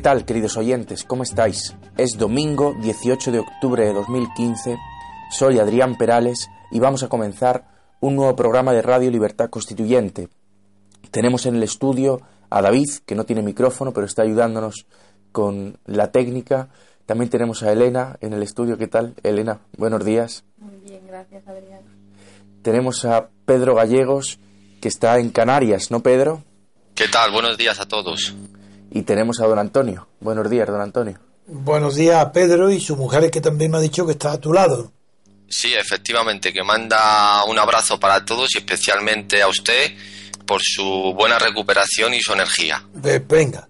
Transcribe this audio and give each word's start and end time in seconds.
Tal, 0.00 0.24
queridos 0.24 0.56
oyentes? 0.56 1.04
¿Cómo 1.04 1.22
estáis? 1.22 1.76
Es 1.98 2.16
domingo 2.16 2.74
18 2.80 3.32
de 3.32 3.40
octubre 3.40 3.84
de 3.84 3.92
2015. 3.92 4.78
Soy 5.30 5.58
Adrián 5.58 5.96
Perales 5.96 6.48
y 6.70 6.78
vamos 6.78 7.02
a 7.02 7.08
comenzar 7.08 7.66
un 8.00 8.16
nuevo 8.16 8.34
programa 8.34 8.72
de 8.72 8.80
Radio 8.80 9.10
Libertad 9.10 9.50
Constituyente. 9.50 10.28
Tenemos 11.10 11.44
en 11.44 11.56
el 11.56 11.62
estudio 11.62 12.22
a 12.48 12.62
David, 12.62 12.88
que 13.04 13.14
no 13.14 13.24
tiene 13.24 13.42
micrófono, 13.42 13.92
pero 13.92 14.06
está 14.06 14.22
ayudándonos 14.22 14.86
con 15.32 15.78
la 15.84 16.10
técnica. 16.10 16.70
También 17.04 17.28
tenemos 17.28 17.62
a 17.62 17.70
Elena 17.70 18.16
en 18.22 18.32
el 18.32 18.42
estudio. 18.42 18.78
¿Qué 18.78 18.86
tal, 18.86 19.14
Elena? 19.22 19.60
Buenos 19.76 20.04
días. 20.04 20.44
Muy 20.56 20.76
bien, 20.76 21.06
gracias, 21.06 21.46
Adrián. 21.46 21.82
Tenemos 22.62 23.04
a 23.04 23.28
Pedro 23.44 23.74
Gallegos, 23.74 24.38
que 24.80 24.88
está 24.88 25.18
en 25.18 25.30
Canarias, 25.30 25.90
¿no, 25.90 26.00
Pedro? 26.00 26.42
¿Qué 26.94 27.08
tal? 27.08 27.32
Buenos 27.32 27.58
días 27.58 27.80
a 27.80 27.86
todos. 27.86 28.34
Y 28.90 29.02
tenemos 29.02 29.40
a 29.40 29.46
don 29.46 29.58
Antonio. 29.58 30.08
Buenos 30.20 30.50
días, 30.50 30.66
don 30.66 30.80
Antonio. 30.80 31.18
Buenos 31.46 31.96
días 31.96 32.16
a 32.16 32.32
Pedro 32.32 32.70
y 32.70 32.80
su 32.80 32.96
mujer 32.96 33.30
que 33.30 33.40
también 33.40 33.70
me 33.70 33.78
ha 33.78 33.80
dicho 33.80 34.06
que 34.06 34.12
está 34.12 34.32
a 34.32 34.38
tu 34.38 34.52
lado. 34.52 34.92
Sí, 35.48 35.74
efectivamente, 35.74 36.52
que 36.52 36.62
manda 36.62 37.44
un 37.44 37.58
abrazo 37.58 37.98
para 37.98 38.24
todos 38.24 38.54
y 38.54 38.58
especialmente 38.58 39.42
a 39.42 39.48
usted 39.48 39.92
por 40.46 40.60
su 40.62 41.12
buena 41.16 41.38
recuperación 41.38 42.14
y 42.14 42.20
su 42.20 42.32
energía. 42.32 42.84
venga. 42.92 43.68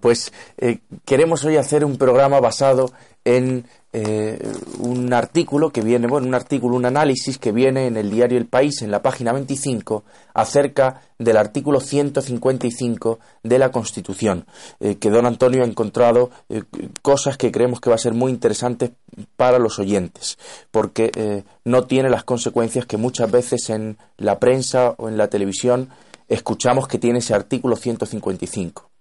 Pues 0.00 0.32
eh, 0.58 0.78
queremos 1.04 1.44
hoy 1.44 1.56
hacer 1.56 1.84
un 1.84 1.96
programa 1.96 2.40
basado 2.40 2.92
en 3.24 3.66
eh, 3.94 4.38
un 4.78 5.12
artículo 5.12 5.70
que 5.70 5.82
viene, 5.82 6.06
bueno, 6.06 6.26
un 6.26 6.34
artículo, 6.34 6.76
un 6.76 6.86
análisis 6.86 7.36
que 7.36 7.52
viene 7.52 7.86
en 7.86 7.98
el 7.98 8.10
diario 8.10 8.38
El 8.38 8.46
País, 8.46 8.80
en 8.80 8.90
la 8.90 9.02
página 9.02 9.32
25, 9.32 10.02
acerca 10.32 11.02
del 11.18 11.36
artículo 11.36 11.78
155 11.78 13.18
de 13.42 13.58
la 13.58 13.70
Constitución, 13.70 14.46
eh, 14.80 14.96
que 14.96 15.10
don 15.10 15.26
Antonio 15.26 15.62
ha 15.62 15.66
encontrado 15.66 16.30
eh, 16.48 16.62
cosas 17.02 17.36
que 17.36 17.52
creemos 17.52 17.80
que 17.80 17.90
va 17.90 17.96
a 17.96 17.98
ser 17.98 18.14
muy 18.14 18.32
interesantes 18.32 18.92
para 19.36 19.58
los 19.58 19.78
oyentes, 19.78 20.38
porque 20.70 21.44
no 21.64 21.84
tiene 21.84 22.08
las 22.08 22.24
consecuencias 22.24 22.86
que 22.86 22.96
muchas 22.96 23.30
veces 23.30 23.68
en 23.68 23.98
la 24.16 24.38
prensa 24.38 24.94
o 24.96 25.10
en 25.10 25.18
la 25.18 25.28
televisión 25.28 25.90
escuchamos 26.28 26.88
que 26.88 26.98
tiene 26.98 27.18
ese 27.18 27.34
artículo 27.34 27.76
155 27.76 28.91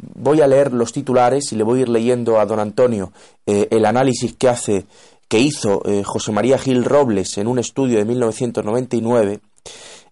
voy 0.00 0.40
a 0.40 0.46
leer 0.46 0.72
los 0.72 0.92
titulares 0.92 1.52
y 1.52 1.56
le 1.56 1.64
voy 1.64 1.80
a 1.80 1.82
ir 1.82 1.88
leyendo 1.88 2.40
a 2.40 2.46
don 2.46 2.60
Antonio 2.60 3.12
eh, 3.46 3.68
el 3.70 3.84
análisis 3.84 4.34
que 4.34 4.48
hace 4.48 4.86
que 5.28 5.38
hizo 5.38 5.82
eh, 5.86 6.02
José 6.04 6.32
María 6.32 6.58
Gil 6.58 6.84
Robles 6.84 7.38
en 7.38 7.46
un 7.46 7.58
estudio 7.58 7.98
de 7.98 8.04
1999 8.04 9.40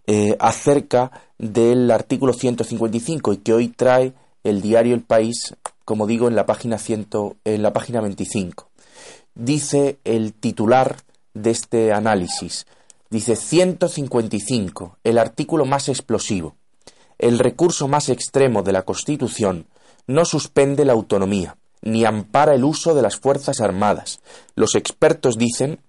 eh, 0.07 0.35
acerca 0.39 1.11
del 1.37 1.91
artículo 1.91 2.33
155 2.33 3.33
y 3.33 3.37
que 3.37 3.53
hoy 3.53 3.67
trae 3.67 4.13
el 4.43 4.61
diario 4.61 4.95
El 4.95 5.01
País, 5.01 5.55
como 5.85 6.07
digo, 6.07 6.27
en 6.27 6.35
la 6.35 6.45
página 6.45 6.77
en 6.87 7.61
la 7.61 7.73
página 7.73 8.01
25. 8.01 8.69
Dice 9.35 9.99
el 10.03 10.33
titular 10.33 10.97
de 11.33 11.51
este 11.51 11.93
análisis. 11.93 12.65
Dice 13.09 13.35
155, 13.35 14.97
el 15.03 15.17
artículo 15.17 15.65
más 15.65 15.89
explosivo, 15.89 16.55
el 17.17 17.39
recurso 17.39 17.87
más 17.87 18.09
extremo 18.09 18.63
de 18.63 18.71
la 18.71 18.83
Constitución 18.83 19.65
no 20.09 20.25
suspende 20.25 20.85
la 20.85 20.93
autonomía, 20.93 21.55
ni 21.83 22.03
ampara 22.03 22.55
el 22.55 22.63
uso 22.63 22.95
de 22.95 23.03
las 23.03 23.17
Fuerzas 23.17 23.61
Armadas. 23.61 24.19
Los 24.55 24.73
expertos 24.73 25.37
dicen 25.37 25.81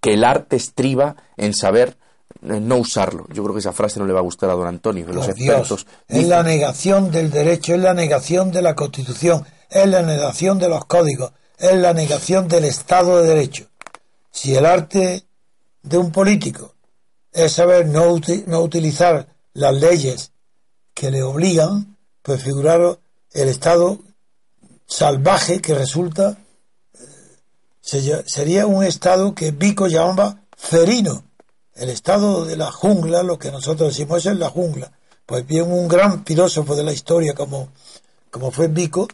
que 0.00 0.14
el 0.14 0.24
arte 0.24 0.56
estriba 0.56 1.16
en 1.36 1.52
saber 1.52 1.98
eh, 2.40 2.58
no 2.58 2.78
usarlo. 2.78 3.26
Yo 3.34 3.42
creo 3.42 3.54
que 3.54 3.60
esa 3.60 3.74
frase 3.74 4.00
no 4.00 4.06
le 4.06 4.14
va 4.14 4.20
a 4.20 4.22
gustar 4.22 4.48
a 4.48 4.54
don 4.54 4.66
Antonio. 4.66 5.06
los 5.08 5.28
expertos 5.28 5.86
es 6.08 6.26
la 6.26 6.42
negación 6.42 7.10
del 7.10 7.30
derecho, 7.30 7.74
es 7.74 7.80
la 7.80 7.92
negación 7.92 8.50
de 8.50 8.62
la 8.62 8.74
Constitución, 8.74 9.44
es 9.68 9.86
la 9.88 10.00
negación 10.00 10.58
de 10.58 10.70
los 10.70 10.86
códigos, 10.86 11.32
es 11.58 11.74
la 11.74 11.92
negación 11.92 12.48
del 12.48 12.64
Estado 12.64 13.20
de 13.20 13.28
Derecho. 13.28 13.66
Si 14.30 14.54
el 14.54 14.64
arte 14.64 15.24
de 15.82 15.98
un 15.98 16.12
político 16.12 16.76
es 17.30 17.52
saber 17.52 17.88
no, 17.88 18.18
no 18.46 18.60
utilizar 18.60 19.26
las 19.52 19.74
leyes 19.74 20.32
que 20.94 21.10
le 21.10 21.22
obligan, 21.22 21.98
pues 22.22 22.42
figuraros 22.42 23.00
el 23.34 23.48
estado 23.48 23.98
salvaje 24.86 25.60
que 25.60 25.74
resulta 25.74 26.38
eh, 26.94 28.22
sería 28.26 28.66
un 28.66 28.84
estado 28.84 29.34
que 29.34 29.50
Vico 29.50 29.88
llamaba 29.88 30.40
ferino, 30.56 31.24
el 31.74 31.90
estado 31.90 32.44
de 32.44 32.56
la 32.56 32.70
jungla, 32.70 33.22
lo 33.22 33.38
que 33.38 33.50
nosotros 33.50 33.90
decimos 33.90 34.24
es 34.24 34.36
la 34.36 34.48
jungla. 34.48 34.92
Pues 35.26 35.46
bien, 35.46 35.70
un 35.70 35.88
gran 35.88 36.24
filósofo 36.24 36.76
de 36.76 36.84
la 36.84 36.92
historia 36.92 37.34
como, 37.34 37.68
como 38.30 38.52
fue 38.52 38.68
Vico, 38.68 39.08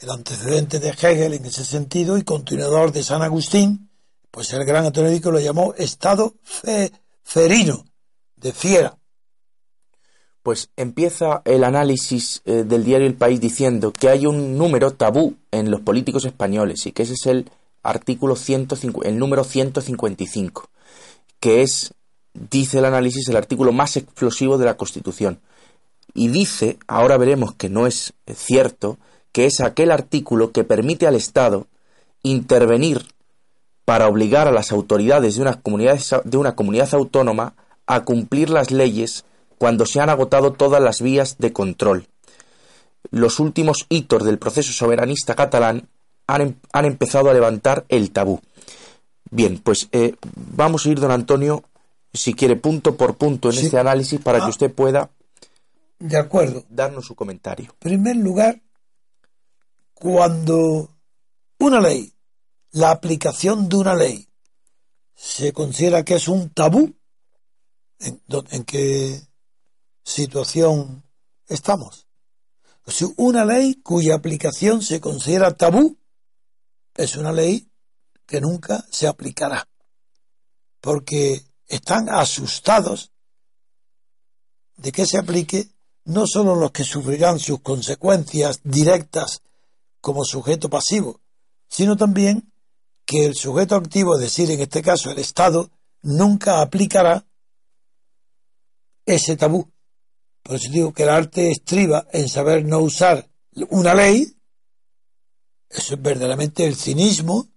el 0.00 0.10
antecedente 0.10 0.78
de 0.78 0.90
Hegel 0.90 1.32
en 1.32 1.46
ese 1.46 1.64
sentido 1.64 2.18
y 2.18 2.24
continuador 2.24 2.92
de 2.92 3.02
San 3.02 3.22
Agustín, 3.22 3.90
pues 4.30 4.52
el 4.52 4.64
gran 4.64 4.84
Antonio 4.84 5.10
Vico 5.10 5.30
lo 5.30 5.40
llamó 5.40 5.74
estado 5.74 6.34
ferino, 7.22 7.84
de 8.36 8.52
fiera 8.52 8.97
pues 10.48 10.70
empieza 10.78 11.42
el 11.44 11.62
análisis 11.62 12.40
eh, 12.46 12.64
del 12.66 12.82
diario 12.82 13.06
El 13.06 13.12
País 13.12 13.38
diciendo 13.38 13.92
que 13.92 14.08
hay 14.08 14.24
un 14.24 14.56
número 14.56 14.92
tabú 14.92 15.34
en 15.50 15.70
los 15.70 15.82
políticos 15.82 16.24
españoles 16.24 16.86
y 16.86 16.92
que 16.92 17.02
ese 17.02 17.12
es 17.12 17.26
el 17.26 17.50
artículo 17.82 18.34
105, 18.34 19.02
el 19.02 19.18
número 19.18 19.44
155, 19.44 20.70
que 21.38 21.60
es, 21.60 21.92
dice 22.32 22.78
el 22.78 22.86
análisis, 22.86 23.28
el 23.28 23.36
artículo 23.36 23.72
más 23.72 23.98
explosivo 23.98 24.56
de 24.56 24.64
la 24.64 24.78
Constitución. 24.78 25.38
Y 26.14 26.28
dice, 26.28 26.78
ahora 26.86 27.18
veremos 27.18 27.54
que 27.54 27.68
no 27.68 27.86
es 27.86 28.14
cierto, 28.34 28.96
que 29.32 29.44
es 29.44 29.60
aquel 29.60 29.90
artículo 29.90 30.52
que 30.52 30.64
permite 30.64 31.06
al 31.06 31.14
Estado 31.14 31.66
intervenir 32.22 33.04
para 33.84 34.08
obligar 34.08 34.48
a 34.48 34.52
las 34.52 34.72
autoridades 34.72 35.34
de 35.34 35.42
una 35.42 35.60
comunidad, 35.60 36.00
de 36.24 36.38
una 36.38 36.56
comunidad 36.56 36.94
autónoma 36.94 37.52
a 37.86 38.04
cumplir 38.04 38.48
las 38.48 38.70
leyes 38.70 39.26
cuando 39.58 39.84
se 39.86 40.00
han 40.00 40.08
agotado 40.08 40.52
todas 40.52 40.80
las 40.80 41.02
vías 41.02 41.36
de 41.38 41.52
control. 41.52 42.06
Los 43.10 43.40
últimos 43.40 43.86
hitos 43.88 44.24
del 44.24 44.38
proceso 44.38 44.72
soberanista 44.72 45.34
catalán 45.34 45.88
han, 46.26 46.40
em, 46.40 46.54
empezado 46.84 47.30
a 47.30 47.34
levantar 47.34 47.84
el 47.88 48.10
tabú. 48.10 48.40
Bien, 49.30 49.58
pues 49.58 49.88
eh, 49.92 50.14
vamos 50.54 50.86
a 50.86 50.90
ir, 50.90 51.00
don 51.00 51.10
Antonio, 51.10 51.64
si 52.12 52.34
quiere, 52.34 52.56
punto 52.56 52.96
por 52.96 53.16
punto 53.16 53.50
en 53.50 53.58
este 53.58 53.78
análisis 53.78 54.20
para 54.20 54.38
que 54.38 54.46
ah. 54.46 54.50
usted 54.50 54.72
pueda 54.72 55.10
de 55.98 56.16
acuerdo. 56.16 56.64
darnos 56.68 57.06
su 57.06 57.14
comentario. 57.14 57.66
En 57.72 57.78
primer 57.78 58.16
lugar, 58.16 58.60
cuando 59.94 60.90
una 61.58 61.80
ley, 61.80 62.12
la 62.72 62.90
aplicación 62.90 63.68
de 63.68 63.76
una 63.76 63.94
ley, 63.94 64.28
se 65.14 65.52
considera 65.52 66.04
que 66.04 66.14
es 66.14 66.28
un 66.28 66.50
tabú, 66.50 66.94
en, 67.98 68.22
en 68.50 68.64
que 68.64 69.27
situación 70.08 71.04
estamos. 71.46 72.06
Una 73.16 73.44
ley 73.44 73.74
cuya 73.82 74.14
aplicación 74.14 74.82
se 74.82 75.00
considera 75.00 75.56
tabú 75.56 75.98
es 76.94 77.16
una 77.16 77.32
ley 77.32 77.70
que 78.26 78.40
nunca 78.40 78.84
se 78.90 79.06
aplicará, 79.06 79.68
porque 80.80 81.44
están 81.66 82.08
asustados 82.08 83.12
de 84.76 84.90
que 84.90 85.06
se 85.06 85.18
aplique 85.18 85.68
no 86.04 86.26
solo 86.26 86.54
los 86.54 86.72
que 86.72 86.84
sufrirán 86.84 87.38
sus 87.38 87.60
consecuencias 87.60 88.60
directas 88.64 89.42
como 90.00 90.24
sujeto 90.24 90.70
pasivo, 90.70 91.20
sino 91.68 91.96
también 91.96 92.50
que 93.04 93.26
el 93.26 93.34
sujeto 93.34 93.76
activo, 93.76 94.14
es 94.14 94.20
decir, 94.22 94.50
en 94.50 94.60
este 94.60 94.80
caso 94.80 95.10
el 95.10 95.18
Estado, 95.18 95.70
nunca 96.00 96.62
aplicará 96.62 97.26
ese 99.04 99.36
tabú. 99.36 99.70
Por 100.42 100.56
eso 100.56 100.70
digo 100.70 100.92
que 100.92 101.02
el 101.02 101.10
arte 101.10 101.50
estriba 101.50 102.06
en 102.12 102.28
saber 102.28 102.64
no 102.64 102.78
usar 102.78 103.28
una 103.70 103.94
ley. 103.94 104.36
Eso 105.68 105.94
es 105.94 106.02
verdaderamente 106.02 106.64
el 106.64 106.76
cinismo. 106.76 107.48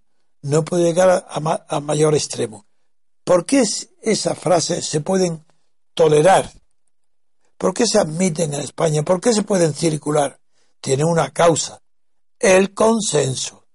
No 0.42 0.64
puede 0.64 0.84
llegar 0.84 1.26
a, 1.28 1.80
mayor 1.80 2.14
extremo. 2.14 2.66
¿Por 3.24 3.46
qué 3.46 3.62
esas 4.02 4.38
frases 4.38 4.84
se 4.86 5.00
pueden 5.00 5.44
tolerar? 5.94 6.52
¿Por 7.56 7.72
qué 7.72 7.86
se 7.86 7.98
admiten 7.98 8.52
en 8.54 8.60
España? 8.60 9.02
¿Por 9.04 9.20
qué 9.20 9.32
se 9.32 9.44
pueden 9.44 9.72
circular? 9.72 10.40
Tiene 10.80 11.04
una 11.04 11.30
causa. 11.30 11.80
El 12.40 12.74
consenso. 12.74 13.66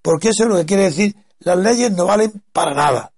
Porque 0.00 0.30
eso 0.30 0.44
es 0.44 0.48
lo 0.48 0.56
que 0.56 0.66
quiere 0.66 0.84
decir, 0.84 1.14
las 1.38 1.58
leyes 1.58 1.92
no 1.92 2.06
valen 2.06 2.42
para 2.52 2.74
nada. 2.74 3.14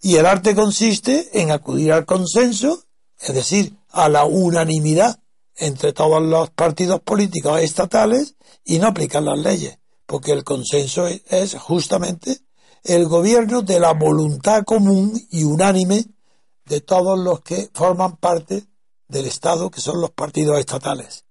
Y 0.00 0.16
el 0.16 0.24
arte 0.24 0.54
consiste 0.54 1.28
en 1.40 1.50
acudir 1.50 1.92
al 1.92 2.06
consenso, 2.06 2.86
es 3.20 3.34
decir, 3.34 3.76
a 3.90 4.08
la 4.08 4.24
unanimidad 4.24 5.20
entre 5.56 5.92
todos 5.92 6.22
los 6.22 6.50
partidos 6.50 7.00
políticos 7.00 7.60
estatales 7.60 8.36
y 8.64 8.78
no 8.78 8.88
aplicar 8.88 9.22
las 9.22 9.38
leyes, 9.38 9.78
porque 10.06 10.32
el 10.32 10.42
consenso 10.42 11.06
es 11.06 11.54
justamente 11.54 12.38
el 12.82 13.06
gobierno 13.06 13.62
de 13.62 13.78
la 13.78 13.92
voluntad 13.92 14.64
común 14.64 15.20
y 15.30 15.44
unánime 15.44 16.06
de 16.64 16.80
todos 16.80 17.18
los 17.18 17.40
que 17.42 17.68
forman 17.74 18.16
parte 18.16 18.64
del 19.08 19.26
Estado, 19.26 19.70
que 19.70 19.80
son 19.80 20.00
los 20.00 20.12
partidos 20.12 20.58
estatales. 20.58 21.24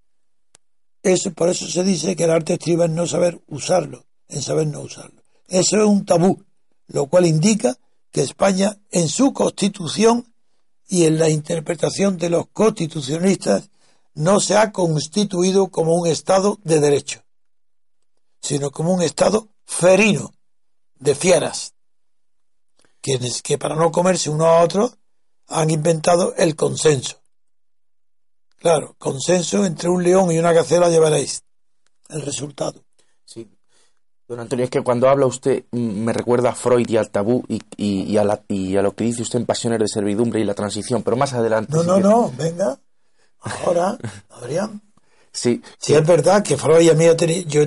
Eso, 1.01 1.31
por 1.33 1.50
eso 1.50 1.65
se 1.68 1.83
dice 1.83 2.15
que 2.15 2.25
el 2.25 2.31
arte 2.31 2.53
estriba 2.53 2.86
en 2.86 2.94
no 2.94 3.07
saber 3.07 3.41
usarlo, 3.47 4.06
en 4.27 4.41
saber 4.41 4.68
no 4.68 4.81
usarlo. 4.81 5.24
Eso 5.47 5.77
es 5.77 5.86
un 5.86 6.06
tabú, 6.06 6.44
lo 6.88 7.07
cual 7.07 7.25
indica 7.25 7.77
que 8.12 8.21
España 8.21 8.77
en 8.91 9.07
su 9.07 9.33
constitución 9.33 10.33
y 10.89 11.06
en 11.06 11.19
la 11.19 11.30
interpretación 11.30 12.18
de 12.18 12.31
los 12.31 12.47
constitucionalistas 12.47 13.69
no 14.15 14.39
se 14.39 14.57
ha 14.57 14.71
constituido 14.71 15.69
como 15.69 15.94
un 15.94 16.07
Estado 16.07 16.57
de 16.63 16.80
derecho, 16.80 17.24
sino 18.41 18.71
como 18.71 18.94
un 18.94 19.03
Estado 19.03 19.47
ferino, 19.65 20.33
de 20.95 21.15
fieras, 21.15 21.74
quienes 23.01 23.41
que 23.41 23.57
para 23.57 23.75
no 23.75 23.91
comerse 23.91 24.30
uno 24.30 24.45
a 24.45 24.63
otro 24.63 24.91
han 25.47 25.69
inventado 25.69 26.33
el 26.36 26.56
consenso. 26.56 27.21
Claro, 28.57 28.95
consenso 28.97 29.65
entre 29.65 29.89
un 29.89 30.03
león 30.03 30.31
y 30.31 30.39
una 30.39 30.51
gacela 30.51 30.89
llevaréis 30.89 31.44
el 32.09 32.24
resultado. 32.24 32.83
Don 34.29 34.39
Antonio, 34.39 34.63
es 34.63 34.69
que 34.69 34.83
cuando 34.83 35.09
habla 35.09 35.25
usted 35.25 35.63
mm, 35.71 36.03
me 36.03 36.13
recuerda 36.13 36.51
a 36.51 36.55
Freud 36.55 36.87
y 36.87 36.97
al 36.97 37.09
tabú 37.09 37.43
y, 37.47 37.59
y, 37.77 38.15
a, 38.17 38.23
lo 38.23 38.95
que 38.95 39.03
dice 39.03 39.23
usted 39.23 39.39
en 39.39 39.47
Pasiones 39.47 39.79
de 39.79 39.87
Servidumbre 39.87 40.39
y 40.39 40.43
la 40.43 40.53
transición, 40.53 41.01
pero 41.01 41.17
más 41.17 41.33
adelante. 41.33 41.73
No, 41.75 41.81
no, 41.81 41.99
no, 41.99 42.31
venga. 42.37 42.79
Ahora, 43.41 43.97
Adrián. 44.29 44.83
Sí. 45.31 45.63
Sí, 45.79 45.95
es 45.95 46.05
verdad 46.05 46.43
que 46.43 46.57
Freud 46.57 46.89
a 46.89 46.93
mí, 46.93 47.05
yo 47.47 47.63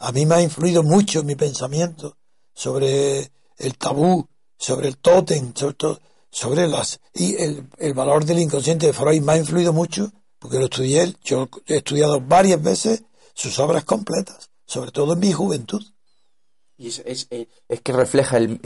a 0.00 0.12
mí 0.12 0.26
me 0.26 0.34
ha 0.34 0.42
influido 0.42 0.82
mucho 0.82 1.20
en 1.20 1.26
mi 1.26 1.34
pensamiento 1.34 2.18
sobre 2.52 3.30
el 3.56 3.78
tabú, 3.78 4.28
sobre 4.58 4.88
el 4.88 4.98
tótem, 4.98 5.54
sobre 5.54 5.74
todo, 5.74 6.00
sobre 6.30 6.68
las. 6.68 7.00
Y 7.14 7.36
el, 7.42 7.68
el 7.78 7.94
valor 7.94 8.26
del 8.26 8.38
inconsciente 8.38 8.86
de 8.86 8.92
Freud 8.92 9.22
me 9.22 9.32
ha 9.32 9.36
influido 9.38 9.72
mucho 9.72 10.12
porque 10.38 10.58
lo 10.58 10.64
estudié, 10.64 11.14
yo 11.24 11.48
he 11.66 11.76
estudiado 11.76 12.20
varias 12.20 12.62
veces 12.62 13.04
sus 13.32 13.58
obras 13.60 13.84
completas, 13.84 14.50
sobre 14.66 14.90
todo 14.90 15.14
en 15.14 15.20
mi 15.20 15.32
juventud. 15.32 15.82
Y 16.82 16.88
es, 16.88 17.28
es, 17.30 17.80
que 17.80 17.92
refleja 17.92 18.38
el, 18.38 18.58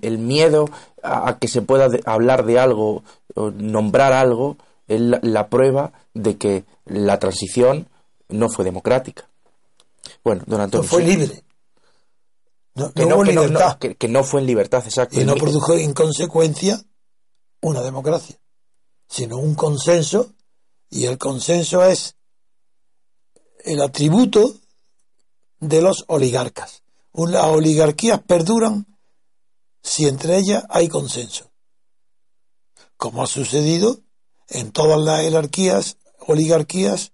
el, 0.00 0.18
miedo 0.18 0.64
a, 1.02 1.36
que 1.38 1.46
se 1.46 1.60
pueda 1.60 1.88
hablar 2.06 2.46
de 2.46 2.58
algo, 2.58 3.04
o 3.34 3.50
nombrar 3.50 4.14
algo, 4.14 4.56
es 4.88 4.98
la, 4.98 5.50
prueba 5.50 5.92
de 6.14 6.38
que 6.38 6.64
la 6.86 7.18
transición 7.18 7.86
no 8.30 8.48
fue 8.48 8.64
democrática. 8.64 9.28
Bueno, 10.24 10.42
don 10.46 10.62
Antonio. 10.62 10.84
No 10.84 10.88
fue 10.88 11.02
libre. 11.02 11.44
No, 12.76 12.92
que, 12.94 13.04
no, 13.04 13.22
libertad. 13.22 13.76
que, 13.76 14.08
no 14.08 14.24
fue 14.24 14.40
en 14.40 14.46
libertad, 14.46 14.82
exacto. 14.86 15.20
Y 15.20 15.24
no 15.24 15.34
produjo 15.34 15.74
en 15.74 15.92
consecuencia 15.92 16.82
una 17.60 17.82
democracia, 17.82 18.36
sino 19.06 19.36
un 19.36 19.54
consenso, 19.54 20.32
y 20.88 21.04
el 21.04 21.18
consenso 21.18 21.84
es 21.84 22.14
el 23.66 23.82
atributo 23.82 24.54
de 25.58 25.82
los 25.82 26.06
oligarcas 26.08 26.80
las 27.12 27.44
oligarquías 27.46 28.20
perduran 28.22 28.86
si 29.82 30.06
entre 30.06 30.36
ellas 30.38 30.64
hay 30.68 30.88
consenso. 30.88 31.50
Como 32.96 33.22
ha 33.22 33.26
sucedido 33.26 34.00
en 34.48 34.72
todas 34.72 35.00
las 35.00 35.22
jerarquías, 35.22 35.96
oligarquías 36.26 37.12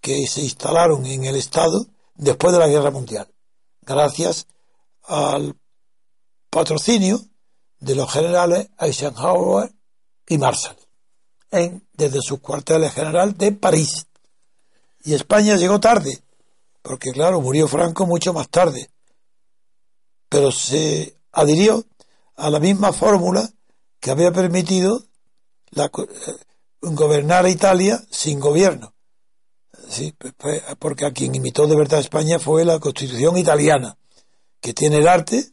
que 0.00 0.26
se 0.26 0.42
instalaron 0.42 1.06
en 1.06 1.24
el 1.24 1.36
Estado 1.36 1.86
después 2.14 2.52
de 2.52 2.58
la 2.58 2.68
Guerra 2.68 2.90
Mundial, 2.90 3.32
gracias 3.82 4.46
al 5.02 5.56
patrocinio 6.50 7.20
de 7.80 7.94
los 7.94 8.12
generales 8.12 8.68
Eisenhower 8.78 9.72
y 10.28 10.38
Marshall, 10.38 10.76
en, 11.50 11.86
desde 11.92 12.20
sus 12.20 12.40
cuarteles 12.40 12.92
general 12.92 13.36
de 13.36 13.52
París. 13.52 14.06
Y 15.04 15.14
España 15.14 15.56
llegó 15.56 15.80
tarde, 15.80 16.22
porque 16.82 17.10
claro, 17.10 17.40
murió 17.40 17.68
Franco 17.68 18.06
mucho 18.06 18.32
más 18.32 18.48
tarde, 18.48 18.90
pero 20.34 20.50
se 20.50 21.16
adhirió 21.30 21.84
a 22.34 22.50
la 22.50 22.58
misma 22.58 22.92
fórmula 22.92 23.48
que 24.00 24.10
había 24.10 24.32
permitido 24.32 25.04
la, 25.70 25.84
eh, 25.84 26.32
gobernar 26.80 27.44
a 27.44 27.50
Italia 27.50 28.02
sin 28.10 28.40
gobierno. 28.40 28.92
porque 30.80 31.06
a 31.06 31.12
quien 31.12 31.36
imitó 31.36 31.68
de 31.68 31.76
verdad 31.76 32.00
España 32.00 32.40
fue 32.40 32.64
la 32.64 32.80
constitución 32.80 33.36
italiana, 33.36 33.96
que 34.60 34.74
tiene 34.74 34.96
el 34.96 35.06
arte 35.06 35.52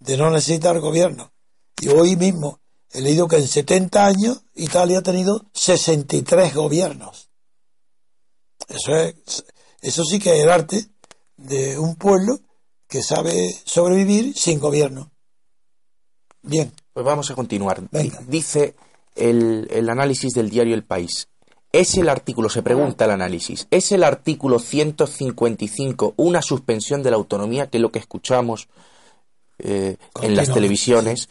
de 0.00 0.16
no 0.16 0.30
necesitar 0.30 0.80
gobierno. 0.80 1.32
Y 1.80 1.86
hoy 1.90 2.16
mismo 2.16 2.58
he 2.90 3.00
leído 3.00 3.28
que 3.28 3.36
en 3.36 3.46
70 3.46 4.04
años 4.04 4.42
Italia 4.56 4.98
ha 4.98 5.02
tenido 5.02 5.46
63 5.54 6.54
gobiernos. 6.54 7.30
Eso, 8.66 8.96
es, 8.96 9.44
eso 9.80 10.02
sí 10.02 10.18
que 10.18 10.36
es 10.36 10.42
el 10.42 10.50
arte 10.50 10.88
de 11.36 11.78
un 11.78 11.94
pueblo 11.94 12.40
que 12.88 13.02
sabe 13.02 13.54
sobrevivir 13.64 14.34
sin 14.36 14.58
gobierno. 14.58 15.10
Bien. 16.42 16.72
Pues 16.92 17.06
vamos 17.06 17.30
a 17.30 17.36
continuar. 17.36 17.80
Dice 18.26 18.74
el, 19.14 19.68
el 19.70 19.88
análisis 19.88 20.34
del 20.34 20.50
diario 20.50 20.74
El 20.74 20.82
País. 20.82 21.28
¿Es 21.70 21.96
el 21.96 22.08
artículo, 22.08 22.48
se 22.48 22.62
pregunta 22.62 23.04
el 23.04 23.10
análisis, 23.10 23.68
¿es 23.70 23.92
el 23.92 24.02
artículo 24.02 24.58
155 24.58 26.14
una 26.16 26.40
suspensión 26.40 27.02
de 27.02 27.10
la 27.10 27.16
autonomía, 27.18 27.68
que 27.68 27.76
es 27.76 27.82
lo 27.82 27.92
que 27.92 27.98
escuchamos 27.98 28.68
eh, 29.58 29.96
en 30.22 30.34
las 30.34 30.52
televisiones? 30.52 31.28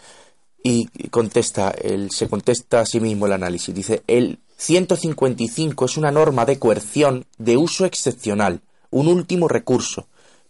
Y 0.63 0.87
contesta, 1.09 1.71
el, 1.71 2.11
se 2.11 2.29
contesta 2.29 2.81
a 2.81 2.85
sí 2.85 2.99
mismo 2.99 3.25
el 3.25 3.33
análisis. 3.33 3.75
Dice, 3.75 4.03
el 4.07 4.39
155 4.57 5.85
es 5.85 5.97
una 5.97 6.11
norma 6.11 6.45
de 6.45 6.59
coerción 6.59 7.25
de 7.37 7.57
uso 7.57 7.85
excepcional, 7.85 8.61
un 8.89 9.07
último 9.07 9.47
recurso, 9.47 10.07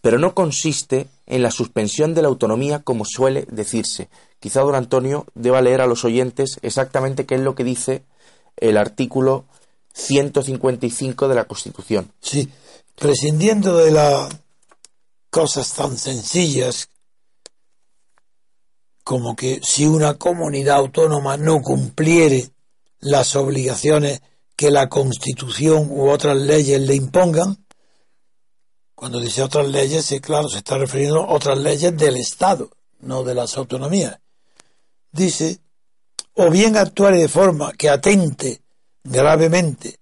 pero 0.07 0.19
no 0.19 0.33
consiste 0.33 1.09
en 1.25 1.43
la 1.43 1.51
suspensión 1.51 2.13
de 2.13 2.21
la 2.21 2.29
autonomía 2.29 2.79
como 2.79 3.03
suele 3.03 3.45
decirse. 3.51 4.07
Quizá 4.39 4.61
don 4.61 4.73
Antonio 4.73 5.25
deba 5.35 5.61
leer 5.61 5.81
a 5.81 5.85
los 5.85 6.05
oyentes 6.05 6.59
exactamente 6.61 7.25
qué 7.25 7.35
es 7.35 7.41
lo 7.41 7.55
que 7.55 7.65
dice 7.65 8.05
el 8.55 8.77
artículo 8.77 9.43
155 9.93 11.27
de 11.27 11.35
la 11.35 11.43
Constitución. 11.43 12.09
Sí, 12.21 12.47
prescindiendo 12.95 13.75
de 13.75 13.91
las 13.91 14.29
cosas 15.29 15.73
tan 15.73 15.97
sencillas 15.97 16.87
como 19.03 19.35
que 19.35 19.59
si 19.61 19.87
una 19.87 20.13
comunidad 20.13 20.77
autónoma 20.77 21.35
no 21.35 21.61
cumpliere 21.61 22.51
las 23.01 23.35
obligaciones 23.35 24.21
que 24.55 24.71
la 24.71 24.87
Constitución 24.87 25.89
u 25.91 26.09
otras 26.09 26.37
leyes 26.37 26.79
le 26.79 26.95
impongan, 26.95 27.57
cuando 28.97 29.19
dice 29.19 29.43
otras 29.43 29.67
leyes, 29.67 30.05
sí, 30.05 30.19
claro, 30.19 30.49
se 30.49 30.57
está 30.57 30.75
refiriendo 30.75 31.21
a 31.21 31.31
otras 31.31 31.59
leyes 31.59 31.95
del 31.95 32.17
Estado, 32.17 32.71
no 33.01 33.23
de 33.23 33.35
las 33.35 33.55
autonomías. 33.55 34.17
Dice, 35.11 35.59
o 36.33 36.49
bien 36.49 36.75
actuar 36.75 37.15
de 37.15 37.27
forma 37.27 37.73
que 37.73 37.89
atente 37.89 38.63
gravemente 39.03 39.99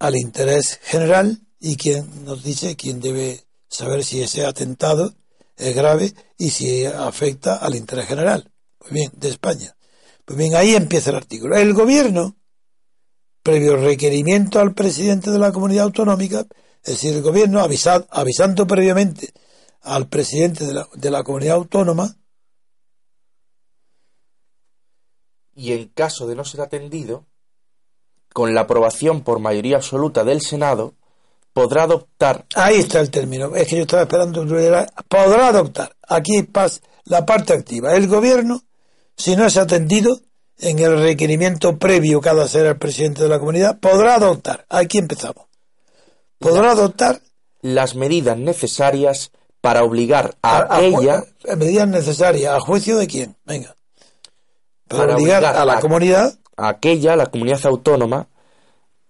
al 0.00 0.16
interés 0.16 0.80
general 0.82 1.42
y 1.60 1.76
quién 1.76 2.24
nos 2.24 2.42
dice 2.42 2.74
quién 2.74 3.00
debe 3.00 3.44
saber 3.68 4.04
si 4.04 4.20
ese 4.20 4.44
atentado 4.44 5.14
es 5.56 5.76
grave 5.76 6.12
y 6.36 6.50
si 6.50 6.86
afecta 6.86 7.58
al 7.58 7.76
interés 7.76 8.08
general. 8.08 8.50
Pues 8.78 8.90
bien, 8.90 9.12
de 9.14 9.28
España. 9.28 9.76
Pues 10.24 10.36
bien, 10.36 10.56
ahí 10.56 10.74
empieza 10.74 11.10
el 11.10 11.16
artículo. 11.16 11.56
El 11.56 11.72
gobierno, 11.72 12.36
previo 13.44 13.76
requerimiento 13.76 14.58
al 14.58 14.74
presidente 14.74 15.30
de 15.30 15.38
la 15.38 15.52
comunidad 15.52 15.84
autonómica, 15.84 16.48
es 16.88 16.94
decir, 16.94 17.14
el 17.14 17.22
gobierno 17.22 17.60
avisando 17.60 18.66
previamente 18.66 19.34
al 19.82 20.08
presidente 20.08 20.64
de 20.64 20.72
la, 20.72 20.88
de 20.94 21.10
la 21.10 21.22
comunidad 21.22 21.56
autónoma, 21.56 22.16
y 25.54 25.72
en 25.72 25.88
caso 25.88 26.26
de 26.26 26.34
no 26.34 26.46
ser 26.46 26.62
atendido, 26.62 27.26
con 28.32 28.54
la 28.54 28.62
aprobación 28.62 29.22
por 29.22 29.38
mayoría 29.38 29.76
absoluta 29.76 30.24
del 30.24 30.40
Senado, 30.40 30.94
podrá 31.52 31.82
adoptar. 31.82 32.46
Ahí 32.54 32.76
está 32.76 33.00
el 33.00 33.10
término. 33.10 33.54
Es 33.54 33.68
que 33.68 33.76
yo 33.76 33.82
estaba 33.82 34.04
esperando. 34.04 34.46
Podrá 35.08 35.48
adoptar. 35.48 35.94
Aquí 36.08 36.42
pasa 36.44 36.80
la 37.04 37.26
parte 37.26 37.52
activa. 37.52 37.94
El 37.96 38.08
gobierno, 38.08 38.62
si 39.14 39.36
no 39.36 39.44
es 39.44 39.58
atendido 39.58 40.20
en 40.56 40.78
el 40.78 40.98
requerimiento 40.98 41.78
previo 41.78 42.22
que 42.22 42.30
ha 42.30 42.34
de 42.34 42.44
hacer 42.44 42.64
el 42.64 42.78
presidente 42.78 43.24
de 43.24 43.28
la 43.28 43.38
comunidad, 43.38 43.78
podrá 43.78 44.14
adoptar. 44.14 44.64
Aquí 44.70 44.96
empezamos. 44.96 45.48
Podrá 46.38 46.72
adoptar 46.72 47.20
las 47.60 47.94
medidas 47.94 48.38
necesarias 48.38 49.32
para 49.60 49.82
obligar 49.82 50.36
a, 50.42 50.80
ella. 50.80 51.24
medidas 51.56 51.88
necesarias. 51.88 52.54
¿A 52.54 52.60
juicio 52.60 52.96
de 52.96 53.06
quién? 53.06 53.36
Venga. 53.44 53.74
Para, 54.86 55.16
obligar, 55.16 55.44
a 55.44 55.64
la 55.64 55.80
comunidad. 55.80 56.38
A 56.56 56.68
aquella, 56.68 57.16
la 57.16 57.26
comunidad 57.26 57.64
autónoma, 57.66 58.28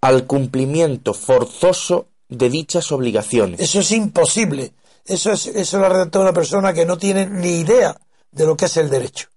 al 0.00 0.26
cumplimiento 0.26 1.14
forzoso 1.14 2.08
de 2.28 2.50
dichas 2.50 2.92
obligaciones. 2.92 3.60
Eso 3.60 3.80
es 3.80 3.92
imposible. 3.92 4.72
Eso 5.04 5.32
es 5.32 5.46
eso 5.46 5.78
lo 5.78 5.88
redactado 5.88 6.24
una 6.24 6.34
persona 6.34 6.74
que 6.74 6.84
no 6.84 6.98
tiene 6.98 7.26
ni 7.26 7.60
idea 7.60 7.96
de 8.30 8.46
lo 8.46 8.56
que 8.56 8.66
es 8.66 8.76
el 8.76 8.90
derecho. 8.90 9.28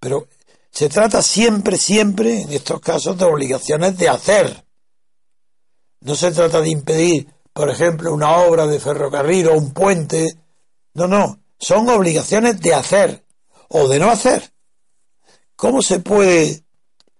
Pero 0.00 0.28
se 0.70 0.88
trata 0.88 1.22
siempre, 1.22 1.76
siempre, 1.76 2.42
en 2.42 2.52
estos 2.52 2.80
casos, 2.80 3.16
de 3.18 3.24
obligaciones 3.24 3.96
de 3.98 4.08
hacer. 4.08 4.63
No 6.04 6.14
se 6.14 6.30
trata 6.30 6.60
de 6.60 6.70
impedir, 6.70 7.28
por 7.52 7.68
ejemplo, 7.68 8.14
una 8.14 8.36
obra 8.38 8.66
de 8.66 8.78
ferrocarril 8.78 9.48
o 9.48 9.58
un 9.58 9.72
puente. 9.72 10.38
No, 10.94 11.08
no. 11.08 11.40
Son 11.58 11.88
obligaciones 11.88 12.60
de 12.60 12.74
hacer 12.74 13.24
o 13.68 13.88
de 13.88 13.98
no 13.98 14.10
hacer. 14.10 14.52
¿Cómo 15.56 15.82
se 15.82 16.00
puede 16.00 16.64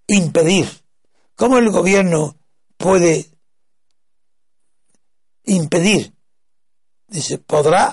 impedir? 0.06 0.68
¿Cómo 1.34 1.58
el 1.58 1.70
gobierno 1.70 2.36
puede 2.76 3.34
impedir. 5.44 6.14
Dice, 7.06 7.38
podrá 7.38 7.92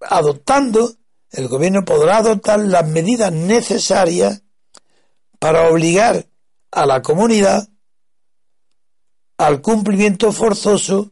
adoptando, 0.00 0.92
el 1.30 1.48
gobierno 1.48 1.84
podrá 1.84 2.18
adoptar 2.18 2.60
las 2.60 2.86
medidas 2.86 3.32
necesarias 3.32 4.42
para 5.38 5.70
obligar 5.70 6.26
a 6.70 6.86
la 6.86 7.02
comunidad 7.02 7.68
al 9.36 9.60
cumplimiento 9.60 10.32
forzoso 10.32 11.10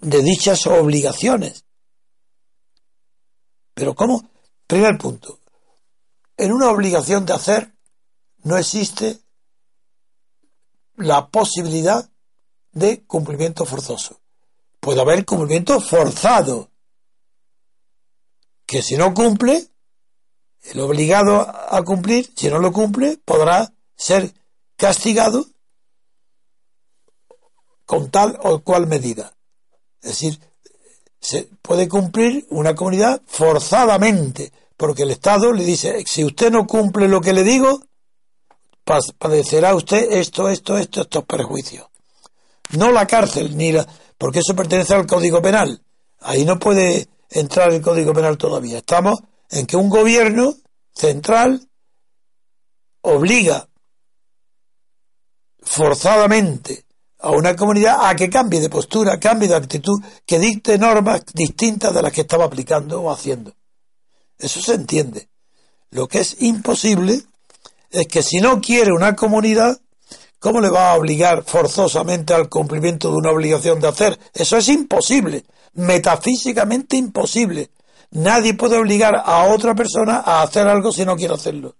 de 0.00 0.22
dichas 0.22 0.66
obligaciones. 0.66 1.64
Pero 3.74 3.94
¿cómo? 3.94 4.30
Primer 4.66 4.96
punto. 4.98 5.40
En 6.36 6.52
una 6.52 6.70
obligación 6.70 7.26
de 7.26 7.32
hacer 7.32 7.74
no 8.42 8.56
existe 8.56 9.20
la 10.96 11.28
posibilidad 11.28 12.10
de 12.72 13.02
cumplimiento 13.04 13.64
forzoso. 13.64 14.20
Puede 14.78 15.00
haber 15.00 15.24
cumplimiento 15.24 15.80
forzado, 15.80 16.70
que 18.64 18.82
si 18.82 18.96
no 18.96 19.12
cumple, 19.12 19.68
el 20.62 20.80
obligado 20.80 21.40
a 21.40 21.82
cumplir, 21.84 22.32
si 22.36 22.48
no 22.48 22.58
lo 22.58 22.72
cumple, 22.72 23.18
podrá 23.24 23.72
ser 23.96 24.32
castigado 24.76 25.46
con 27.90 28.08
tal 28.08 28.38
o 28.44 28.60
cual 28.60 28.86
medida. 28.86 29.34
Es 30.00 30.10
decir, 30.10 30.38
se 31.20 31.48
puede 31.60 31.88
cumplir 31.88 32.46
una 32.50 32.72
comunidad 32.76 33.20
forzadamente, 33.26 34.52
porque 34.76 35.02
el 35.02 35.10
Estado 35.10 35.52
le 35.52 35.64
dice, 35.64 36.04
si 36.06 36.24
usted 36.24 36.52
no 36.52 36.68
cumple 36.68 37.08
lo 37.08 37.20
que 37.20 37.32
le 37.32 37.42
digo, 37.42 37.82
padecerá 39.18 39.74
usted 39.74 40.06
esto, 40.12 40.48
esto, 40.48 40.78
esto, 40.78 41.00
estos 41.00 41.24
perjuicios 41.24 41.88
no 42.78 42.92
la 42.92 43.08
cárcel, 43.08 43.56
ni 43.56 43.72
la, 43.72 43.84
porque 44.16 44.38
eso 44.38 44.54
pertenece 44.54 44.94
al 44.94 45.08
Código 45.08 45.42
Penal. 45.42 45.82
Ahí 46.20 46.44
no 46.44 46.60
puede 46.60 47.08
entrar 47.28 47.72
el 47.72 47.82
Código 47.82 48.12
Penal 48.12 48.38
todavía. 48.38 48.78
Estamos 48.78 49.18
en 49.48 49.66
que 49.66 49.76
un 49.76 49.90
gobierno 49.90 50.54
central 50.94 51.68
obliga 53.00 53.68
forzadamente 55.58 56.84
a 57.22 57.30
una 57.30 57.54
comunidad 57.56 58.08
a 58.08 58.14
que 58.14 58.30
cambie 58.30 58.60
de 58.60 58.70
postura, 58.70 59.18
cambie 59.18 59.48
de 59.48 59.56
actitud, 59.56 60.00
que 60.26 60.38
dicte 60.38 60.78
normas 60.78 61.22
distintas 61.34 61.94
de 61.94 62.02
las 62.02 62.12
que 62.12 62.22
estaba 62.22 62.44
aplicando 62.44 63.02
o 63.02 63.10
haciendo. 63.10 63.54
Eso 64.38 64.60
se 64.60 64.74
entiende. 64.74 65.28
Lo 65.90 66.08
que 66.08 66.20
es 66.20 66.40
imposible 66.40 67.22
es 67.90 68.06
que 68.06 68.22
si 68.22 68.40
no 68.40 68.60
quiere 68.60 68.92
una 68.92 69.14
comunidad, 69.16 69.80
¿Cómo 70.40 70.62
le 70.62 70.70
va 70.70 70.92
a 70.92 70.94
obligar 70.96 71.44
forzosamente 71.44 72.32
al 72.32 72.48
cumplimiento 72.48 73.10
de 73.10 73.16
una 73.16 73.30
obligación 73.30 73.78
de 73.78 73.88
hacer? 73.88 74.18
Eso 74.32 74.56
es 74.56 74.68
imposible, 74.70 75.44
metafísicamente 75.74 76.96
imposible. 76.96 77.72
Nadie 78.12 78.54
puede 78.54 78.78
obligar 78.78 79.22
a 79.22 79.44
otra 79.44 79.74
persona 79.74 80.22
a 80.24 80.40
hacer 80.40 80.66
algo 80.66 80.92
si 80.92 81.04
no 81.04 81.14
quiere 81.14 81.34
hacerlo. 81.34 81.76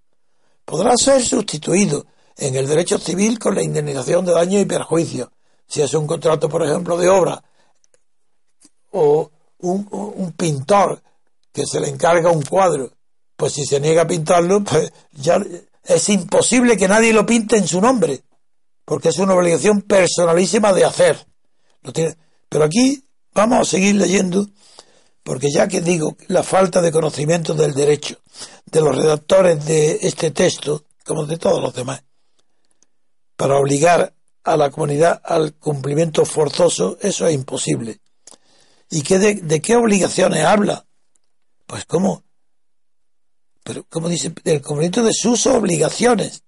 Podrá 0.63 0.95
ser 0.99 1.25
sustituido 1.25 2.05
en 2.41 2.57
el 2.57 2.67
derecho 2.67 2.99
civil 2.99 3.39
con 3.39 3.55
la 3.55 3.63
indemnización 3.63 4.25
de 4.25 4.33
daño 4.33 4.59
y 4.59 4.65
perjuicio. 4.65 5.33
Si 5.67 5.81
es 5.81 5.95
un 5.95 6.07
contrato, 6.07 6.49
por 6.49 6.65
ejemplo, 6.65 6.97
de 6.97 7.09
obra 7.09 7.43
o 8.91 9.31
un, 9.59 10.33
pintor 10.37 11.01
que 11.53 11.65
se 11.67 11.81
le 11.81 11.89
encarga 11.89 12.31
un 12.31 12.43
cuadro, 12.43 12.91
pues 13.37 13.53
si 13.53 13.65
se 13.65 13.79
niega 13.79 14.03
a 14.03 14.07
pintarlo, 14.07 14.65
pues 14.65 14.93
ya 15.13 15.41
es 15.85 16.09
imposible 16.09 16.77
que 16.77 16.89
nadie 16.89 17.13
lo 17.13 17.25
pinte 17.25 17.57
en 17.57 17.69
su 17.69 17.81
nombre 17.81 18.25
porque 18.91 19.11
es 19.11 19.19
una 19.19 19.35
obligación 19.35 19.83
personalísima 19.83 20.73
de 20.73 20.85
hacer. 20.85 21.25
Pero 22.49 22.65
aquí 22.65 23.05
vamos 23.33 23.61
a 23.61 23.71
seguir 23.71 23.95
leyendo, 23.95 24.49
porque 25.23 25.49
ya 25.49 25.69
que 25.69 25.81
digo 25.81 26.17
la 26.27 26.43
falta 26.43 26.83
de 26.83 26.91
conocimiento 26.91 27.55
del 27.55 27.73
derecho 27.73 28.17
de 28.67 28.81
los 28.81 28.97
redactores 28.97 29.65
de 29.65 30.01
este 30.03 30.33
texto, 30.33 30.87
como 31.05 31.25
de 31.25 31.39
todos 31.39 31.63
los 31.63 31.73
demás, 31.73 32.03
para 33.41 33.57
obligar 33.57 34.15
a 34.45 34.55
la 34.55 34.71
comunidad 34.71 35.23
al 35.25 35.55
cumplimiento 35.55 36.27
forzoso, 36.27 36.99
eso 37.01 37.27
es 37.27 37.35
imposible. 37.35 38.03
¿Y 38.91 39.01
qué 39.01 39.19
de, 39.19 39.63
qué 39.63 39.77
obligaciones 39.77 40.45
habla? 40.45 40.85
Pues 41.67 41.87
cómo, 41.87 42.23
pero 43.65 43.85
como 43.85 44.11
dice, 44.11 44.35
del 44.45 44.61
cumplimiento 44.61 45.03
de 45.03 45.15
sus 45.15 45.47
obligaciones 45.47 46.43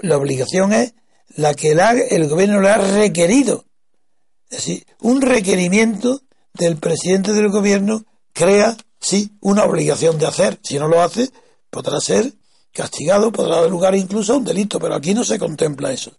la 0.00 0.16
obligación 0.16 0.72
es 0.72 0.94
la 1.34 1.54
que 1.54 1.72
el, 1.72 2.28
gobierno 2.28 2.60
le 2.60 2.68
ha 2.68 2.78
requerido. 2.78 3.64
Es 4.48 4.58
decir, 4.58 4.86
un 5.00 5.22
requerimiento 5.22 6.22
del 6.54 6.76
presidente 6.76 7.32
del 7.32 7.48
gobierno 7.48 8.04
crea, 8.32 8.76
sí, 9.00 9.32
una 9.40 9.64
obligación 9.64 10.18
de 10.18 10.26
hacer. 10.26 10.60
Si 10.62 10.78
no 10.78 10.86
lo 10.86 11.02
hace, 11.02 11.30
podrá 11.70 11.98
ser 11.98 12.32
castigado, 12.76 13.32
podrá 13.32 13.62
dar 13.62 13.70
lugar 13.70 13.94
incluso 13.94 14.34
a 14.34 14.36
un 14.36 14.44
delito, 14.44 14.78
pero 14.78 14.94
aquí 14.94 15.14
no 15.14 15.24
se 15.24 15.38
contempla 15.38 15.92
eso. 15.92 16.12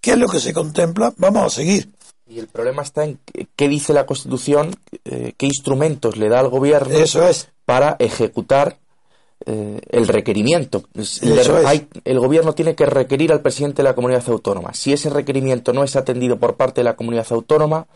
¿Qué 0.00 0.12
es 0.12 0.18
lo 0.18 0.28
que 0.28 0.40
se 0.40 0.54
contempla? 0.54 1.12
Vamos 1.16 1.44
a 1.44 1.50
seguir. 1.50 1.90
Y 2.26 2.38
el 2.38 2.46
problema 2.46 2.82
está 2.82 3.04
en 3.04 3.18
qué 3.56 3.68
dice 3.68 3.92
la 3.92 4.06
Constitución, 4.06 4.76
eh, 5.04 5.32
qué 5.36 5.46
instrumentos 5.46 6.16
le 6.16 6.28
da 6.28 6.40
al 6.40 6.48
gobierno 6.48 6.96
eso 6.96 7.26
es. 7.26 7.48
para 7.64 7.96
ejecutar 7.98 8.78
eh, 9.46 9.80
el 9.90 10.06
requerimiento. 10.06 10.84
El, 12.04 12.18
gobierno 12.18 12.54
tiene 12.54 12.74
que 12.74 12.84
requerir 12.86 13.32
al 13.32 13.40
presidente 13.40 13.78
de 13.78 13.88
la 13.88 13.94
comunidad 13.94 14.28
autónoma. 14.28 14.74
Si 14.74 14.92
ese 14.92 15.10
requerimiento 15.10 15.72
no 15.72 15.84
es 15.84 15.96
atendido 15.96 16.38
por 16.38 16.56
parte 16.56 16.80
de 16.80 16.84
la 16.84 16.96
comunidad 16.96 17.26
autónoma, 17.30 17.86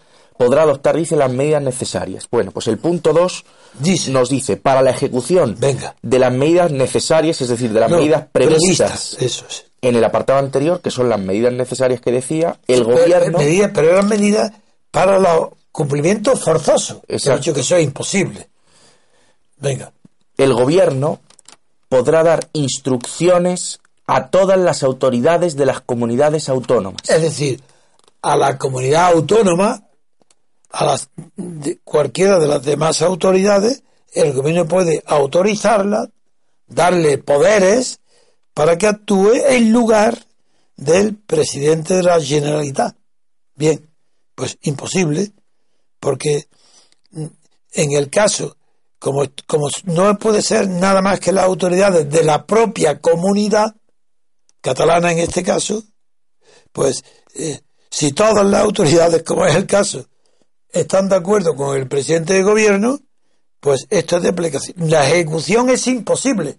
podrá 0.44 0.62
adoptar, 0.62 0.96
dice, 0.96 1.14
las 1.14 1.30
medidas 1.30 1.62
necesarias. 1.62 2.26
Bueno, 2.30 2.50
pues 2.50 2.66
el 2.66 2.78
punto 2.78 3.12
2 3.12 3.44
nos 4.08 4.28
dice, 4.28 4.56
para 4.56 4.82
la 4.82 4.90
ejecución 4.90 5.56
de 5.58 6.18
las 6.18 6.32
medidas 6.32 6.72
necesarias, 6.72 7.40
es 7.40 7.48
decir, 7.48 7.72
de 7.72 7.78
las 7.78 7.90
medidas 7.90 8.24
previstas, 8.32 9.16
en 9.80 9.94
el 9.94 10.04
apartado 10.04 10.40
anterior, 10.40 10.80
que 10.80 10.90
son 10.90 11.08
las 11.08 11.20
medidas 11.20 11.52
necesarias 11.52 12.00
que 12.00 12.10
decía, 12.10 12.56
el 12.66 12.82
gobierno... 12.82 13.38
pero 13.72 13.90
eran 13.90 14.08
medidas 14.08 14.52
para 14.90 15.16
el 15.16 15.26
cumplimiento 15.70 16.36
forzoso. 16.36 17.02
He 17.06 17.18
dicho 17.18 17.54
que 17.54 17.60
eso 17.60 17.76
es 17.76 17.84
imposible. 17.84 18.48
Venga. 19.58 19.92
El 20.36 20.54
gobierno 20.54 21.20
podrá 21.88 22.24
dar 22.24 22.48
instrucciones 22.52 23.78
a 24.08 24.28
todas 24.28 24.58
las 24.58 24.82
autoridades 24.82 25.54
de 25.54 25.66
las 25.66 25.80
comunidades 25.80 26.48
autónomas. 26.48 27.02
Es 27.08 27.22
decir, 27.22 27.60
a 28.22 28.36
la 28.36 28.58
comunidad 28.58 29.12
autónoma, 29.12 29.84
a 30.72 30.84
las, 30.86 31.10
de 31.36 31.78
cualquiera 31.84 32.38
de 32.38 32.48
las 32.48 32.64
demás 32.64 33.02
autoridades, 33.02 33.82
el 34.12 34.32
gobierno 34.32 34.66
puede 34.66 35.02
autorizarla, 35.06 36.10
darle 36.66 37.18
poderes 37.18 38.00
para 38.54 38.76
que 38.76 38.86
actúe 38.86 39.32
en 39.48 39.70
lugar 39.72 40.18
del 40.76 41.16
presidente 41.16 41.94
de 41.94 42.02
la 42.02 42.20
Generalitat. 42.20 42.96
Bien, 43.54 43.88
pues 44.34 44.58
imposible, 44.62 45.32
porque 46.00 46.48
en 47.12 47.92
el 47.92 48.08
caso, 48.08 48.56
como, 48.98 49.24
como 49.46 49.68
no 49.84 50.18
puede 50.18 50.42
ser 50.42 50.68
nada 50.68 51.02
más 51.02 51.20
que 51.20 51.32
las 51.32 51.44
autoridades 51.44 52.08
de 52.08 52.24
la 52.24 52.46
propia 52.46 52.98
comunidad, 53.00 53.74
catalana 54.60 55.12
en 55.12 55.18
este 55.18 55.42
caso, 55.42 55.82
pues 56.72 57.04
eh, 57.34 57.60
si 57.90 58.12
todas 58.12 58.46
las 58.46 58.62
autoridades, 58.62 59.22
como 59.22 59.44
es 59.44 59.54
el 59.54 59.66
caso, 59.66 60.06
están 60.72 61.08
de 61.08 61.16
acuerdo 61.16 61.54
con 61.54 61.76
el 61.76 61.86
presidente 61.86 62.34
de 62.34 62.42
gobierno, 62.42 62.98
pues 63.60 63.86
esto 63.90 64.16
es 64.16 64.22
de 64.22 64.30
aplicación. 64.30 64.90
La 64.90 65.08
ejecución 65.08 65.70
es 65.70 65.86
imposible, 65.86 66.58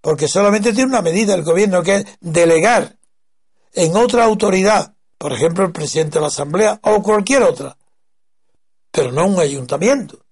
porque 0.00 0.26
solamente 0.26 0.72
tiene 0.72 0.90
una 0.90 1.02
medida 1.02 1.34
el 1.34 1.44
gobierno 1.44 1.82
que 1.82 1.96
es 1.96 2.04
delegar 2.20 2.98
en 3.72 3.94
otra 3.94 4.24
autoridad, 4.24 4.94
por 5.18 5.32
ejemplo 5.32 5.64
el 5.64 5.72
presidente 5.72 6.14
de 6.14 6.22
la 6.22 6.28
Asamblea 6.28 6.80
o 6.82 7.02
cualquier 7.02 7.42
otra, 7.42 7.76
pero 8.90 9.12
no 9.12 9.26
un 9.26 9.38
ayuntamiento. 9.38 10.24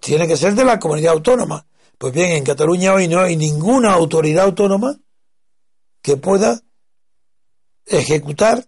Tiene 0.00 0.28
que 0.28 0.36
ser 0.36 0.54
de 0.54 0.64
la 0.64 0.78
comunidad 0.78 1.14
autónoma. 1.14 1.66
Pues 1.96 2.12
bien, 2.12 2.32
en 2.32 2.44
Cataluña 2.44 2.92
hoy 2.92 3.08
no 3.08 3.20
hay 3.20 3.36
ninguna 3.36 3.92
autoridad 3.92 4.44
autónoma 4.44 4.96
que 6.02 6.16
pueda 6.16 6.60
ejecutar 7.86 8.64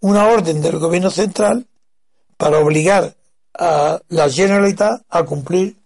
una 0.00 0.28
orden 0.28 0.62
del 0.62 0.78
gobierno 0.78 1.10
central 1.10 1.68
para 2.36 2.58
obligar 2.58 3.16
a 3.58 4.00
la 4.08 4.30
Generalitat 4.30 5.02
a 5.08 5.22
cumplir 5.24 5.76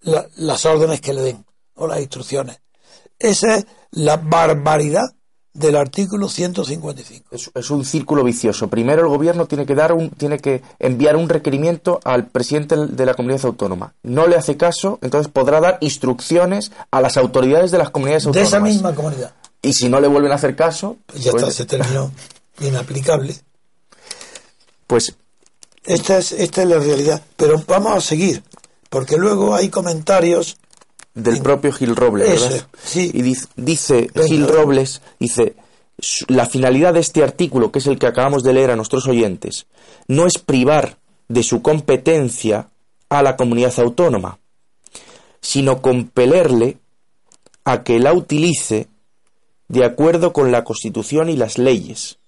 las 0.00 0.66
órdenes 0.66 1.00
que 1.00 1.12
le 1.12 1.22
den 1.22 1.44
o 1.74 1.86
las 1.86 2.00
instrucciones. 2.00 2.60
Esa 3.18 3.56
es 3.56 3.66
la 3.92 4.16
barbaridad 4.16 5.16
del 5.56 5.76
artículo 5.76 6.28
155. 6.28 7.30
Es, 7.54 7.70
un 7.70 7.84
círculo 7.84 8.22
vicioso. 8.22 8.68
Primero 8.68 9.02
el 9.02 9.08
gobierno 9.08 9.46
tiene 9.46 9.64
que 9.64 9.74
dar 9.74 9.92
un, 9.92 10.10
tiene 10.10 10.38
que 10.38 10.62
enviar 10.78 11.16
un 11.16 11.28
requerimiento 11.28 11.98
al 12.04 12.26
presidente 12.26 12.76
de 12.76 13.06
la 13.06 13.14
comunidad 13.14 13.46
autónoma. 13.46 13.94
No 14.02 14.26
le 14.26 14.36
hace 14.36 14.56
caso, 14.56 14.98
entonces 15.00 15.32
podrá 15.32 15.60
dar 15.60 15.78
instrucciones 15.80 16.72
a 16.90 17.00
las 17.00 17.16
autoridades 17.16 17.70
de 17.70 17.78
las 17.78 17.90
comunidades 17.90 18.26
autónomas. 18.26 18.50
De 18.50 18.56
esa 18.56 18.64
misma 18.64 18.94
comunidad. 18.94 19.32
Y 19.62 19.72
si 19.72 19.88
no 19.88 19.98
le 19.98 20.08
vuelven 20.08 20.32
a 20.32 20.34
hacer 20.34 20.54
caso, 20.54 20.98
pues 21.06 21.24
ya 21.24 21.30
está, 21.30 21.50
se 21.50 21.64
terminó 21.64 22.12
inaplicable. 22.60 23.34
Pues 24.86 25.16
esta 25.86 26.18
es 26.18 26.32
esta 26.32 26.62
es 26.62 26.68
la 26.68 26.78
realidad, 26.78 27.22
pero 27.36 27.62
vamos 27.66 27.96
a 27.96 28.00
seguir, 28.00 28.42
porque 28.90 29.16
luego 29.16 29.54
hay 29.54 29.68
comentarios 29.68 30.58
del 31.14 31.40
propio 31.40 31.72
Gil 31.72 31.96
Robles, 31.96 32.28
¿verdad? 32.28 32.68
Sí. 32.84 33.10
Y 33.14 33.22
dice, 33.22 34.10
Gil 34.26 34.46
Robles, 34.46 35.00
dice, 35.18 35.56
la 36.28 36.46
finalidad 36.46 36.92
de 36.94 37.00
este 37.00 37.22
artículo, 37.22 37.72
que 37.72 37.78
es 37.78 37.86
el 37.86 37.98
que 37.98 38.06
acabamos 38.06 38.42
de 38.42 38.52
leer 38.52 38.70
a 38.70 38.76
nuestros 38.76 39.08
oyentes, 39.08 39.66
no 40.08 40.26
es 40.26 40.38
privar 40.38 40.98
de 41.28 41.42
su 41.42 41.62
competencia 41.62 42.68
a 43.08 43.22
la 43.22 43.36
comunidad 43.36 43.72
autónoma, 43.78 44.38
sino 45.40 45.80
compelerle 45.80 46.78
a 47.64 47.82
que 47.82 47.98
la 47.98 48.12
utilice 48.12 48.88
de 49.68 49.84
acuerdo 49.84 50.32
con 50.32 50.52
la 50.52 50.64
Constitución 50.64 51.30
y 51.30 51.36
las 51.36 51.58
leyes. 51.58 52.18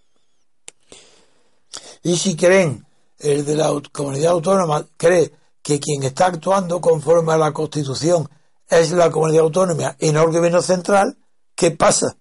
Y 2.02 2.16
si 2.16 2.36
creen, 2.36 2.86
el 3.18 3.44
de 3.44 3.56
la 3.56 3.70
comunidad 3.92 4.32
autónoma 4.32 4.86
cree 4.96 5.32
que 5.62 5.80
quien 5.80 6.02
está 6.02 6.26
actuando 6.26 6.80
conforme 6.80 7.32
a 7.32 7.36
la 7.36 7.52
Constitución 7.52 8.28
es 8.68 8.92
la 8.92 9.10
comunidad 9.10 9.42
autónoma 9.42 9.96
y 9.98 10.12
no 10.12 10.22
el 10.22 10.32
gobierno 10.32 10.62
central, 10.62 11.16
¿qué 11.54 11.70
pasa? 11.72 12.16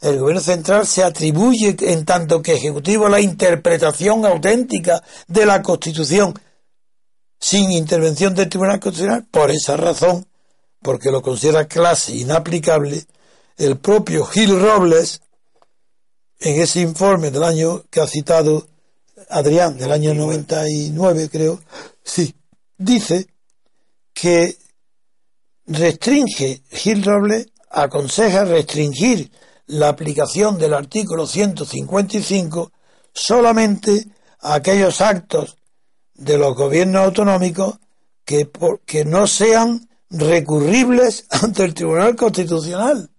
El 0.00 0.18
gobierno 0.18 0.42
central 0.42 0.86
se 0.86 1.02
atribuye 1.02 1.74
en 1.80 2.04
tanto 2.04 2.42
que 2.42 2.54
ejecutivo 2.54 3.08
la 3.08 3.20
interpretación 3.20 4.26
auténtica 4.26 5.02
de 5.26 5.46
la 5.46 5.62
Constitución 5.62 6.34
sin 7.40 7.72
intervención 7.72 8.34
del 8.34 8.48
Tribunal 8.48 8.80
Constitucional. 8.80 9.26
Por 9.30 9.50
esa 9.50 9.76
razón, 9.76 10.26
porque 10.82 11.10
lo 11.10 11.22
considera 11.22 11.66
clase 11.66 12.14
inaplicable, 12.14 13.04
el 13.56 13.78
propio 13.78 14.26
Gil 14.26 14.60
Robles, 14.60 15.22
en 16.40 16.60
ese 16.60 16.80
informe 16.80 17.30
del 17.30 17.44
año 17.44 17.84
que 17.90 18.00
ha 18.00 18.06
citado 18.06 18.66
Adrián, 19.28 19.76
del 19.76 19.92
año 19.92 20.14
99 20.14 21.28
creo, 21.30 21.60
sí, 22.02 22.34
dice 22.76 23.26
que 24.12 24.56
restringe, 25.66 26.62
Gil 26.70 27.04
Robles 27.04 27.48
aconseja 27.70 28.44
restringir 28.44 29.30
la 29.66 29.88
aplicación 29.88 30.58
del 30.58 30.74
artículo 30.74 31.26
155 31.26 32.72
solamente 33.12 34.06
a 34.40 34.54
aquellos 34.54 35.00
actos 35.00 35.56
de 36.14 36.38
los 36.38 36.54
gobiernos 36.54 37.04
autonómicos 37.04 37.78
que, 38.24 38.50
que 38.84 39.04
no 39.04 39.26
sean 39.26 39.88
recurribles 40.10 41.26
ante 41.30 41.64
el 41.64 41.74
Tribunal 41.74 42.16
Constitucional. 42.16 43.10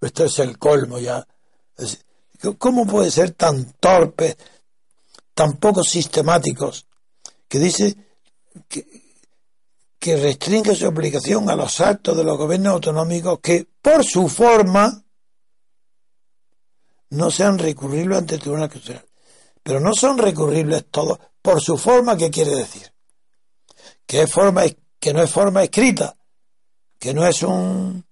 Esto 0.00 0.24
es 0.24 0.38
el 0.38 0.58
colmo 0.58 0.98
ya. 0.98 1.26
¿Cómo 2.58 2.86
puede 2.86 3.10
ser 3.10 3.30
tan 3.32 3.72
torpe, 3.80 4.36
tan 5.36 5.58
poco 5.58 5.84
sistemáticos, 5.84 6.86
que 7.46 7.58
dice 7.58 7.94
que, 8.68 9.06
restringe 10.16 10.74
su 10.74 10.86
aplicación 10.86 11.50
a 11.50 11.56
los 11.56 11.80
actos 11.80 12.16
de 12.16 12.24
los 12.24 12.38
gobiernos 12.38 12.74
autonómicos 12.74 13.40
que, 13.40 13.66
por 13.82 14.02
su 14.02 14.28
forma, 14.28 15.04
no 17.10 17.30
sean 17.30 17.58
recurribles 17.58 18.18
ante 18.18 18.36
el 18.36 18.40
Tribunal 18.40 18.70
Constitucional. 18.70 19.06
Pero 19.62 19.80
no 19.80 19.92
son 19.92 20.16
recurribles 20.16 20.86
todos 20.90 21.18
por 21.42 21.60
su 21.60 21.76
forma, 21.76 22.16
¿qué 22.16 22.30
quiere 22.30 22.54
decir? 22.54 22.90
Que, 24.06 24.22
es 24.22 24.32
forma, 24.32 24.62
que 24.98 25.12
no 25.12 25.22
es 25.22 25.30
forma 25.30 25.64
escrita, 25.64 26.16
que 26.98 27.12
no 27.12 27.26
es 27.26 27.42
un 27.42 28.06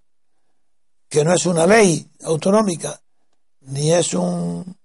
que 1.09 1.23
no 1.23 1.33
es 1.33 1.45
una 1.45 1.65
ley 1.65 2.07
autonómica, 2.23 3.01
ni 3.61 3.93
es 3.93 4.13
un 4.13 4.77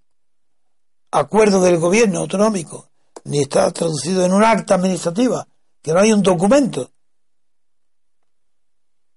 acuerdo 1.11 1.61
del 1.61 1.77
gobierno 1.77 2.19
autonómico, 2.19 2.89
ni 3.25 3.41
está 3.41 3.71
traducido 3.71 4.25
en 4.25 4.33
un 4.33 4.43
acta 4.43 4.75
administrativa, 4.75 5.47
que 5.81 5.93
no 5.93 5.99
hay 5.99 6.11
un 6.11 6.23
documento. 6.23 6.91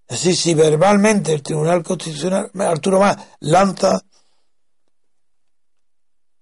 Decir, 0.08 0.36
si 0.36 0.54
verbalmente 0.54 1.32
el 1.32 1.42
Tribunal 1.42 1.82
Constitucional, 1.82 2.50
Arturo 2.54 3.00
Más, 3.00 3.16
lanza 3.40 4.02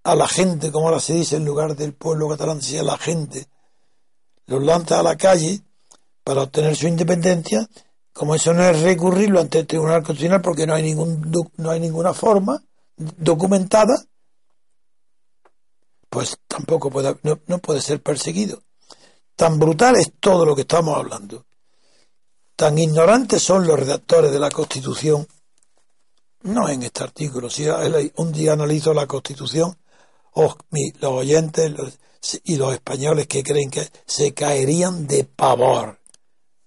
a 0.05 0.15
la 0.17 0.27
gente, 0.27 0.73
como 0.73 0.89
ahora 0.89 1.01
se 1.01 1.15
dice 1.15 1.37
en 1.37 1.45
lugar 1.45 1.77
del 1.77 1.95
pueblo 1.95 2.29
catalán, 2.29 2.61
si 2.61 2.77
a 2.77 2.83
la 2.83 2.99
gente, 2.99 3.47
los 4.47 4.63
lanza 4.63 4.99
a 4.99 5.03
la 5.03 5.17
calle 5.17 5.63
para 6.25 6.43
obtener 6.43 6.75
su 6.75 6.89
independencia, 6.89 7.69
como 8.13 8.35
eso 8.35 8.53
no 8.53 8.65
es 8.65 8.83
recurrirlo 8.83 9.41
ante 9.41 9.61
el 9.61 9.67
Tribunal 9.67 10.03
Constitucional 10.03 10.43
porque 10.43 10.67
no 10.67 10.75
hay, 10.75 10.83
ningún, 10.83 11.33
no 11.57 11.71
hay 11.71 11.81
ninguna 11.81 12.13
forma 12.13 12.63
documentada, 12.97 14.05
pues 16.13 16.37
tampoco 16.47 16.91
puede, 16.91 17.17
no, 17.23 17.59
puede 17.59 17.81
ser 17.81 18.03
perseguido. 18.03 18.63
Tan 19.35 19.59
brutal 19.59 19.97
es 19.97 20.13
todo 20.21 20.45
lo 20.45 20.55
que 20.55 20.61
estamos 20.61 20.95
hablando. 20.95 21.47
Tan 22.55 22.77
ignorantes 22.77 23.43
son 23.43 23.67
los 23.67 23.81
redactores 23.81 24.31
de 24.31 24.39
la 24.39 24.51
Constitución, 24.51 25.27
no 26.43 26.69
en 26.69 26.83
este 26.83 27.03
artículo, 27.03 27.49
si 27.49 27.65
un 28.17 28.31
día 28.31 28.53
analizo 28.53 28.93
la 28.93 29.07
Constitución, 29.07 29.79
los 30.35 30.55
oyentes 31.01 31.73
y 32.45 32.57
los 32.57 32.75
españoles 32.75 33.27
que 33.27 33.43
creen 33.43 33.71
que 33.71 33.89
se 34.05 34.35
caerían 34.35 35.07
de 35.07 35.25
pavor 35.25 35.99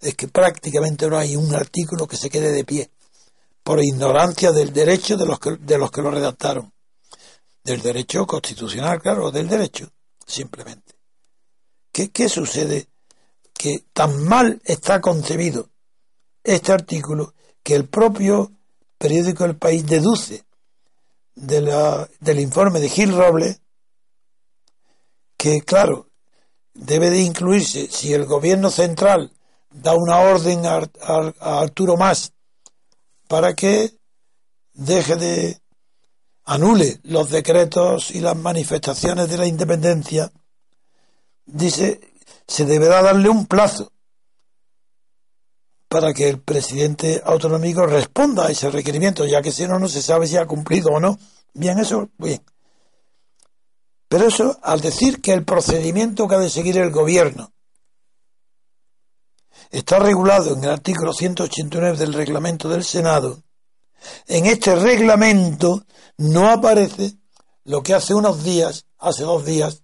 es 0.01 0.15
que 0.15 0.27
prácticamente 0.27 1.07
no 1.07 1.19
hay 1.19 1.35
un 1.35 1.53
artículo 1.53 2.07
que 2.07 2.17
se 2.17 2.31
quede 2.31 2.51
de 2.51 2.63
pie, 2.63 2.89
por 3.61 3.79
ignorancia 3.83 4.51
del 4.51 4.73
derecho 4.73 5.17
de 5.17 5.27
los 5.27 5.39
que, 5.39 5.51
de 5.57 5.77
los 5.77 5.91
que 5.91 6.01
lo 6.01 6.09
redactaron. 6.09 6.74
Del 7.65 7.81
derecho 7.81 8.25
constitucional, 8.25 9.01
claro, 9.01 9.31
del 9.31 9.49
derecho, 9.49 9.91
simplemente. 10.25 10.93
¿Qué, 11.91 12.29
sucede? 12.29 12.87
Que 13.53 13.85
tan 13.91 14.23
mal 14.25 14.61
está 14.65 15.01
concebido 15.01 15.69
este 16.43 16.71
artículo 16.71 17.33
que 17.63 17.75
el 17.75 17.89
propio 17.89 18.51
periódico 18.97 19.45
El 19.45 19.57
País 19.57 19.85
deduce 19.85 20.45
del 21.33 22.39
informe 22.39 22.79
de 22.79 22.89
Gil 22.89 23.15
Robles 23.15 23.61
que, 25.37 25.61
claro, 25.61 26.09
debe 26.73 27.09
de 27.09 27.21
incluirse 27.21 27.87
si 27.89 28.13
el 28.13 28.25
gobierno 28.25 28.69
central 28.69 29.31
da 29.71 29.95
una 29.95 30.19
orden 30.19 30.65
a, 30.65 30.81
Arturo 31.39 31.97
Más 31.97 32.33
para 33.27 33.53
que 33.53 33.97
deje 34.73 35.15
de 35.15 35.61
anule 36.45 36.99
los 37.03 37.29
decretos 37.29 38.11
y 38.11 38.21
las 38.21 38.35
manifestaciones 38.35 39.29
de 39.29 39.37
la 39.37 39.47
independencia, 39.47 40.31
dice, 41.45 41.99
se 42.47 42.65
deberá 42.65 43.01
darle 43.01 43.29
un 43.29 43.45
plazo 43.47 43.91
para 45.87 46.13
que 46.13 46.29
el 46.29 46.41
presidente 46.41 47.21
autonómico 47.25 47.85
responda 47.85 48.47
a 48.47 48.51
ese 48.51 48.69
requerimiento, 48.69 49.25
ya 49.25 49.41
que 49.41 49.51
si 49.51 49.67
no, 49.67 49.79
no 49.79 49.87
se 49.87 50.01
sabe 50.01 50.27
si 50.27 50.37
ha 50.37 50.45
cumplido 50.45 50.89
o 50.91 50.99
no. 50.99 51.17
Bien, 51.53 51.79
eso, 51.79 52.09
bien. 52.17 52.41
Pero 54.07 54.27
eso, 54.27 54.59
al 54.61 54.81
decir 54.81 55.21
que 55.21 55.33
el 55.33 55.45
procedimiento 55.45 56.27
que 56.27 56.35
ha 56.35 56.39
de 56.39 56.49
seguir 56.49 56.77
el 56.77 56.91
gobierno 56.91 57.53
está 59.71 59.99
regulado 59.99 60.53
en 60.53 60.63
el 60.63 60.69
artículo 60.69 61.13
189 61.13 61.97
del 61.97 62.13
reglamento 62.13 62.69
del 62.69 62.83
Senado, 62.83 63.44
en 64.27 64.45
este 64.45 64.75
reglamento 64.75 65.85
no 66.17 66.49
aparece 66.49 67.15
lo 67.63 67.83
que 67.83 67.93
hace 67.93 68.13
unos 68.13 68.43
días, 68.43 68.85
hace 68.97 69.23
dos 69.23 69.45
días, 69.45 69.83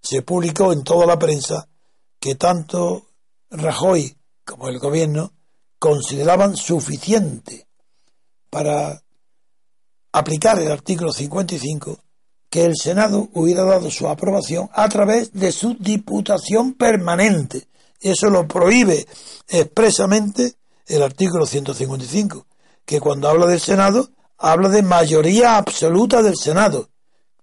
se 0.00 0.22
publicó 0.22 0.72
en 0.72 0.84
toda 0.84 1.06
la 1.06 1.18
prensa 1.18 1.68
que 2.20 2.34
tanto 2.34 3.06
Rajoy 3.50 4.16
como 4.44 4.68
el 4.68 4.78
gobierno 4.78 5.32
consideraban 5.78 6.56
suficiente 6.56 7.66
para 8.50 9.02
aplicar 10.12 10.58
el 10.58 10.70
artículo 10.70 11.12
55 11.12 11.98
que 12.48 12.64
el 12.64 12.76
Senado 12.76 13.28
hubiera 13.34 13.64
dado 13.64 13.90
su 13.90 14.08
aprobación 14.08 14.70
a 14.72 14.88
través 14.88 15.32
de 15.32 15.52
su 15.52 15.76
diputación 15.78 16.74
permanente. 16.74 17.68
Eso 18.00 18.30
lo 18.30 18.46
prohíbe 18.46 19.06
expresamente 19.48 20.54
el 20.86 21.02
artículo 21.02 21.46
155, 21.46 22.46
que 22.86 23.00
cuando 23.00 23.28
habla 23.28 23.46
del 23.46 23.60
Senado 23.60 24.08
habla 24.38 24.68
de 24.68 24.82
mayoría 24.82 25.56
absoluta 25.56 26.22
del 26.22 26.36
Senado. 26.36 26.88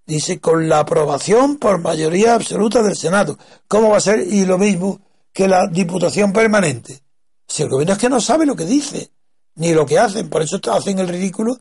Dice 0.06 0.40
con 0.40 0.68
la 0.68 0.80
aprobación 0.80 1.58
por 1.58 1.80
mayoría 1.80 2.34
absoluta 2.34 2.82
del 2.82 2.96
Senado. 2.96 3.38
¿Cómo 3.68 3.90
va 3.90 3.98
a 3.98 4.02
ser? 4.02 4.20
Y 4.28 4.46
lo 4.46 4.58
mismo 4.58 5.00
que 5.32 5.48
la 5.48 5.68
diputación 5.68 6.34
permanente. 6.34 7.02
Si 7.48 7.64
el 7.64 7.70
gobierno 7.70 7.94
es 7.94 8.00
que 8.00 8.10
no 8.10 8.20
sabe 8.20 8.46
lo 8.46 8.56
que 8.56 8.66
dice, 8.66 9.12
ni 9.56 9.74
lo 9.74 9.86
que 9.86 10.00
hacen, 10.00 10.30
por 10.30 10.42
eso 10.42 10.60
hacen 10.72 11.00
el 11.00 11.08
ridículo 11.08 11.58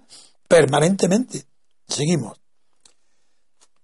permanentemente. 0.48 1.44
Seguimos. 1.86 2.40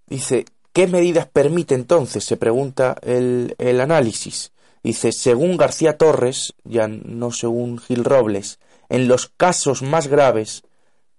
Dice, 0.07 0.45
¿qué 0.73 0.87
medidas 0.87 1.27
permite 1.27 1.75
entonces? 1.75 2.25
Se 2.25 2.37
pregunta 2.37 2.97
el, 3.03 3.55
el 3.59 3.81
análisis. 3.81 4.53
Dice, 4.83 5.13
según 5.13 5.57
García 5.57 5.99
Torres, 5.99 6.55
ya 6.65 6.89
no 6.89 7.31
según 7.33 7.79
Gil 7.79 8.05
Robles, 8.05 8.59
en 8.89 9.09
los 9.09 9.29
casos 9.29 9.83
más 9.83 10.07
graves 10.07 10.63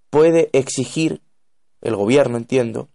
puede 0.10 0.50
exigir, 0.54 1.22
el 1.82 1.96
gobierno 1.96 2.38
entiendo, 2.38 2.90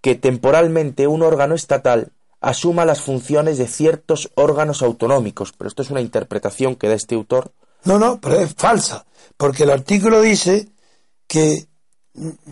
que 0.00 0.14
temporalmente 0.14 1.06
un 1.06 1.22
órgano 1.22 1.54
estatal 1.54 2.12
asuma 2.40 2.84
las 2.84 3.00
funciones 3.00 3.56
de 3.56 3.68
ciertos 3.68 4.30
órganos 4.34 4.82
autonómicos. 4.82 5.52
Pero 5.52 5.68
esto 5.68 5.82
es 5.82 5.90
una 5.90 6.00
interpretación 6.00 6.76
que 6.76 6.88
da 6.88 6.94
este 6.94 7.14
autor. 7.14 7.52
No, 7.84 7.98
no, 7.98 8.20
pero 8.20 8.40
es 8.40 8.54
falsa, 8.54 9.06
porque 9.36 9.62
el 9.62 9.70
artículo 9.70 10.20
dice 10.20 10.68
que, 11.26 11.66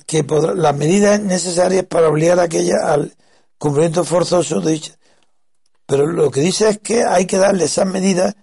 que 0.07 0.25
las 0.55 0.77
medidas 0.77 1.21
necesarias 1.21 1.85
para 1.85 2.09
obligar 2.09 2.39
a 2.41 2.45
aquella 2.45 2.77
al 2.85 3.15
cumplimiento 3.59 4.05
forzoso 4.05 4.61
de 4.61 4.73
dicha. 4.73 4.97
Pero 5.87 6.07
lo 6.07 6.31
que 6.31 6.41
dice 6.41 6.69
es 6.69 6.79
que 6.79 7.05
hay 7.05 7.27
que 7.27 7.37
darle 7.37 7.65
esas 7.65 7.87
medidas 7.87 8.35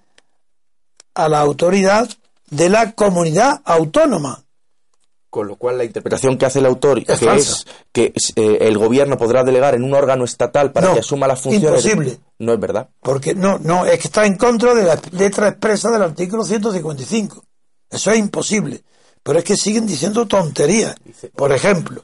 a 1.16 1.30
la 1.30 1.40
autoridad 1.40 2.10
de 2.50 2.70
la 2.70 2.94
comunidad 2.94 3.62
autónoma. 3.66 4.44
Con 5.30 5.48
lo 5.48 5.58
cual 5.58 5.78
la 5.78 5.84
interpretación 5.84 6.38
que 6.38 6.46
hace 6.46 6.60
el 6.60 6.66
autor, 6.66 7.04
que 7.04 7.14
es 7.14 7.66
que 7.92 8.14
eh, 8.36 8.58
el 8.62 8.78
gobierno 8.78 9.18
podrá 9.18 9.44
delegar 9.44 9.76
en 9.76 9.84
un 9.84 9.94
órgano 9.94 10.24
estatal 10.24 10.72
para 10.72 10.94
que 10.94 11.00
asuma 11.00 11.28
las 11.28 11.42
funciones. 11.42 11.84
Imposible. 11.86 12.20
No 12.40 12.54
es 12.54 12.60
verdad. 12.60 12.90
Porque 13.02 13.36
no, 13.36 13.60
no, 13.60 13.86
es 13.86 14.00
que 14.00 14.08
está 14.08 14.26
en 14.26 14.38
contra 14.38 14.74
de 14.74 14.84
la 14.84 15.00
letra 15.12 15.50
expresa 15.50 15.92
del 15.92 16.02
artículo 16.02 16.44
155. 16.44 17.44
Eso 17.90 18.12
es 18.12 18.18
imposible. 18.18 18.84
Pero 19.22 19.40
es 19.40 19.46
que 19.46 19.58
siguen 19.58 19.86
diciendo 19.86 20.26
tonterías. 20.26 20.96
Por 21.36 21.52
ejemplo, 21.52 22.04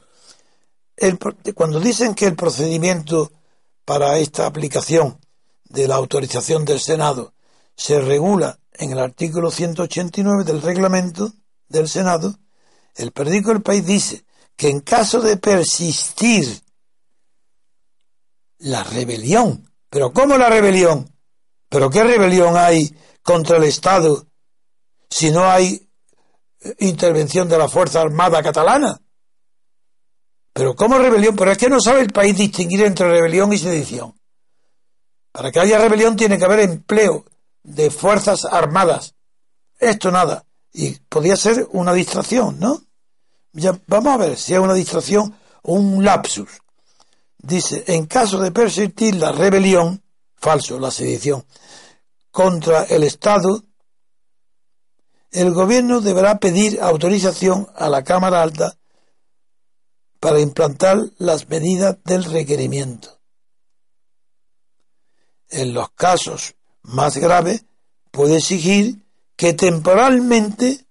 el, 0.96 1.18
cuando 1.54 1.80
dicen 1.80 2.14
que 2.14 2.26
el 2.26 2.36
procedimiento 2.36 3.32
para 3.84 4.18
esta 4.18 4.46
aplicación 4.46 5.18
de 5.64 5.88
la 5.88 5.96
autorización 5.96 6.64
del 6.64 6.80
Senado 6.80 7.32
se 7.76 8.00
regula 8.00 8.58
en 8.74 8.92
el 8.92 8.98
artículo 8.98 9.50
189 9.50 10.44
del 10.44 10.60
reglamento 10.60 11.32
del 11.68 11.88
Senado, 11.88 12.34
el 12.96 13.12
periódico 13.12 13.52
El 13.52 13.62
País 13.62 13.86
dice 13.86 14.24
que 14.56 14.68
en 14.68 14.80
caso 14.80 15.20
de 15.20 15.36
persistir 15.36 16.62
la 18.58 18.84
rebelión, 18.84 19.70
pero 19.90 20.12
¿cómo 20.12 20.36
la 20.38 20.48
rebelión? 20.48 21.12
¿Pero 21.68 21.90
qué 21.90 22.04
rebelión 22.04 22.56
hay 22.56 22.94
contra 23.22 23.56
el 23.56 23.64
Estado 23.64 24.26
si 25.10 25.30
no 25.30 25.44
hay 25.44 25.88
eh, 26.60 26.74
intervención 26.80 27.48
de 27.48 27.58
la 27.58 27.68
Fuerza 27.68 28.00
Armada 28.00 28.42
Catalana? 28.42 29.00
Pero 30.52 30.76
¿cómo 30.76 30.98
rebelión? 30.98 31.34
Pero 31.34 31.50
es 31.50 31.58
que 31.58 31.68
no 31.68 31.80
sabe 31.80 32.00
el 32.00 32.12
país 32.12 32.36
distinguir 32.36 32.82
entre 32.82 33.08
rebelión 33.08 33.52
y 33.52 33.58
sedición. 33.58 34.14
Para 35.32 35.50
que 35.50 35.58
haya 35.58 35.78
rebelión 35.78 36.14
tiene 36.16 36.38
que 36.38 36.44
haber 36.44 36.60
empleo 36.60 37.24
de 37.64 37.90
fuerzas 37.90 38.44
armadas. 38.44 39.16
Esto 39.78 40.12
nada. 40.12 40.46
Y 40.72 40.92
podría 41.08 41.36
ser 41.36 41.66
una 41.72 41.92
distracción, 41.92 42.60
¿no? 42.60 42.82
Ya, 43.52 43.80
vamos 43.86 44.12
a 44.12 44.16
ver 44.16 44.36
si 44.36 44.54
es 44.54 44.60
una 44.60 44.74
distracción 44.74 45.36
o 45.62 45.74
un 45.74 46.04
lapsus. 46.04 46.50
Dice, 47.38 47.84
en 47.88 48.06
caso 48.06 48.38
de 48.40 48.52
persistir 48.52 49.16
la 49.16 49.32
rebelión, 49.32 50.02
falso, 50.36 50.78
la 50.78 50.90
sedición, 50.90 51.44
contra 52.30 52.84
el 52.84 53.04
Estado, 53.04 53.62
el 55.30 55.52
gobierno 55.52 56.00
deberá 56.00 56.38
pedir 56.38 56.80
autorización 56.80 57.68
a 57.74 57.88
la 57.88 58.02
Cámara 58.02 58.42
Alta 58.42 58.76
para 60.20 60.40
implantar 60.40 60.98
las 61.18 61.48
medidas 61.48 61.98
del 62.04 62.24
requerimiento. 62.24 63.20
En 65.48 65.74
los 65.74 65.90
casos 65.90 66.56
más 66.84 67.16
graves, 67.16 67.64
puede 68.10 68.36
exigir 68.36 69.00
que 69.36 69.52
temporalmente 69.52 70.86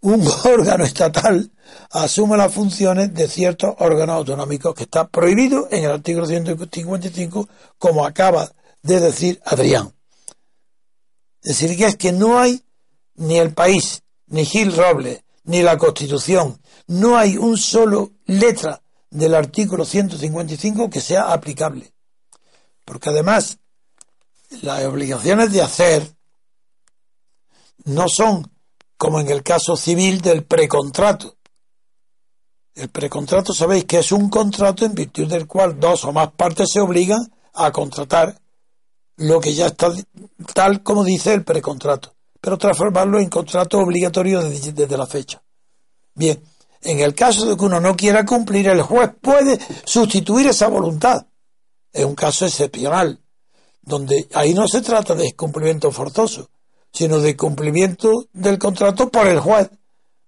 un 0.00 0.26
órgano 0.44 0.84
estatal 0.84 1.50
asuma 1.90 2.36
las 2.36 2.52
funciones 2.52 3.12
de 3.14 3.28
ciertos 3.28 3.74
órganos 3.78 4.16
autonómicos 4.16 4.74
que 4.74 4.84
está 4.84 5.08
prohibido 5.08 5.68
en 5.70 5.84
el 5.84 5.90
artículo 5.90 6.26
155, 6.26 7.48
como 7.78 8.06
acaba 8.06 8.50
de 8.82 9.00
decir 9.00 9.40
Adrián. 9.44 9.92
Es 11.42 11.58
decir, 11.58 11.76
que 11.76 11.86
es 11.86 11.96
que 11.96 12.12
no 12.12 12.38
hay 12.38 12.62
ni 13.16 13.38
el 13.38 13.52
país, 13.52 14.02
ni 14.26 14.44
Gil 14.44 14.74
Robles, 14.74 15.22
ni 15.44 15.62
la 15.62 15.78
Constitución, 15.78 16.60
no 16.86 17.16
hay 17.16 17.36
un 17.36 17.56
solo 17.56 18.12
letra 18.26 18.82
del 19.10 19.34
artículo 19.34 19.84
155 19.84 20.90
que 20.90 21.00
sea 21.00 21.32
aplicable. 21.32 21.92
Porque 22.84 23.10
además, 23.10 23.58
las 24.62 24.84
obligaciones 24.84 25.52
de 25.52 25.62
hacer 25.62 26.16
no 27.84 28.08
son 28.08 28.50
como 28.96 29.20
en 29.20 29.28
el 29.28 29.42
caso 29.42 29.76
civil 29.76 30.20
del 30.20 30.44
precontrato. 30.44 31.36
El 32.74 32.88
precontrato 32.88 33.52
sabéis 33.52 33.84
que 33.84 33.98
es 33.98 34.12
un 34.12 34.28
contrato 34.28 34.84
en 34.84 34.94
virtud 34.94 35.28
del 35.28 35.46
cual 35.46 35.78
dos 35.80 36.04
o 36.04 36.12
más 36.12 36.32
partes 36.32 36.70
se 36.72 36.80
obligan 36.80 37.20
a 37.54 37.72
contratar 37.72 38.40
lo 39.16 39.40
que 39.40 39.52
ya 39.52 39.66
está 39.66 39.92
tal 40.54 40.82
como 40.82 41.04
dice 41.04 41.34
el 41.34 41.44
precontrato, 41.44 42.14
pero 42.40 42.56
transformarlo 42.56 43.18
en 43.18 43.28
contrato 43.28 43.78
obligatorio 43.78 44.42
desde, 44.42 44.96
la 44.96 45.06
fecha. 45.06 45.42
Bien, 46.14 46.40
en 46.82 47.00
el 47.00 47.14
caso 47.14 47.46
de 47.46 47.56
que 47.56 47.64
uno 47.64 47.80
no 47.80 47.96
quiera 47.96 48.24
cumplir, 48.24 48.68
el 48.68 48.82
juez 48.82 49.10
puede 49.20 49.58
sustituir 49.84 50.46
esa 50.46 50.68
voluntad. 50.68 51.26
Es 51.92 52.04
un 52.04 52.14
caso 52.14 52.46
excepcional, 52.46 53.20
donde 53.88 54.28
ahí 54.34 54.54
no 54.54 54.68
se 54.68 54.82
trata 54.82 55.14
de 55.14 55.32
cumplimiento 55.32 55.90
forzoso, 55.90 56.50
sino 56.92 57.18
de 57.18 57.36
cumplimiento 57.36 58.26
del 58.32 58.58
contrato 58.58 59.10
por 59.10 59.26
el 59.26 59.40
juez. 59.40 59.70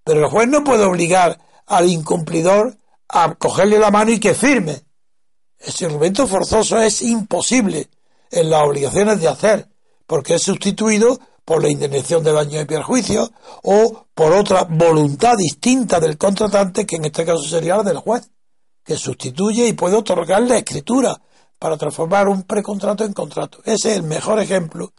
Pero 0.03 0.21
el 0.21 0.31
juez 0.31 0.49
no 0.49 0.65
puede 0.65 0.85
obligar 0.85 1.39
al 1.67 1.89
incumplidor 1.89 2.77
a 3.09 3.35
cogerle 3.35 3.79
la 3.79 3.91
mano 3.91 4.11
y 4.11 4.19
que 4.19 4.35
firme. 4.35 4.83
Ese 5.59 5.87
cumplimiento 5.87 6.27
forzoso 6.27 6.81
es 6.81 7.03
imposible 7.03 7.89
en 8.31 8.51
las 8.51 8.63
obligaciones 8.67 9.21
de 9.21 9.29
hacer, 9.29 9.69
porque 10.07 10.35
es 10.35 10.43
sustituido 10.43 11.21
por 11.45 11.63
la 11.63 11.69
indemnización 11.69 12.25
de 12.25 12.33
daño 12.33 12.61
y 12.61 12.65
perjuicio 12.65 13.31
o 13.63 14.07
por 14.15 14.33
otra 14.33 14.65
voluntad 14.65 15.37
distinta 15.37 16.01
del 16.01 16.17
contratante, 16.17 16.87
que 16.87 16.97
en 16.97 17.07
este 17.07 17.25
caso 17.25 17.43
sería 17.43 17.77
la 17.77 17.83
del 17.83 17.99
juez, 17.99 18.31
que 18.85 18.97
sustituye 18.97 19.67
y 19.67 19.73
puede 19.75 19.97
otorgar 19.97 20.43
la 20.43 20.59
escritura 20.59 21.21
para 21.61 21.77
transformar 21.77 22.27
un 22.27 22.43
precontrato 22.43 23.05
en 23.05 23.13
contrato. 23.13 23.61
Ese 23.65 23.93
es 23.93 23.97
el 23.99 24.03
mejor 24.03 24.41
ejemplo 24.41 24.93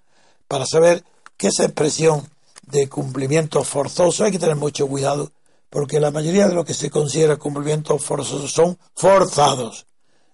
para 0.48 0.66
saber 0.66 1.04
que 1.36 1.48
esa 1.48 1.66
expresión 1.66 2.30
de 2.68 2.88
cumplimiento 2.88 3.64
forzoso 3.64 4.24
hay 4.24 4.32
que 4.32 4.40
tener 4.40 4.56
mucho 4.56 4.88
cuidado 4.88 5.32
porque 5.72 6.00
la 6.00 6.12
mayoría 6.12 6.48
de 6.48 6.54
lo 6.54 6.64
que 6.64 6.76
se 6.76 6.92
considera 6.92 7.38
cumplimientos 7.38 8.04
forzosos 8.04 8.52
son 8.52 8.78
forzados. 8.96 9.88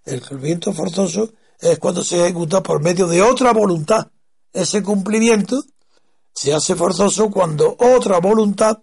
El 0.03 0.19
cumplimiento 0.19 0.73
forzoso 0.73 1.31
es 1.59 1.79
cuando 1.79 2.03
se 2.03 2.21
ejecuta 2.21 2.61
por 2.61 2.81
medio 2.81 3.07
de 3.07 3.21
otra 3.21 3.53
voluntad. 3.53 4.07
Ese 4.51 4.83
cumplimiento 4.83 5.63
se 6.33 6.53
hace 6.53 6.75
forzoso 6.75 7.31
cuando 7.31 7.77
otra 7.79 8.19
voluntad 8.19 8.79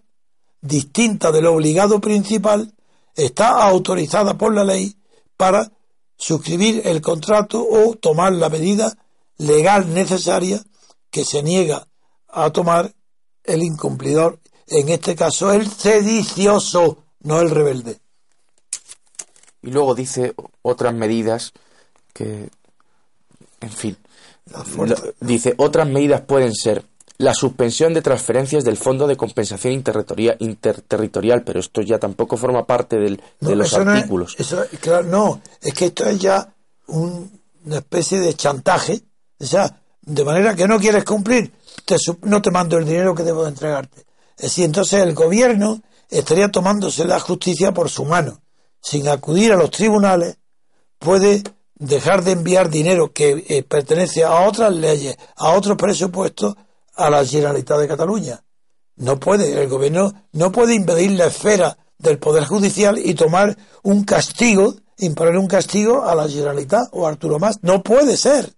distinta 0.61 1.31
del 1.31 1.45
obligado 1.45 2.01
principal 2.01 2.73
está 3.13 3.67
autorizada 3.67 4.35
por 4.35 4.53
la 4.53 4.63
ley 4.63 4.97
para 5.37 5.71
suscribir 6.17 6.81
el 6.85 7.01
contrato 7.01 7.65
o 7.67 7.95
tomar 7.95 8.33
la 8.33 8.49
medida 8.49 8.97
legal 9.37 9.93
necesaria 9.93 10.61
que 11.09 11.25
se 11.25 11.43
niega 11.43 11.87
a 12.27 12.49
tomar 12.51 12.93
el 13.43 13.63
incumplidor, 13.63 14.39
en 14.67 14.89
este 14.89 15.15
caso 15.15 15.51
el 15.51 15.69
sedicioso, 15.69 17.03
no 17.21 17.39
el 17.41 17.49
rebelde. 17.49 17.99
Y 19.61 19.71
luego 19.71 19.95
dice 19.95 20.35
otras 20.61 20.93
medidas 20.93 21.53
que, 22.13 22.49
en 23.61 23.71
fin, 23.71 23.97
dice 25.19 25.53
otras 25.57 25.87
medidas 25.87 26.21
pueden 26.21 26.53
ser 26.53 26.85
la 27.17 27.33
suspensión 27.33 27.93
de 27.93 28.01
transferencias 28.01 28.63
del 28.63 28.77
Fondo 28.77 29.07
de 29.07 29.15
Compensación 29.15 29.73
Interterritorial, 29.73 31.43
pero 31.43 31.59
esto 31.59 31.81
ya 31.81 31.97
tampoco 31.97 32.37
forma 32.37 32.65
parte 32.65 32.97
del, 32.97 33.21
de 33.39 33.55
los 33.55 33.73
artículos. 33.73 34.35
No 34.37 34.63
es, 34.63 34.79
claro, 34.79 35.07
no, 35.07 35.41
es 35.61 35.73
que 35.73 35.85
esto 35.85 36.05
es 36.05 36.19
ya 36.19 36.53
una 36.87 37.77
especie 37.77 38.19
de 38.19 38.33
chantaje, 38.33 39.01
o 39.39 39.45
sea, 39.45 39.81
de 40.01 40.23
manera 40.23 40.55
que 40.55 40.67
no 40.67 40.79
quieres 40.79 41.03
cumplir, 41.03 41.51
no 42.23 42.41
te 42.41 42.51
mando 42.51 42.77
el 42.77 42.85
dinero 42.85 43.15
que 43.15 43.23
debo 43.23 43.43
de 43.43 43.49
entregarte. 43.49 44.05
Es 44.37 44.43
decir, 44.43 44.65
entonces 44.65 45.01
el 45.01 45.13
gobierno 45.13 45.81
estaría 46.09 46.49
tomándose 46.49 47.05
la 47.05 47.19
justicia 47.19 47.73
por 47.73 47.89
su 47.89 48.05
mano, 48.05 48.41
sin 48.81 49.07
acudir 49.07 49.53
a 49.53 49.57
los 49.57 49.71
tribunales, 49.71 50.37
puede 50.99 51.43
dejar 51.75 52.23
de 52.23 52.31
enviar 52.31 52.69
dinero 52.69 53.11
que 53.13 53.45
eh, 53.47 53.63
pertenece 53.63 54.23
a 54.23 54.47
otras 54.47 54.73
leyes, 54.73 55.17
a 55.35 55.51
otros 55.51 55.77
presupuestos, 55.77 56.55
a 56.95 57.09
la 57.09 57.25
Generalitat 57.25 57.79
de 57.79 57.87
Cataluña. 57.87 58.43
No 58.97 59.19
puede, 59.19 59.61
el 59.61 59.67
gobierno 59.67 60.13
no 60.31 60.51
puede 60.51 60.73
impedir 60.73 61.11
la 61.11 61.25
esfera 61.25 61.77
del 61.97 62.17
Poder 62.17 62.45
Judicial 62.45 62.97
y 62.97 63.13
tomar 63.13 63.57
un 63.83 64.03
castigo, 64.03 64.75
imponer 64.97 65.37
un 65.37 65.47
castigo 65.47 66.05
a 66.05 66.15
la 66.15 66.29
Generalitat 66.29 66.87
o 66.91 67.05
a 67.05 67.09
Arturo 67.09 67.39
Más. 67.39 67.59
No 67.61 67.83
puede 67.83 68.15
ser. 68.17 68.53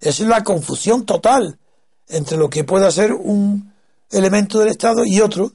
Es 0.00 0.20
la 0.20 0.44
confusión 0.44 1.06
total 1.06 1.58
entre 2.06 2.36
lo 2.36 2.48
que 2.50 2.64
puede 2.64 2.90
ser 2.92 3.12
un 3.12 3.72
elemento 4.10 4.58
del 4.58 4.68
Estado 4.68 5.04
y 5.04 5.20
otro. 5.20 5.52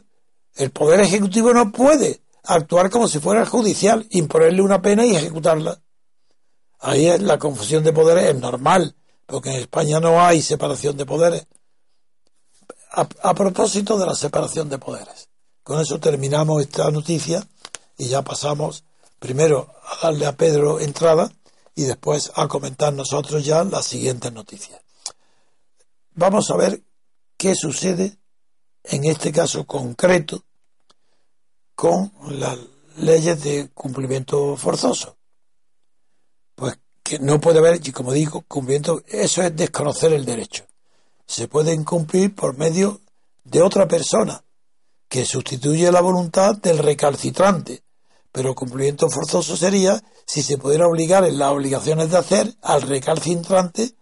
El 0.56 0.72
Poder 0.72 1.00
Ejecutivo 1.00 1.54
no 1.54 1.72
puede 1.72 2.22
actuar 2.44 2.90
como 2.90 3.08
si 3.08 3.20
fuera 3.20 3.42
el 3.42 3.48
judicial, 3.48 4.06
imponerle 4.10 4.62
una 4.62 4.82
pena 4.82 5.06
y 5.06 5.16
ejecutarla. 5.16 5.80
Ahí 6.80 7.08
es 7.08 7.22
la 7.22 7.40
confusión 7.40 7.84
de 7.84 7.94
poderes, 7.94 8.36
es 8.36 8.40
normal, 8.40 8.96
porque 9.26 9.52
en 9.52 9.62
España 9.62 10.00
no 10.02 10.22
hay 10.22 10.42
separación 10.42 10.98
de 10.98 11.06
poderes 11.06 11.48
a, 12.94 13.34
propósito 13.34 13.98
de 13.98 14.06
la 14.06 14.14
separación 14.14 14.70
de 14.70 14.78
poderes. 14.78 15.30
Con 15.64 15.82
eso 15.82 16.00
terminamos 16.00 16.62
esta 16.62 16.90
noticia 16.92 17.46
y 17.98 18.08
ya 18.08 18.22
pasamos 18.22 18.84
primero 19.20 19.74
a 19.84 20.08
darle 20.08 20.26
a 20.28 20.36
Pedro 20.38 20.80
entrada 20.80 21.32
y 21.76 21.84
después 21.84 22.32
a 22.36 22.48
comentar 22.48 22.94
nosotros 22.94 23.44
ya 23.44 23.64
las 23.64 23.86
siguientes 23.86 24.32
noticias. 24.32 24.80
Vamos 26.12 26.52
a 26.52 26.58
ver 26.58 26.84
qué 27.38 27.56
sucede 27.56 28.18
en 28.84 29.06
este 29.06 29.32
caso 29.32 29.66
concreto 29.66 30.44
con 31.74 32.12
las 32.30 32.60
leyes 32.98 33.42
de 33.44 33.70
cumplimiento 33.74 34.56
forzoso. 34.56 35.18
Pues 36.54 36.78
que 37.02 37.18
no 37.18 37.42
puede 37.42 37.58
haber, 37.58 37.86
y 37.86 37.92
como 37.92 38.14
digo, 38.14 38.44
cumplimiento, 38.48 39.02
eso 39.08 39.42
es 39.42 39.56
desconocer 39.56 40.14
el 40.14 40.26
derecho 40.26 40.66
se 41.26 41.48
pueden 41.48 41.84
cumplir 41.84 42.36
por 42.36 42.58
medio 42.58 43.02
de 43.44 43.62
otra 43.62 43.88
persona, 43.88 44.44
que 45.08 45.26
sustituye 45.26 45.92
la 45.92 46.02
voluntad 46.02 46.56
del 46.58 46.80
recalcitrante. 46.80 47.84
Pero 48.32 48.56
cumplimiento 48.56 49.10
forzoso 49.10 49.56
sería 49.56 50.02
si 50.26 50.42
se 50.42 50.58
pudiera 50.58 50.88
obligar 50.88 51.24
en 51.24 51.38
las 51.38 51.52
obligaciones 51.52 52.10
de 52.10 52.18
hacer 52.18 52.56
al 52.62 52.82
recalcitrante 52.82 53.94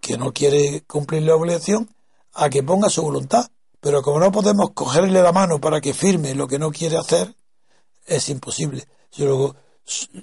que 0.00 0.18
no 0.18 0.32
quiere 0.32 0.82
cumplir 0.82 1.22
la 1.22 1.34
obligación 1.34 1.88
a 2.34 2.50
que 2.50 2.62
ponga 2.62 2.90
su 2.90 3.02
voluntad. 3.02 3.50
Pero 3.80 4.02
como 4.02 4.20
no 4.20 4.32
podemos 4.32 4.72
cogerle 4.74 5.22
la 5.22 5.32
mano 5.32 5.60
para 5.60 5.80
que 5.80 5.94
firme 5.94 6.34
lo 6.34 6.46
que 6.46 6.58
no 6.58 6.70
quiere 6.70 6.98
hacer, 6.98 7.34
es 8.04 8.28
imposible. 8.28 8.86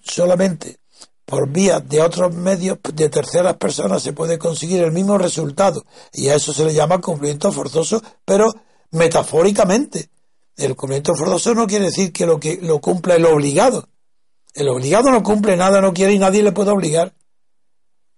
Solamente 0.03 0.79
por 1.25 1.49
vía 1.49 1.79
de 1.79 2.01
otros 2.01 2.33
medios 2.33 2.77
de 2.93 3.09
terceras 3.09 3.57
personas 3.57 4.03
se 4.03 4.13
puede 4.13 4.37
conseguir 4.37 4.83
el 4.83 4.91
mismo 4.91 5.17
resultado 5.17 5.83
y 6.13 6.29
a 6.29 6.35
eso 6.35 6.53
se 6.53 6.65
le 6.65 6.73
llama 6.73 7.01
cumplimiento 7.01 7.51
forzoso, 7.51 8.01
pero 8.23 8.53
metafóricamente. 8.91 10.09
El 10.55 10.75
cumplimiento 10.75 11.15
forzoso 11.15 11.53
no 11.53 11.67
quiere 11.67 11.85
decir 11.85 12.13
que 12.13 12.25
lo 12.25 12.39
que 12.39 12.59
lo 12.61 12.79
cumpla 12.79 13.15
el 13.15 13.25
obligado. 13.25 13.89
El 14.53 14.69
obligado 14.69 15.11
no 15.11 15.21
cumple 15.21 15.57
nada, 15.57 15.81
no 15.81 15.93
quiere 15.93 16.13
y 16.13 16.19
nadie 16.19 16.41
le 16.41 16.53
puede 16.53 16.71
obligar. 16.71 17.13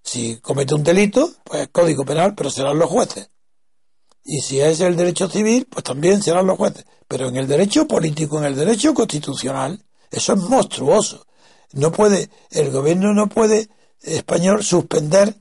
Si 0.03 0.37
comete 0.37 0.75
un 0.75 0.83
delito, 0.83 1.31
pues 1.43 1.67
código 1.69 2.05
penal, 2.05 2.35
pero 2.35 2.51
serán 2.51 2.77
los 2.77 2.89
jueces. 2.89 3.29
Y 4.23 4.41
si 4.41 4.59
es 4.59 4.81
el 4.81 4.95
derecho 4.95 5.29
civil, 5.29 5.67
pues 5.69 5.83
también 5.83 6.21
serán 6.21 6.45
los 6.45 6.57
jueces. 6.57 6.85
Pero 7.07 7.29
en 7.29 7.37
el 7.37 7.47
derecho 7.47 7.87
político, 7.87 8.37
en 8.37 8.45
el 8.45 8.55
derecho 8.55 8.93
constitucional, 8.93 9.83
eso 10.11 10.33
es 10.33 10.39
monstruoso. 10.39 11.26
No 11.73 11.91
puede, 11.91 12.29
el 12.51 12.71
gobierno 12.71 13.13
no 13.13 13.27
puede 13.27 13.69
español 14.01 14.63
suspender, 14.63 15.35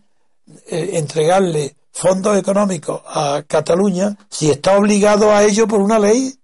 eh, 0.69 0.91
entregarle 0.95 1.77
fondos 1.93 2.37
económicos 2.37 3.01
a 3.07 3.43
Cataluña 3.47 4.17
si 4.31 4.51
está 4.51 4.77
obligado 4.77 5.33
a 5.33 5.45
ello 5.45 5.67
por 5.67 5.81
una 5.81 5.99
ley. 5.99 6.39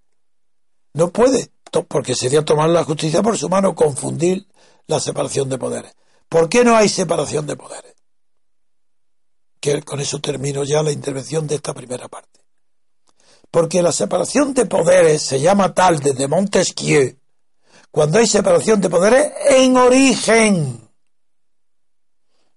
No 0.95 1.11
puede, 1.11 1.51
porque 1.89 2.15
sería 2.15 2.45
tomar 2.45 2.71
la 2.71 2.85
justicia 2.85 3.23
por 3.23 3.37
su 3.37 3.49
mano, 3.49 3.75
confundir 3.75 4.47
la 4.87 5.01
separación 5.01 5.49
de 5.49 5.59
poderes. 5.59 5.95
¿Por 6.29 6.49
qué 6.49 6.65
no 6.65 6.77
hay 6.77 6.89
separación 6.89 7.47
de 7.47 7.57
poderes? 7.57 7.95
Que 9.61 9.83
con 9.83 10.01
eso 10.01 10.21
termino 10.21 10.65
ya 10.65 10.83
la 10.83 10.93
intervención 10.93 11.47
de 11.47 11.57
esta 11.57 11.73
primera 11.75 12.09
parte. 12.09 12.41
Porque 13.51 13.83
la 13.83 13.93
separación 13.93 14.55
de 14.55 14.67
poderes 14.67 15.23
se 15.23 15.41
llama 15.41 15.75
tal 15.75 15.99
desde 16.01 16.27
Montesquieu 16.27 17.17
cuando 17.93 18.19
hay 18.19 18.27
separación 18.27 18.81
de 18.81 18.89
poderes 18.89 19.33
en 19.51 19.77
origen, 19.77 20.89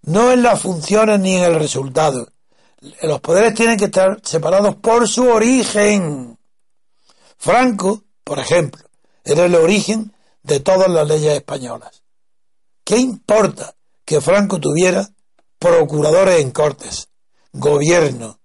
no 0.04 0.32
en 0.32 0.42
las 0.42 0.62
funciones 0.62 1.20
ni 1.20 1.36
en 1.36 1.44
el 1.44 1.56
resultado. 1.56 2.30
Los 3.02 3.20
poderes 3.20 3.54
tienen 3.54 3.78
que 3.78 3.86
estar 3.86 4.22
separados 4.24 4.78
por 4.78 5.10
su 5.10 5.28
origen. 5.28 6.40
Franco, 7.38 8.04
por 8.24 8.40
ejemplo, 8.40 8.86
era 9.26 9.46
el 9.46 9.56
origen 9.56 10.16
de 10.42 10.62
todas 10.62 10.90
las 10.90 11.06
leyes 11.06 11.36
españolas. 11.36 12.02
¿Qué 12.86 12.98
importa 12.98 13.76
que 14.06 14.22
Franco 14.22 14.60
tuviera 14.60 15.06
procuradores 15.60 16.40
en 16.40 16.52
cortes, 16.52 17.10
gobierno 17.52 18.40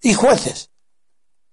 y 0.00 0.14
jueces? 0.14 0.67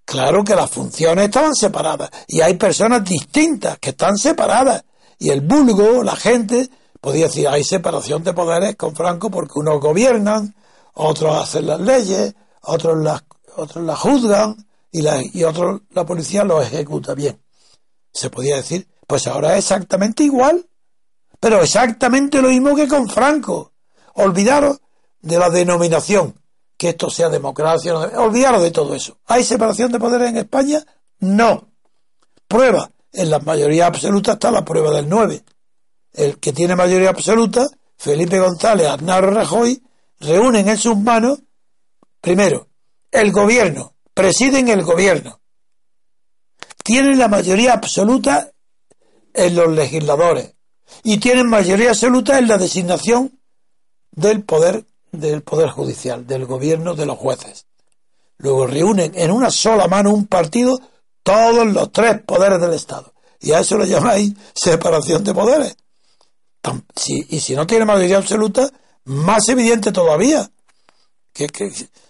Claro 0.05 0.43
que 0.43 0.55
las 0.55 0.69
funciones 0.69 1.25
estaban 1.25 1.55
separadas 1.55 2.11
y 2.27 2.41
hay 2.41 2.53
personas 2.53 3.03
distintas 3.03 3.79
que 3.79 3.89
están 3.89 4.17
separadas. 4.17 4.83
Y 5.17 5.29
el 5.29 5.41
vulgo, 5.41 6.03
la 6.03 6.15
gente, 6.15 6.69
podía 7.01 7.25
decir, 7.25 7.47
hay 7.47 7.63
separación 7.63 8.23
de 8.23 8.33
poderes 8.33 8.75
con 8.75 8.95
Franco 8.95 9.31
porque 9.31 9.59
unos 9.59 9.81
gobiernan, 9.81 10.55
otros 10.93 11.35
hacen 11.41 11.65
las 11.65 11.79
leyes, 11.79 12.35
otros 12.61 13.03
las, 13.03 13.23
otros 13.55 13.83
las 13.83 13.99
juzgan 13.99 14.67
y, 14.91 15.01
la, 15.01 15.21
y 15.21 15.43
otros 15.43 15.81
la 15.89 16.05
policía 16.05 16.43
los 16.43 16.63
ejecuta 16.65 17.15
bien. 17.15 17.41
Se 18.13 18.29
podía 18.29 18.57
decir, 18.57 18.87
pues 19.07 19.25
ahora 19.25 19.53
es 19.53 19.65
exactamente 19.65 20.23
igual, 20.23 20.67
pero 21.39 21.61
exactamente 21.61 22.41
lo 22.41 22.49
mismo 22.49 22.75
que 22.75 22.87
con 22.87 23.09
Franco. 23.09 23.73
Olvidaros 24.13 24.79
de 25.21 25.39
la 25.39 25.49
denominación 25.49 26.35
que 26.77 26.89
esto 26.89 27.09
sea 27.09 27.29
democracia. 27.29 27.93
No, 27.93 28.29
de 28.29 28.71
todo 28.71 28.95
eso. 28.95 29.17
¿Hay 29.25 29.43
separación 29.43 29.91
de 29.91 29.99
poderes 29.99 30.29
en 30.29 30.37
España? 30.37 30.85
No. 31.19 31.67
Prueba. 32.47 32.91
En 33.11 33.29
la 33.29 33.39
mayoría 33.39 33.87
absoluta 33.87 34.33
está 34.33 34.51
la 34.51 34.65
prueba 34.65 34.91
del 34.91 35.07
9. 35.07 35.43
El 36.13 36.37
que 36.39 36.53
tiene 36.53 36.75
mayoría 36.75 37.09
absoluta, 37.09 37.67
Felipe 37.97 38.39
González, 38.39 38.87
Aznar 38.87 39.33
Rajoy, 39.33 39.81
reúnen 40.19 40.67
en 40.67 40.77
sus 40.77 40.97
manos, 40.97 41.39
primero, 42.19 42.67
el 43.11 43.31
gobierno, 43.31 43.95
presiden 44.13 44.67
el 44.67 44.83
gobierno. 44.83 45.39
Tienen 46.83 47.17
la 47.17 47.27
mayoría 47.27 47.73
absoluta 47.73 48.51
en 49.33 49.55
los 49.55 49.69
legisladores 49.69 50.53
y 51.03 51.17
tienen 51.17 51.47
mayoría 51.47 51.89
absoluta 51.89 52.37
en 52.37 52.47
la 52.47 52.57
designación 52.57 53.39
del 54.11 54.43
poder 54.43 54.85
del 55.19 55.41
Poder 55.41 55.69
Judicial, 55.69 56.25
del 56.25 56.45
gobierno, 56.45 56.95
de 56.95 57.05
los 57.05 57.17
jueces. 57.17 57.65
Luego 58.37 58.67
reúnen 58.67 59.13
en 59.15 59.31
una 59.31 59.49
sola 59.49 59.87
mano 59.87 60.13
un 60.13 60.27
partido 60.27 60.79
todos 61.23 61.65
los 61.67 61.91
tres 61.91 62.21
poderes 62.21 62.59
del 62.61 62.73
Estado. 62.73 63.13
Y 63.39 63.51
a 63.51 63.59
eso 63.59 63.77
le 63.77 63.87
llamáis 63.87 64.33
separación 64.53 65.23
de 65.23 65.33
poderes. 65.33 65.75
y 67.05 67.39
si 67.39 67.55
no 67.55 67.65
tiene 67.67 67.85
mayoría 67.85 68.17
absoluta, 68.17 68.69
más 69.05 69.47
evidente 69.49 69.91
todavía. 69.91 70.49
Que, 71.33 71.47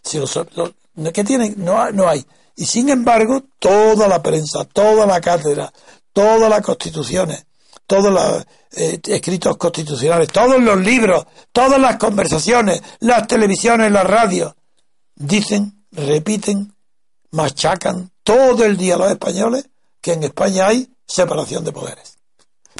si 0.04 0.20
los, 0.20 0.40
que 1.14 1.24
tienen, 1.24 1.56
no, 1.58 1.92
no 1.92 2.08
hay. 2.08 2.26
Y 2.56 2.66
sin 2.66 2.90
embargo, 2.90 3.44
toda 3.60 4.08
la 4.08 4.22
prensa, 4.22 4.66
toda 4.66 5.06
la 5.06 5.20
cátedra, 5.20 5.72
todas 6.14 6.50
las 6.50 6.62
constituciones, 6.62 7.46
todos 7.88 8.12
los 8.12 8.46
eh, 8.76 9.00
escritos 9.08 9.58
constitucionales, 9.58 10.30
todos 10.30 10.62
los 10.62 10.78
libros, 10.80 11.26
todas 11.52 11.80
las 11.80 11.98
conversaciones, 11.98 12.82
las 13.00 13.28
televisiones, 13.28 13.92
las 13.92 14.06
radios, 14.06 14.54
dicen, 15.16 15.86
repiten, 15.92 16.74
machacan 17.32 18.12
todo 18.24 18.66
el 18.66 18.78
día 18.78 18.98
los 18.98 19.12
españoles 19.12 19.70
que 20.02 20.14
en 20.14 20.24
España 20.24 20.68
hay 20.68 20.90
separación 21.08 21.64
de 21.64 21.72
poderes. 21.72 22.18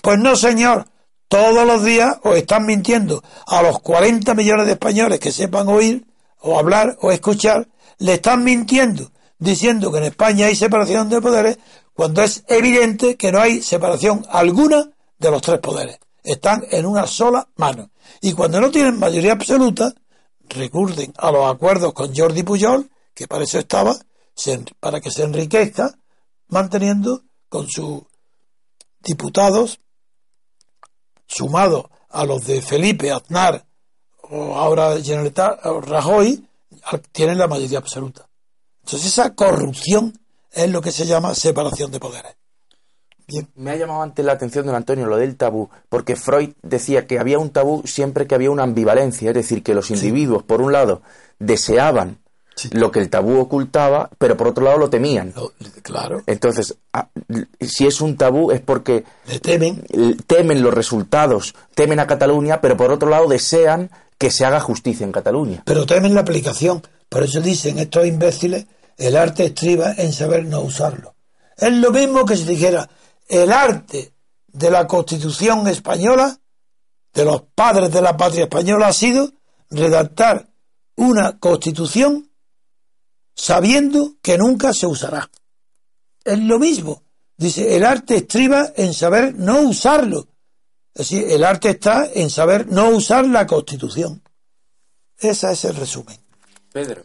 Pues 0.02 0.18
no, 0.20 0.36
señor, 0.36 0.88
todos 1.28 1.66
los 1.66 1.84
días 1.84 2.18
os 2.24 2.36
están 2.36 2.66
mintiendo 2.66 3.24
a 3.48 3.62
los 3.62 3.80
40 3.80 4.34
millones 4.34 4.66
de 4.66 4.74
españoles 4.74 5.20
que 5.20 5.32
sepan 5.32 5.68
oír 5.68 6.06
o 6.40 6.60
hablar 6.60 6.98
o 7.02 7.12
escuchar, 7.12 7.68
le 7.98 8.16
están 8.16 8.44
mintiendo 8.44 9.12
diciendo 9.40 9.92
que 9.92 9.98
en 10.00 10.04
España 10.06 10.48
hay 10.48 10.56
separación 10.56 11.10
de 11.10 11.22
poderes 11.22 11.58
cuando 11.94 12.24
es 12.24 12.44
evidente 12.48 13.16
que 13.16 13.32
no 13.32 13.40
hay 13.40 13.62
separación 13.62 14.26
alguna 14.30 14.92
de 15.18 15.32
los 15.32 15.42
tres 15.42 15.60
poderes. 15.60 16.00
Están 16.24 16.64
en 16.72 16.86
una 16.86 17.06
sola 17.08 17.48
mano. 17.56 17.92
Y 18.22 18.34
cuando 18.34 18.60
no 18.60 18.72
tienen 18.72 19.00
mayoría 19.00 19.34
absoluta, 19.34 19.94
recurren 20.50 21.14
a 21.18 21.32
los 21.32 21.46
acuerdos 21.54 21.94
con 21.94 22.16
Jordi 22.16 22.44
Pujol, 22.44 22.90
que 23.14 23.28
para 23.28 23.44
eso 23.44 23.60
estaba, 23.60 23.96
para 24.80 25.02
que 25.02 25.12
se 25.12 25.24
enriquezca, 25.24 25.98
manteniendo 26.48 27.24
con 27.50 27.68
sus 27.70 28.04
diputados, 29.00 29.80
sumados 31.28 31.86
a 32.10 32.26
los 32.26 32.46
de 32.46 32.62
Felipe, 32.62 33.12
Aznar 33.12 33.66
o 34.22 34.56
ahora 34.56 35.02
Generalitat, 35.02 35.64
Rajoy, 35.64 36.48
tienen 37.12 37.38
la 37.38 37.48
mayoría 37.48 37.78
absoluta. 37.78 38.28
Entonces 38.84 39.08
esa 39.08 39.34
corrupción 39.36 40.20
es 40.52 40.70
lo 40.70 40.82
que 40.82 40.92
se 40.92 41.06
llama 41.06 41.36
separación 41.36 41.92
de 41.92 42.00
poderes. 42.00 42.36
Me 43.56 43.72
ha 43.72 43.76
llamado 43.76 44.02
antes 44.02 44.24
la 44.24 44.34
atención, 44.34 44.66
don 44.66 44.76
Antonio, 44.76 45.06
lo 45.06 45.18
del 45.18 45.36
tabú, 45.36 45.70
porque 45.90 46.16
Freud 46.16 46.52
decía 46.62 47.08
que 47.08 47.20
había 47.20 47.40
un 47.40 47.50
tabú 47.50 47.82
siempre 47.86 48.28
que 48.28 48.36
había 48.36 48.52
una 48.52 48.64
ambivalencia, 48.64 49.30
es 49.30 49.36
decir, 49.36 49.64
que 49.64 49.74
los 49.74 49.90
individuos, 49.92 50.44
por 50.44 50.62
un 50.62 50.72
lado, 50.72 51.02
deseaban 51.40 52.20
lo 52.72 52.92
que 52.92 53.00
el 53.00 53.10
tabú 53.10 53.40
ocultaba, 53.40 54.10
pero 54.18 54.38
por 54.38 54.48
otro 54.48 54.64
lado 54.64 54.78
lo 54.78 54.90
temían. 54.90 55.34
claro. 55.82 56.24
Entonces, 56.26 56.76
ah, 56.94 57.10
si 57.60 57.86
es 57.86 58.02
un 58.02 58.16
tabú 58.16 58.52
es 58.52 58.62
porque 58.62 59.04
temen. 59.42 59.84
temen 60.28 60.62
los 60.62 60.74
resultados, 60.74 61.56
temen 61.74 62.00
a 62.00 62.08
Cataluña, 62.08 62.62
pero 62.62 62.78
por 62.78 62.92
otro 62.92 63.10
lado 63.10 63.28
desean 63.28 63.90
que 64.18 64.32
se 64.32 64.46
haga 64.46 64.60
justicia 64.60 65.04
en 65.04 65.12
Cataluña. 65.12 65.64
Pero 65.66 65.86
temen 65.86 66.14
la 66.14 66.22
aplicación. 66.22 66.82
Por 67.10 67.24
eso 67.24 67.42
dicen 67.42 67.80
estos 67.80 68.06
imbéciles, 68.06 68.66
el 68.98 69.18
arte 69.18 69.46
estriba 69.46 69.94
en 69.98 70.14
saber 70.14 70.46
no 70.46 70.62
usarlo. 70.62 71.14
Es 71.58 71.72
lo 71.72 71.92
mismo 71.92 72.26
que 72.26 72.36
si 72.36 72.46
dijera, 72.46 72.90
el 73.28 73.52
arte 73.52 74.14
de 74.48 74.72
la 74.72 74.88
Constitución 74.88 75.68
española, 75.68 76.40
de 77.14 77.26
los 77.26 77.44
padres 77.54 77.92
de 77.92 78.02
la 78.02 78.16
patria 78.18 78.44
española, 78.44 78.88
ha 78.88 78.94
sido 78.94 79.32
redactar 79.70 80.50
una 80.96 81.40
Constitución 81.40 82.30
sabiendo 83.36 84.16
que 84.22 84.38
nunca 84.38 84.74
se 84.74 84.88
usará. 84.88 85.30
Es 86.24 86.40
lo 86.40 86.60
mismo. 86.60 87.04
Dice, 87.38 87.76
el 87.76 87.84
arte 87.84 88.18
estriba 88.18 88.72
en 88.76 88.94
saber 88.94 89.36
no 89.36 89.62
usarlo. 89.62 90.28
Es 90.94 91.10
decir, 91.10 91.26
el 91.30 91.44
arte 91.44 91.72
está 91.72 92.10
en 92.14 92.30
saber 92.30 92.68
no 92.68 92.90
usar 92.90 93.28
la 93.28 93.46
Constitución. 93.46 94.24
Ese 95.18 95.52
es 95.52 95.66
el 95.66 95.76
resumen. 95.76 96.18
Pedro. 96.72 97.04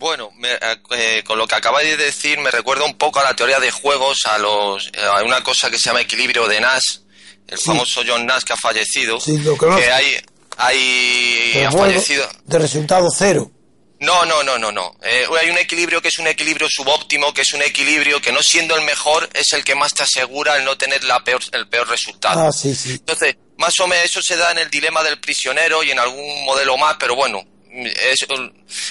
Bueno, 0.00 0.32
eh, 0.42 0.58
eh, 0.92 1.22
con 1.26 1.36
lo 1.36 1.46
que 1.46 1.56
acabáis 1.56 1.90
de 1.90 2.06
decir 2.06 2.38
me 2.38 2.50
recuerda 2.50 2.86
un 2.86 2.96
poco 2.96 3.20
a 3.20 3.22
la 3.22 3.36
teoría 3.36 3.60
de 3.60 3.70
juegos, 3.70 4.20
a 4.24 4.38
los 4.38 4.86
eh, 4.94 5.04
a 5.04 5.22
una 5.22 5.42
cosa 5.42 5.70
que 5.70 5.76
se 5.76 5.90
llama 5.90 6.00
equilibrio 6.00 6.48
de 6.48 6.58
Nash, 6.58 7.00
el 7.46 7.58
famoso 7.58 8.00
John 8.06 8.24
Nash 8.24 8.44
que 8.44 8.54
ha 8.54 8.56
fallecido, 8.56 9.20
sí, 9.20 9.36
lo 9.40 9.58
que 9.58 9.92
hay, 9.92 10.16
hay 10.56 11.64
ha 11.66 11.70
fallecido 11.70 12.26
de 12.46 12.58
resultado 12.58 13.08
cero. 13.14 13.50
No, 13.98 14.24
no, 14.24 14.42
no, 14.42 14.58
no, 14.58 14.72
no. 14.72 14.96
hay 15.02 15.50
un 15.50 15.58
equilibrio 15.58 16.00
que 16.00 16.08
es 16.08 16.18
un 16.18 16.28
equilibrio 16.28 16.66
subóptimo, 16.70 17.34
que 17.34 17.42
es 17.42 17.52
un 17.52 17.60
equilibrio 17.60 18.22
que 18.22 18.32
no 18.32 18.42
siendo 18.42 18.74
el 18.76 18.82
mejor 18.86 19.28
es 19.34 19.52
el 19.52 19.62
que 19.62 19.74
más 19.74 19.92
te 19.92 20.04
asegura 20.04 20.56
el 20.56 20.64
no 20.64 20.78
tener 20.78 21.04
la 21.04 21.22
peor, 21.22 21.42
el 21.52 21.68
peor 21.68 21.86
resultado. 21.86 22.48
Ah, 22.48 22.50
sí, 22.52 22.74
sí. 22.74 22.92
Entonces, 22.92 23.36
más 23.58 23.78
o 23.80 23.86
menos 23.86 24.06
eso 24.06 24.22
se 24.22 24.38
da 24.38 24.52
en 24.52 24.56
el 24.56 24.70
dilema 24.70 25.02
del 25.02 25.20
prisionero 25.20 25.82
y 25.82 25.90
en 25.90 25.98
algún 25.98 26.46
modelo 26.46 26.78
más, 26.78 26.96
pero 26.98 27.14
bueno, 27.14 27.44
es, 27.72 28.26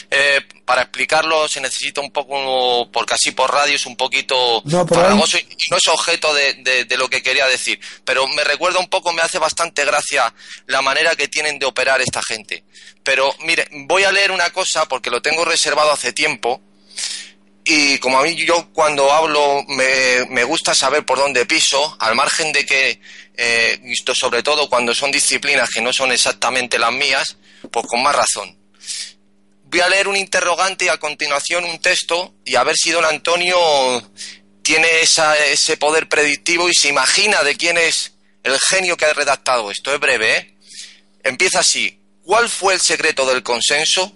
eh, 0.09 0.41
para 0.65 0.83
explicarlo 0.83 1.47
se 1.47 1.61
necesita 1.61 2.01
un 2.01 2.11
poco, 2.11 2.89
porque 2.91 3.15
así 3.15 3.31
por 3.31 3.51
radio 3.51 3.75
es 3.75 3.85
un 3.85 3.95
poquito 3.95 4.61
no, 4.65 4.85
y 4.85 5.69
no 5.69 5.77
es 5.77 5.87
objeto 5.87 6.33
de, 6.33 6.85
de, 6.85 6.97
lo 6.97 7.09
que 7.09 7.21
quería 7.21 7.47
decir. 7.47 7.79
Pero 8.05 8.27
me 8.27 8.43
recuerda 8.43 8.79
un 8.79 8.87
poco, 8.87 9.11
me 9.11 9.21
hace 9.21 9.39
bastante 9.39 9.85
gracia 9.85 10.33
la 10.67 10.81
manera 10.81 11.15
que 11.15 11.27
tienen 11.27 11.59
de 11.59 11.65
operar 11.65 12.01
esta 12.01 12.21
gente. 12.21 12.63
Pero 13.03 13.33
mire, 13.41 13.67
voy 13.71 14.03
a 14.03 14.11
leer 14.11 14.31
una 14.31 14.51
cosa 14.51 14.87
porque 14.87 15.09
lo 15.09 15.21
tengo 15.21 15.45
reservado 15.45 15.91
hace 15.91 16.13
tiempo. 16.13 16.61
Y 17.63 17.99
como 17.99 18.19
a 18.19 18.23
mí 18.23 18.35
yo 18.35 18.69
cuando 18.73 19.11
hablo 19.11 19.63
me, 19.67 20.25
me 20.29 20.43
gusta 20.43 20.73
saber 20.73 21.05
por 21.05 21.19
dónde 21.19 21.45
piso, 21.45 21.95
al 21.99 22.15
margen 22.15 22.51
de 22.51 22.65
que, 22.65 23.01
eh, 23.35 23.79
esto 23.85 24.15
sobre 24.15 24.41
todo 24.43 24.69
cuando 24.69 24.93
son 24.93 25.11
disciplinas 25.11 25.69
que 25.69 25.81
no 25.81 25.93
son 25.93 26.11
exactamente 26.11 26.79
las 26.79 26.91
mías, 26.91 27.37
pues 27.71 27.85
con 27.87 28.01
más 28.01 28.15
razón 28.15 28.58
voy 29.69 29.81
a 29.81 29.89
leer 29.89 30.07
un 30.07 30.17
interrogante 30.17 30.85
y 30.85 30.87
a 30.87 30.97
continuación 30.97 31.63
un 31.63 31.79
texto 31.79 32.33
y 32.43 32.55
a 32.55 32.63
ver 32.63 32.75
si 32.75 32.91
don 32.91 33.05
Antonio 33.05 33.55
tiene 34.63 34.87
ese 35.01 35.77
poder 35.77 36.09
predictivo 36.09 36.69
y 36.69 36.73
se 36.73 36.89
imagina 36.89 37.43
de 37.43 37.55
quién 37.55 37.77
es 37.77 38.13
el 38.43 38.59
genio 38.59 38.97
que 38.97 39.05
ha 39.05 39.13
redactado 39.13 39.69
esto. 39.69 39.93
Es 39.93 39.99
breve, 39.99 40.37
¿eh? 40.37 40.55
Empieza 41.23 41.59
así. 41.59 41.99
¿Cuál 42.23 42.49
fue 42.49 42.73
el 42.73 42.81
secreto 42.81 43.25
del 43.27 43.43
consenso? 43.43 44.11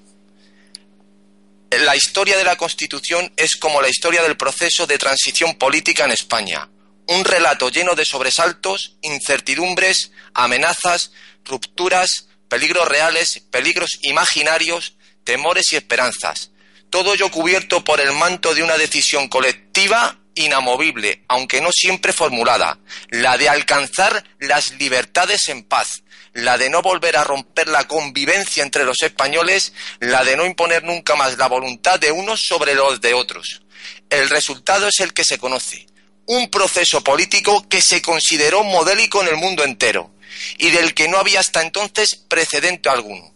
La 1.69 1.95
historia 1.95 2.37
de 2.37 2.43
la 2.43 2.55
Constitución 2.55 3.31
es 3.35 3.55
como 3.55 3.81
la 3.81 3.89
historia 3.89 4.21
del 4.23 4.37
proceso 4.37 4.85
de 4.85 4.97
transición 4.97 5.55
política 5.55 6.05
en 6.05 6.11
España. 6.11 6.69
Un 7.07 7.25
relato 7.25 7.69
lleno 7.69 7.95
de 7.95 8.05
sobresaltos, 8.05 8.95
incertidumbres, 9.01 10.11
amenazas, 10.33 11.11
rupturas, 11.45 12.27
peligros 12.47 12.87
reales, 12.87 13.41
peligros 13.51 13.97
imaginarios, 14.01 14.95
temores 15.23 15.73
y 15.73 15.75
esperanzas. 15.75 16.51
Todo 16.89 17.13
ello 17.13 17.31
cubierto 17.31 17.83
por 17.83 17.99
el 17.99 18.11
manto 18.11 18.53
de 18.53 18.63
una 18.63 18.77
decisión 18.77 19.27
colectiva 19.27 20.19
inamovible, 20.35 21.23
aunque 21.27 21.61
no 21.61 21.69
siempre 21.71 22.13
formulada, 22.13 22.79
la 23.09 23.37
de 23.37 23.49
alcanzar 23.49 24.23
las 24.39 24.71
libertades 24.79 25.49
en 25.49 25.63
paz, 25.63 26.03
la 26.33 26.57
de 26.57 26.69
no 26.69 26.81
volver 26.81 27.17
a 27.17 27.23
romper 27.23 27.67
la 27.67 27.87
convivencia 27.87 28.63
entre 28.63 28.83
los 28.83 29.01
españoles, 29.01 29.73
la 29.99 30.23
de 30.23 30.35
no 30.35 30.45
imponer 30.45 30.83
nunca 30.83 31.15
más 31.15 31.37
la 31.37 31.47
voluntad 31.47 31.99
de 31.99 32.11
unos 32.11 32.41
sobre 32.41 32.73
los 32.73 33.01
de 33.01 33.13
otros. 33.13 33.61
El 34.09 34.29
resultado 34.29 34.87
es 34.87 34.99
el 34.99 35.13
que 35.13 35.23
se 35.23 35.37
conoce, 35.37 35.85
un 36.25 36.49
proceso 36.49 37.03
político 37.03 37.67
que 37.67 37.81
se 37.81 38.01
consideró 38.01 38.63
modélico 38.63 39.21
en 39.21 39.27
el 39.27 39.35
mundo 39.35 39.63
entero 39.63 40.11
y 40.57 40.71
del 40.71 40.93
que 40.93 41.07
no 41.07 41.17
había 41.17 41.39
hasta 41.39 41.61
entonces 41.61 42.15
precedente 42.27 42.89
alguno. 42.89 43.33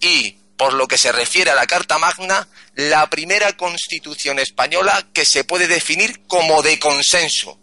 Y, 0.00 0.36
por 0.56 0.72
lo 0.72 0.88
que 0.88 0.98
se 0.98 1.12
refiere 1.12 1.50
a 1.50 1.54
la 1.54 1.66
Carta 1.66 1.98
Magna, 1.98 2.48
la 2.74 3.08
primera 3.10 3.56
constitución 3.56 4.38
española 4.38 5.06
que 5.12 5.24
se 5.24 5.44
puede 5.44 5.68
definir 5.68 6.22
como 6.26 6.62
de 6.62 6.78
consenso. 6.78 7.58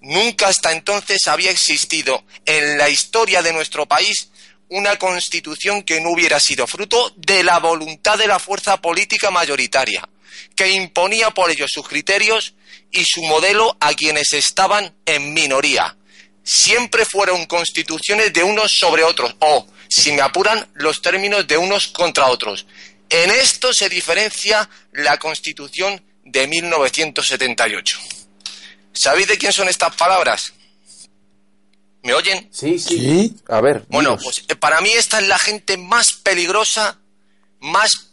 Nunca 0.00 0.48
hasta 0.48 0.72
entonces 0.72 1.26
había 1.26 1.50
existido 1.50 2.24
en 2.44 2.78
la 2.78 2.88
historia 2.88 3.42
de 3.42 3.52
nuestro 3.52 3.86
país 3.86 4.30
una 4.68 4.96
constitución 4.96 5.82
que 5.82 6.00
no 6.00 6.10
hubiera 6.10 6.38
sido 6.38 6.66
fruto 6.66 7.12
de 7.16 7.42
la 7.42 7.58
voluntad 7.58 8.18
de 8.18 8.26
la 8.26 8.38
fuerza 8.38 8.76
política 8.80 9.30
mayoritaria, 9.30 10.08
que 10.54 10.70
imponía 10.70 11.30
por 11.30 11.50
ello 11.50 11.66
sus 11.68 11.88
criterios 11.88 12.54
y 12.90 13.04
su 13.04 13.22
modelo 13.22 13.76
a 13.80 13.94
quienes 13.94 14.32
estaban 14.32 14.94
en 15.06 15.34
minoría. 15.34 15.96
Siempre 16.44 17.04
fueron 17.04 17.46
constituciones 17.46 18.32
de 18.32 18.42
unos 18.44 18.70
sobre 18.70 19.04
otros, 19.04 19.34
o 19.40 19.66
si 19.88 20.12
me 20.12 20.22
apuran, 20.22 20.68
los 20.74 21.00
términos 21.02 21.46
de 21.46 21.56
unos 21.56 21.88
contra 21.88 22.26
otros. 22.26 22.66
En 23.10 23.30
esto 23.30 23.72
se 23.72 23.88
diferencia 23.88 24.68
la 24.92 25.18
Constitución 25.18 26.02
de 26.24 26.46
1978. 26.46 27.98
¿Sabéis 28.92 29.28
de 29.28 29.38
quién 29.38 29.52
son 29.52 29.68
estas 29.68 29.94
palabras? 29.96 30.52
¿Me 32.02 32.14
oyen? 32.14 32.48
Sí, 32.52 32.78
sí. 32.78 33.34
A 33.48 33.60
ver. 33.60 33.84
Bueno, 33.88 34.18
pues 34.22 34.44
eh, 34.48 34.56
para 34.56 34.80
mí 34.80 34.90
esta 34.90 35.18
es 35.20 35.28
la 35.28 35.38
gente 35.38 35.76
más 35.76 36.12
peligrosa, 36.12 36.98
más 37.60 38.10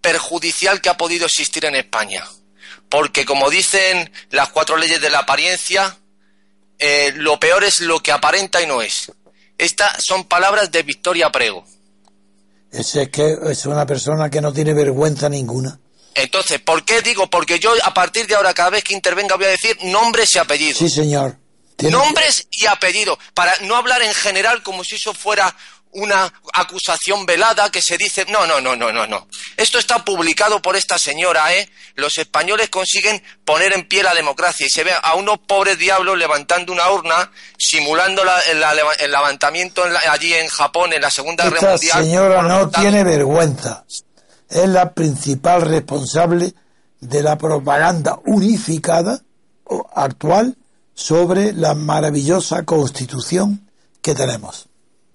perjudicial 0.00 0.80
que 0.80 0.88
ha 0.88 0.96
podido 0.96 1.26
existir 1.26 1.64
en 1.64 1.76
España. 1.76 2.24
porque 2.88 3.24
como 3.24 3.48
dicen 3.48 4.12
las 4.30 4.50
cuatro 4.50 4.76
leyes 4.76 5.00
de 5.00 5.08
la 5.08 5.20
apariencia, 5.20 5.96
eh, 6.78 7.12
lo 7.16 7.40
peor 7.40 7.64
es 7.64 7.80
lo 7.80 8.00
que 8.00 8.12
aparenta 8.12 8.60
y 8.60 8.66
no 8.66 8.82
es. 8.82 9.10
Estas 9.62 10.02
son 10.02 10.24
palabras 10.24 10.72
de 10.72 10.82
Victoria 10.82 11.30
Prego. 11.30 11.64
Es 12.72 12.98
que 13.12 13.36
es 13.48 13.64
una 13.66 13.86
persona 13.86 14.28
que 14.28 14.40
no 14.40 14.52
tiene 14.52 14.74
vergüenza 14.74 15.28
ninguna. 15.28 15.78
Entonces, 16.16 16.60
¿por 16.60 16.84
qué 16.84 17.00
digo? 17.00 17.30
Porque 17.30 17.60
yo 17.60 17.72
a 17.84 17.94
partir 17.94 18.26
de 18.26 18.34
ahora, 18.34 18.52
cada 18.54 18.70
vez 18.70 18.82
que 18.82 18.92
intervenga, 18.92 19.36
voy 19.36 19.44
a 19.44 19.50
decir 19.50 19.78
nombres 19.84 20.34
y 20.34 20.38
apellidos. 20.38 20.78
Sí, 20.78 20.90
señor. 20.90 21.36
Nombres 21.78 22.48
y 22.50 22.66
apellidos, 22.66 23.18
para 23.34 23.52
no 23.62 23.76
hablar 23.76 24.02
en 24.02 24.12
general 24.14 24.64
como 24.64 24.82
si 24.82 24.96
eso 24.96 25.14
fuera 25.14 25.54
una 25.92 26.32
acusación 26.54 27.26
velada 27.26 27.70
que 27.70 27.82
se 27.82 27.98
dice, 27.98 28.24
no, 28.30 28.46
no, 28.46 28.60
no, 28.60 28.74
no, 28.74 28.92
no, 28.92 29.06
no. 29.06 29.26
Esto 29.56 29.78
está 29.78 30.04
publicado 30.04 30.62
por 30.62 30.74
esta 30.74 30.98
señora, 30.98 31.54
¿eh? 31.54 31.68
Los 31.94 32.16
españoles 32.18 32.70
consiguen 32.70 33.22
poner 33.44 33.74
en 33.74 33.86
pie 33.86 34.02
la 34.02 34.14
democracia 34.14 34.66
y 34.66 34.70
se 34.70 34.84
ve 34.84 34.92
a 35.00 35.14
unos 35.14 35.38
pobres 35.38 35.78
diablos 35.78 36.16
levantando 36.16 36.72
una 36.72 36.90
urna, 36.90 37.30
simulando 37.58 38.22
el, 38.50 39.10
levantamiento 39.10 39.84
allí 40.10 40.32
en 40.32 40.48
Japón 40.48 40.92
en 40.94 41.02
la 41.02 41.10
Segunda 41.10 41.44
Guerra 41.44 41.72
Mundial. 41.72 41.98
Esta 41.98 42.02
señora 42.02 42.42
no 42.42 42.70
tiene 42.70 43.04
vergüenza. 43.04 43.84
Es 44.48 44.68
la 44.68 44.92
principal 44.92 45.62
responsable 45.62 46.54
de 47.00 47.22
la 47.22 47.36
propaganda 47.36 48.18
unificada 48.24 49.20
actual 49.94 50.56
sobre 50.94 51.52
la 51.52 51.74
maravillosa 51.74 52.64
constitución 52.64 53.68
que 54.00 54.14
tenemos 54.14 54.71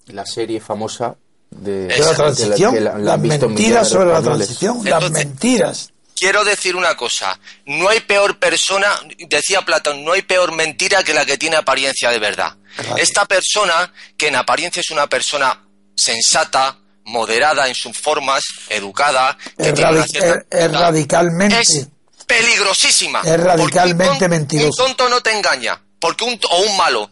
la 0.08 0.26
serie 0.26 0.60
famosa 0.60 1.16
de, 1.50 1.88
la 1.98 2.14
transición, 2.14 3.04
las 3.04 3.18
mentiras 3.18 3.88
sobre 3.88 4.12
la 4.12 4.22
transición, 4.22 4.80
las 4.84 5.10
mentiras. 5.10 5.90
Quiero 6.14 6.44
decir 6.44 6.74
una 6.74 6.96
cosa, 6.96 7.38
no 7.66 7.88
hay 7.88 8.00
peor 8.00 8.38
persona, 8.38 8.88
decía 9.28 9.62
Platón, 9.62 10.04
no 10.04 10.12
hay 10.12 10.22
peor 10.22 10.50
mentira 10.52 11.04
que 11.04 11.14
la 11.14 11.24
que 11.24 11.38
tiene 11.38 11.56
apariencia 11.56 12.10
de 12.10 12.18
verdad. 12.18 12.56
Esta 12.96 13.24
persona, 13.24 13.92
que 14.16 14.28
en 14.28 14.36
apariencia 14.36 14.80
es 14.80 14.90
una 14.90 15.06
persona 15.06 15.64
sensata, 15.94 16.76
moderada 17.04 17.68
en 17.68 17.74
sus 17.74 17.96
formas, 17.96 18.42
educada, 18.68 19.36
que 19.56 19.68
es, 19.70 20.72
radicalmente 20.72 21.60
es 21.60 21.88
peligrosísima. 22.26 23.22
Es 23.24 23.40
radicalmente 23.40 24.28
mentiroso. 24.28 24.82
Un 24.82 24.88
tonto 24.88 25.08
no 25.08 25.20
te 25.20 25.32
engaña, 25.32 25.80
porque 25.98 26.24
un 26.24 26.38
o 26.50 26.62
un 26.62 26.76
malo, 26.76 27.10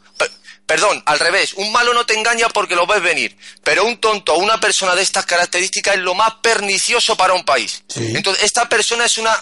Perdón, 0.66 1.00
al 1.06 1.20
revés, 1.20 1.54
un 1.54 1.70
malo 1.70 1.94
no 1.94 2.04
te 2.04 2.14
engaña 2.14 2.48
porque 2.48 2.74
lo 2.74 2.86
ves 2.86 3.00
venir, 3.00 3.36
pero 3.62 3.84
un 3.84 3.98
tonto 3.98 4.34
o 4.34 4.38
una 4.38 4.58
persona 4.58 4.96
de 4.96 5.02
estas 5.02 5.24
características 5.24 5.94
es 5.94 6.00
lo 6.00 6.14
más 6.14 6.34
pernicioso 6.42 7.16
para 7.16 7.34
un 7.34 7.44
país. 7.44 7.84
Entonces, 7.94 8.42
esta 8.42 8.68
persona 8.68 9.04
es 9.04 9.16
una 9.16 9.32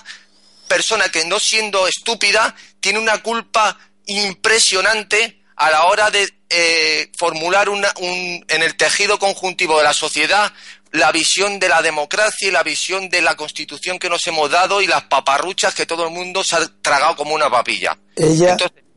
persona 0.69 1.09
que 1.09 1.25
no 1.25 1.41
siendo 1.41 1.89
estúpida, 1.89 2.55
tiene 2.81 2.99
una 2.99 3.23
culpa 3.23 3.79
impresionante 4.07 5.41
a 5.57 5.71
la 5.71 5.85
hora 5.85 6.11
de 6.11 6.29
eh, 6.51 7.11
formular 7.17 7.71
un, 7.71 7.85
en 7.97 8.63
el 8.63 8.77
tejido 8.77 9.19
conjuntivo 9.19 9.79
de 9.79 9.85
la 9.85 9.95
sociedad 9.95 10.53
la 10.95 11.11
visión 11.11 11.59
de 11.59 11.69
la 11.69 11.83
democracia 11.83 12.49
y 12.49 12.53
la 12.53 12.63
visión 12.63 13.09
de 13.09 13.21
la 13.21 13.35
constitución 13.35 13.99
que 13.99 14.09
nos 14.09 14.25
hemos 14.29 14.49
dado 14.49 14.81
y 14.81 14.87
las 14.87 15.03
paparruchas 15.03 15.75
que 15.75 15.87
todo 15.87 16.05
el 16.05 16.13
mundo 16.13 16.45
se 16.45 16.55
ha 16.55 16.71
tragado 16.83 17.17
como 17.17 17.35
una 17.35 17.51
papilla. 17.51 17.99
Ella, 18.15 18.57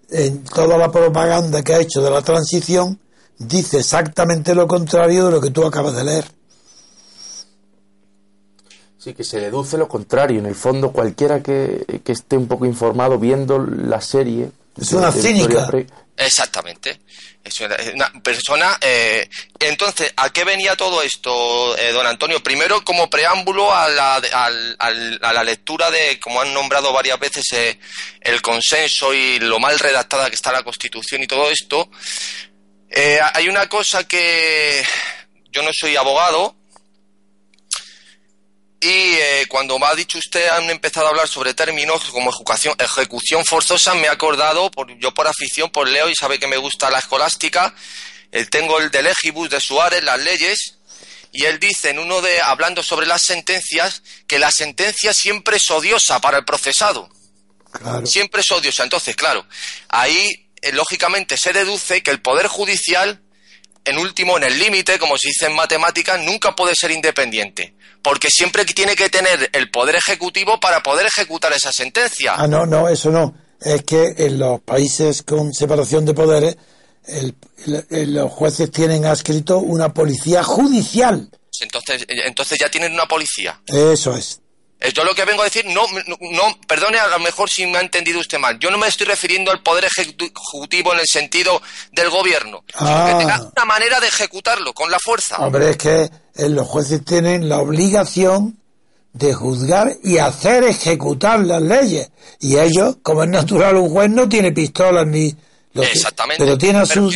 en 0.10 0.43
toda 0.43 0.78
la 0.78 0.91
propaganda 0.91 1.64
que 1.64 1.74
ha 1.74 1.80
hecho 1.80 2.01
de 2.01 2.10
la 2.10 2.22
transición, 2.22 2.99
dice 3.38 3.80
exactamente 3.80 4.55
lo 4.55 4.68
contrario 4.68 5.26
de 5.26 5.32
lo 5.32 5.41
que 5.41 5.51
tú 5.51 5.66
acabas 5.66 5.95
de 5.95 6.03
leer. 6.03 6.26
Sí, 8.97 9.14
que 9.14 9.24
se 9.24 9.39
deduce 9.39 9.78
lo 9.78 9.88
contrario. 9.88 10.39
En 10.39 10.45
el 10.45 10.55
fondo, 10.55 10.91
cualquiera 10.91 11.41
que, 11.41 11.86
esté 12.05 12.36
un 12.36 12.47
poco 12.47 12.66
informado 12.66 13.18
viendo 13.18 13.60
la 13.60 14.01
serie. 14.01 14.51
Es 14.76 14.91
una 14.93 15.12
cínica. 15.12 15.70
Exactamente. 16.18 16.99
Es 17.48 17.62
una, 17.93 18.12
persona. 18.22 18.78
Eh, 18.82 19.28
entonces, 19.60 20.14
¿a 20.18 20.32
qué 20.32 20.43
venía 20.43 20.76
todo 20.76 21.02
esto, 21.02 21.78
eh, 21.78 21.91
don 21.91 22.06
Antonio? 22.06 22.43
Primero, 22.43 22.84
como 22.84 23.10
preámbulo 23.10 23.74
a 23.74 23.88
la, 23.88 24.16
a, 24.16 25.32
la 25.34 25.43
lectura 25.43 25.89
de, 25.89 26.20
como 26.20 26.41
han 26.41 26.54
nombrado 26.54 26.91
varias 26.91 27.20
veces, 27.20 27.45
eh, 27.54 27.80
el 28.22 28.41
consenso 28.41 29.14
y 29.14 29.39
lo 29.39 29.60
mal 29.60 29.80
redactada 29.80 30.30
que 30.30 30.36
está 30.36 30.52
la 30.52 30.64
Constitución 30.64 31.24
y 31.24 31.28
todo 31.28 31.50
esto. 31.50 31.89
hay 33.34 33.48
una 33.48 33.68
cosa 33.70 34.06
que 34.08 34.86
yo 35.52 35.64
no 35.64 35.70
soy 35.74 35.95
abogado, 35.95 36.56
y 38.80 38.88
eh, 38.88 39.46
cuando 39.50 39.80
me 39.80 39.88
ha 39.88 39.96
dicho 39.96 40.20
usted, 40.20 40.48
han 40.50 40.70
empezado 40.70 41.08
a 41.08 41.10
hablar 41.10 41.28
sobre 41.28 41.54
términos 41.54 42.04
como 42.12 42.30
ejecución, 42.30 42.76
ejecución 42.78 43.44
forzosa, 43.44 43.96
me 43.96 44.08
he 44.08 44.10
acordado, 44.10 44.70
por, 44.70 44.96
yo 45.00 45.14
por 45.14 45.28
afición, 45.28 45.72
por 45.72 45.88
leo 45.88 46.10
y 46.10 46.16
sabe 46.16 46.40
que 46.40 46.48
me 46.48 46.58
gusta 46.58 46.92
la 46.92 47.00
escolástica, 47.00 47.74
eh, 48.32 48.46
tengo 48.46 48.80
el 48.80 48.92
de 48.92 49.02
Legibus 49.02 49.50
de 49.50 49.60
Suárez, 49.60 50.04
las 50.04 50.20
leyes, 50.20 50.78
y 51.32 51.46
él 51.46 51.60
dice 51.60 51.90
en 51.90 52.00
uno 52.00 52.22
de, 52.22 52.40
hablando 52.42 52.84
sobre 52.84 53.08
las 53.08 53.24
sentencias, 53.24 54.04
que 54.28 54.40
la 54.40 54.52
sentencia 54.52 55.14
siempre 55.14 55.58
es 55.58 55.70
odiosa 55.70 56.20
para 56.22 56.38
el 56.38 56.46
procesado. 56.46 57.10
Siempre 58.06 58.42
es 58.42 58.52
odiosa. 58.52 58.84
Entonces, 58.84 59.16
claro, 59.16 59.46
ahí 59.90 60.50
eh, 60.62 60.72
lógicamente 60.72 61.38
se 61.38 61.54
deduce 61.54 62.02
que 62.02 62.12
el 62.12 62.22
Poder 62.22 62.48
Judicial, 62.48 63.22
en 63.88 63.98
último, 63.98 64.38
en 64.38 64.44
el 64.44 64.58
límite, 64.58 65.00
como 65.00 65.18
se 65.18 65.30
dice 65.30 65.48
en 65.48 65.56
matemáticas, 65.56 66.20
nunca 66.22 66.56
puede 66.56 66.74
ser 66.76 66.92
independiente 66.92 67.74
porque 68.08 68.30
siempre 68.30 68.64
tiene 68.64 68.96
que 68.96 69.10
tener 69.10 69.50
el 69.52 69.70
poder 69.70 69.96
ejecutivo 69.96 70.60
para 70.62 70.82
poder 70.82 71.08
ejecutar 71.08 71.52
esa 71.52 71.74
sentencia. 71.74 72.36
Ah, 72.38 72.48
no, 72.48 72.66
no, 72.66 72.88
eso 72.88 73.12
no. 73.12 73.36
Es 73.60 73.84
que 73.84 74.14
en 74.18 74.40
los 74.40 74.62
países 74.62 75.24
con 75.24 75.54
separación 75.54 76.06
de 76.06 76.14
poderes, 76.14 76.58
los 77.66 78.32
jueces 78.32 78.72
tienen 78.72 79.06
adscrito 79.06 79.58
una 79.58 79.94
policía 79.94 80.42
judicial. 80.42 81.30
Entonces, 81.60 82.06
entonces 82.08 82.58
ya 82.58 82.70
tienen 82.70 82.94
una 82.94 83.08
policía. 83.08 83.60
Eso 83.66 84.16
es. 84.16 84.40
Yo 84.94 85.04
lo 85.04 85.16
que 85.16 85.26
vengo 85.26 85.42
a 85.42 85.46
decir, 85.46 85.66
no, 85.66 85.82
no, 86.20 86.44
perdone 86.68 87.00
a 87.00 87.08
lo 87.08 87.20
mejor 87.20 87.50
si 87.50 87.66
me 87.66 87.80
ha 87.80 87.82
entendido 87.82 88.20
usted 88.20 88.38
mal. 88.38 88.60
Yo 88.60 88.70
no 88.70 88.78
me 88.78 88.88
estoy 88.88 89.08
refiriendo 89.08 89.52
al 89.52 89.62
poder 89.64 89.86
ejecutivo 89.86 90.94
en 90.94 91.00
el 91.00 91.08
sentido 91.08 91.62
del 91.92 92.10
gobierno, 92.10 92.64
sino 92.78 93.06
que 93.06 93.14
tenga 93.16 93.36
ah. 93.36 93.52
una 93.56 93.66
manera 93.66 94.00
de 94.00 94.08
ejecutarlo 94.08 94.74
con 94.74 94.92
la 94.92 95.00
fuerza. 95.00 95.38
Hombre, 95.38 95.72
es 95.72 95.78
que 95.78 96.10
eh, 96.36 96.50
los 96.50 96.68
jueces 96.68 97.04
tienen 97.04 97.50
la 97.50 97.58
obligación 97.58 98.60
de 99.14 99.34
juzgar 99.34 99.98
y 100.04 100.20
hacer 100.20 100.64
ejecutar 100.64 101.40
las 101.40 101.62
leyes. 101.62 102.12
Y 102.40 102.58
ellos, 102.58 102.98
como 103.02 103.24
es 103.24 103.30
natural, 103.30 103.78
un 103.78 103.90
juez 103.90 104.12
no 104.12 104.30
tiene 104.30 104.52
pistolas 104.52 105.08
ni. 105.08 105.36
Exactamente. 105.74 106.44
pero 106.44 106.58
tiene 106.58 106.80
a, 106.80 106.86
su, 106.88 107.14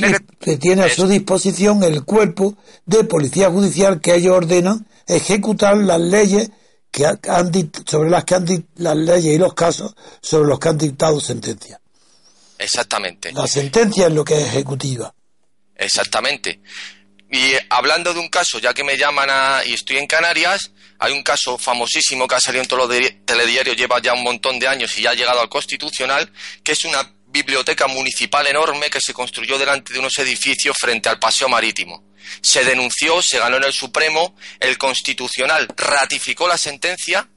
tiene 0.59 0.83
a 0.83 0.89
su 0.89 1.07
disposición 1.07 1.83
el 1.83 2.03
cuerpo 2.03 2.55
de 2.85 3.03
policía 3.03 3.49
judicial 3.49 4.01
que 4.01 4.13
ellos 4.13 4.35
ordenan 4.35 4.85
ejecutar 5.07 5.77
las 5.77 5.99
leyes 5.99 6.51
que 6.91 7.05
han, 7.05 7.51
sobre 7.85 8.09
las 8.09 8.25
que 8.25 8.35
han 8.35 8.67
las 8.75 8.97
leyes 8.97 9.35
y 9.35 9.37
los 9.37 9.53
casos 9.53 9.95
sobre 10.21 10.49
los 10.49 10.59
que 10.59 10.69
han 10.69 10.77
dictado 10.77 11.19
sentencia. 11.19 11.79
Exactamente. 12.59 13.31
La 13.31 13.47
sentencia 13.47 14.07
es 14.07 14.13
lo 14.13 14.23
que 14.23 14.39
es 14.39 14.47
ejecutiva. 14.47 15.13
Exactamente. 15.75 16.61
Y 17.31 17.53
hablando 17.69 18.13
de 18.13 18.19
un 18.19 18.27
caso, 18.27 18.59
ya 18.59 18.73
que 18.73 18.83
me 18.83 18.97
llaman 18.97 19.29
a, 19.31 19.61
y 19.65 19.73
estoy 19.73 19.97
en 19.97 20.05
Canarias, 20.05 20.71
hay 20.99 21.13
un 21.13 21.23
caso 21.23 21.57
famosísimo 21.57 22.27
que 22.27 22.35
ha 22.35 22.39
salido 22.39 22.61
en 22.61 22.67
todos 22.67 22.89
los 22.89 23.11
telediarios, 23.25 23.77
lleva 23.77 24.01
ya 24.01 24.13
un 24.13 24.23
montón 24.23 24.59
de 24.59 24.67
años 24.67 24.95
y 24.97 25.03
ya 25.03 25.11
ha 25.11 25.15
llegado 25.15 25.39
al 25.39 25.49
Constitucional, 25.49 26.31
que 26.63 26.73
es 26.73 26.83
una 26.83 27.09
biblioteca 27.31 27.87
municipal 27.87 28.45
enorme 28.47 28.89
que 28.89 28.99
se 28.99 29.13
construyó 29.13 29.57
delante 29.57 29.93
de 29.93 29.99
unos 29.99 30.17
edificios 30.19 30.75
frente 30.79 31.09
al 31.09 31.19
Paseo 31.19 31.47
Marítimo. 31.49 32.03
Se 32.41 32.63
denunció, 32.63 33.21
se 33.21 33.39
ganó 33.39 33.57
en 33.57 33.63
el 33.63 33.73
Supremo, 33.73 34.35
el 34.59 34.77
Constitucional 34.77 35.67
ratificó 35.75 36.47
la 36.47 36.57
sentencia 36.57 37.27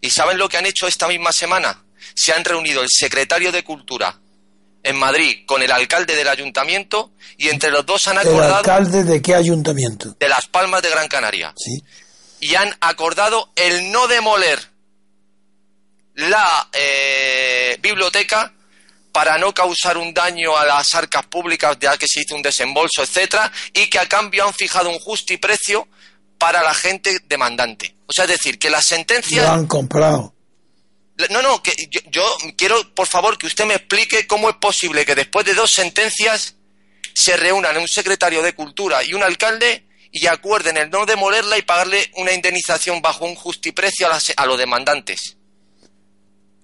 y 0.00 0.10
¿saben 0.10 0.38
lo 0.38 0.48
que 0.48 0.56
han 0.56 0.66
hecho 0.66 0.86
esta 0.86 1.08
misma 1.08 1.32
semana? 1.32 1.84
Se 2.14 2.32
han 2.32 2.44
reunido 2.44 2.82
el 2.82 2.88
secretario 2.90 3.52
de 3.52 3.62
Cultura 3.62 4.18
en 4.82 4.96
Madrid 4.96 5.44
con 5.46 5.62
el 5.62 5.70
alcalde 5.70 6.16
del 6.16 6.28
ayuntamiento 6.28 7.12
y 7.36 7.48
entre 7.48 7.70
los 7.70 7.84
dos 7.84 8.08
han 8.08 8.18
acordado... 8.18 8.48
¿El 8.48 8.70
alcalde 8.70 9.04
de 9.04 9.20
qué 9.20 9.34
ayuntamiento? 9.34 10.16
De 10.18 10.28
Las 10.28 10.46
Palmas 10.48 10.82
de 10.82 10.90
Gran 10.90 11.08
Canaria. 11.08 11.52
Sí. 11.56 11.82
Y 12.40 12.54
han 12.54 12.74
acordado 12.80 13.50
el 13.56 13.92
no 13.92 14.06
demoler 14.08 14.58
la 16.14 16.68
eh, 16.72 17.78
biblioteca 17.80 18.54
para 19.12 19.38
no 19.38 19.52
causar 19.52 19.98
un 19.98 20.14
daño 20.14 20.56
a 20.56 20.64
las 20.64 20.94
arcas 20.94 21.26
públicas 21.26 21.76
ya 21.80 21.96
que 21.96 22.06
se 22.08 22.20
hizo 22.20 22.34
un 22.34 22.42
desembolso, 22.42 23.02
etcétera, 23.02 23.50
y 23.72 23.88
que 23.88 23.98
a 23.98 24.08
cambio 24.08 24.46
han 24.46 24.54
fijado 24.54 24.88
un 24.88 24.98
justiprecio 24.98 25.88
para 26.38 26.62
la 26.62 26.74
gente 26.74 27.18
demandante. 27.26 27.94
O 28.06 28.12
sea, 28.12 28.24
es 28.24 28.30
decir, 28.30 28.58
que 28.58 28.70
las 28.70 28.86
sentencias... 28.86 29.46
Lo 29.46 29.52
han 29.52 29.66
comprado. 29.66 30.34
No, 31.28 31.42
no, 31.42 31.62
que 31.62 31.74
yo, 32.10 32.24
quiero, 32.56 32.94
por 32.94 33.06
favor, 33.06 33.36
que 33.36 33.46
usted 33.46 33.66
me 33.66 33.74
explique 33.74 34.26
cómo 34.26 34.48
es 34.48 34.56
posible 34.56 35.04
que 35.04 35.14
después 35.14 35.44
de 35.44 35.54
dos 35.54 35.70
sentencias 35.70 36.54
se 37.12 37.36
reúnan 37.36 37.76
un 37.76 37.88
secretario 37.88 38.42
de 38.42 38.54
Cultura 38.54 39.04
y 39.04 39.12
un 39.12 39.22
alcalde 39.22 39.84
y 40.12 40.26
acuerden 40.26 40.78
el 40.78 40.88
no 40.88 41.04
demolerla 41.04 41.58
y 41.58 41.62
pagarle 41.62 42.10
una 42.16 42.32
indemnización 42.32 43.02
bajo 43.02 43.26
un 43.26 43.34
justiprecio 43.34 44.08
a, 44.10 44.18
a 44.36 44.46
los 44.46 44.58
demandantes. 44.58 45.36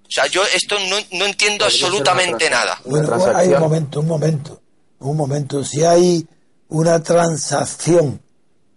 O 0.06 0.10
sea, 0.10 0.26
yo 0.26 0.42
esto 0.54 0.76
no, 0.88 0.96
no 1.18 1.26
entiendo 1.26 1.64
absolutamente 1.64 2.48
nada. 2.48 2.80
Bueno, 2.84 3.08
pues 3.08 3.26
hay 3.34 3.48
un 3.48 3.60
momento, 3.60 4.00
un 4.00 4.06
momento, 4.06 4.60
un 5.00 5.16
momento. 5.16 5.64
Si 5.64 5.84
hay 5.84 6.26
una 6.68 7.02
transacción 7.02 8.20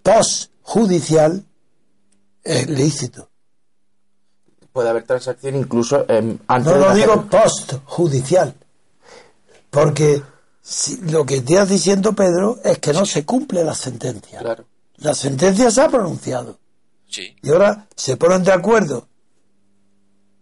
post-judicial, 0.01 1.43
es 2.43 2.69
lícito. 2.69 3.29
Puede 4.73 4.89
haber 4.89 5.03
transacción 5.03 5.55
incluso 5.55 6.05
antes 6.07 6.73
No 6.73 6.79
lo 6.79 6.93
digo 6.93 7.25
post-judicial, 7.29 8.55
porque 9.69 10.21
lo 11.03 11.25
que 11.25 11.37
estás 11.37 11.69
diciendo, 11.69 12.13
Pedro, 12.13 12.59
es 12.63 12.79
que 12.79 12.93
no 12.93 13.05
se 13.05 13.25
cumple 13.25 13.63
la 13.63 13.75
sentencia. 13.75 14.39
Claro. 14.39 14.65
La 14.97 15.13
sentencia 15.13 15.71
se 15.71 15.81
ha 15.81 15.89
pronunciado. 15.89 16.59
Sí. 17.07 17.35
Y 17.41 17.49
ahora 17.49 17.87
se 17.95 18.17
ponen 18.17 18.43
de 18.43 18.51
acuerdo 18.51 19.07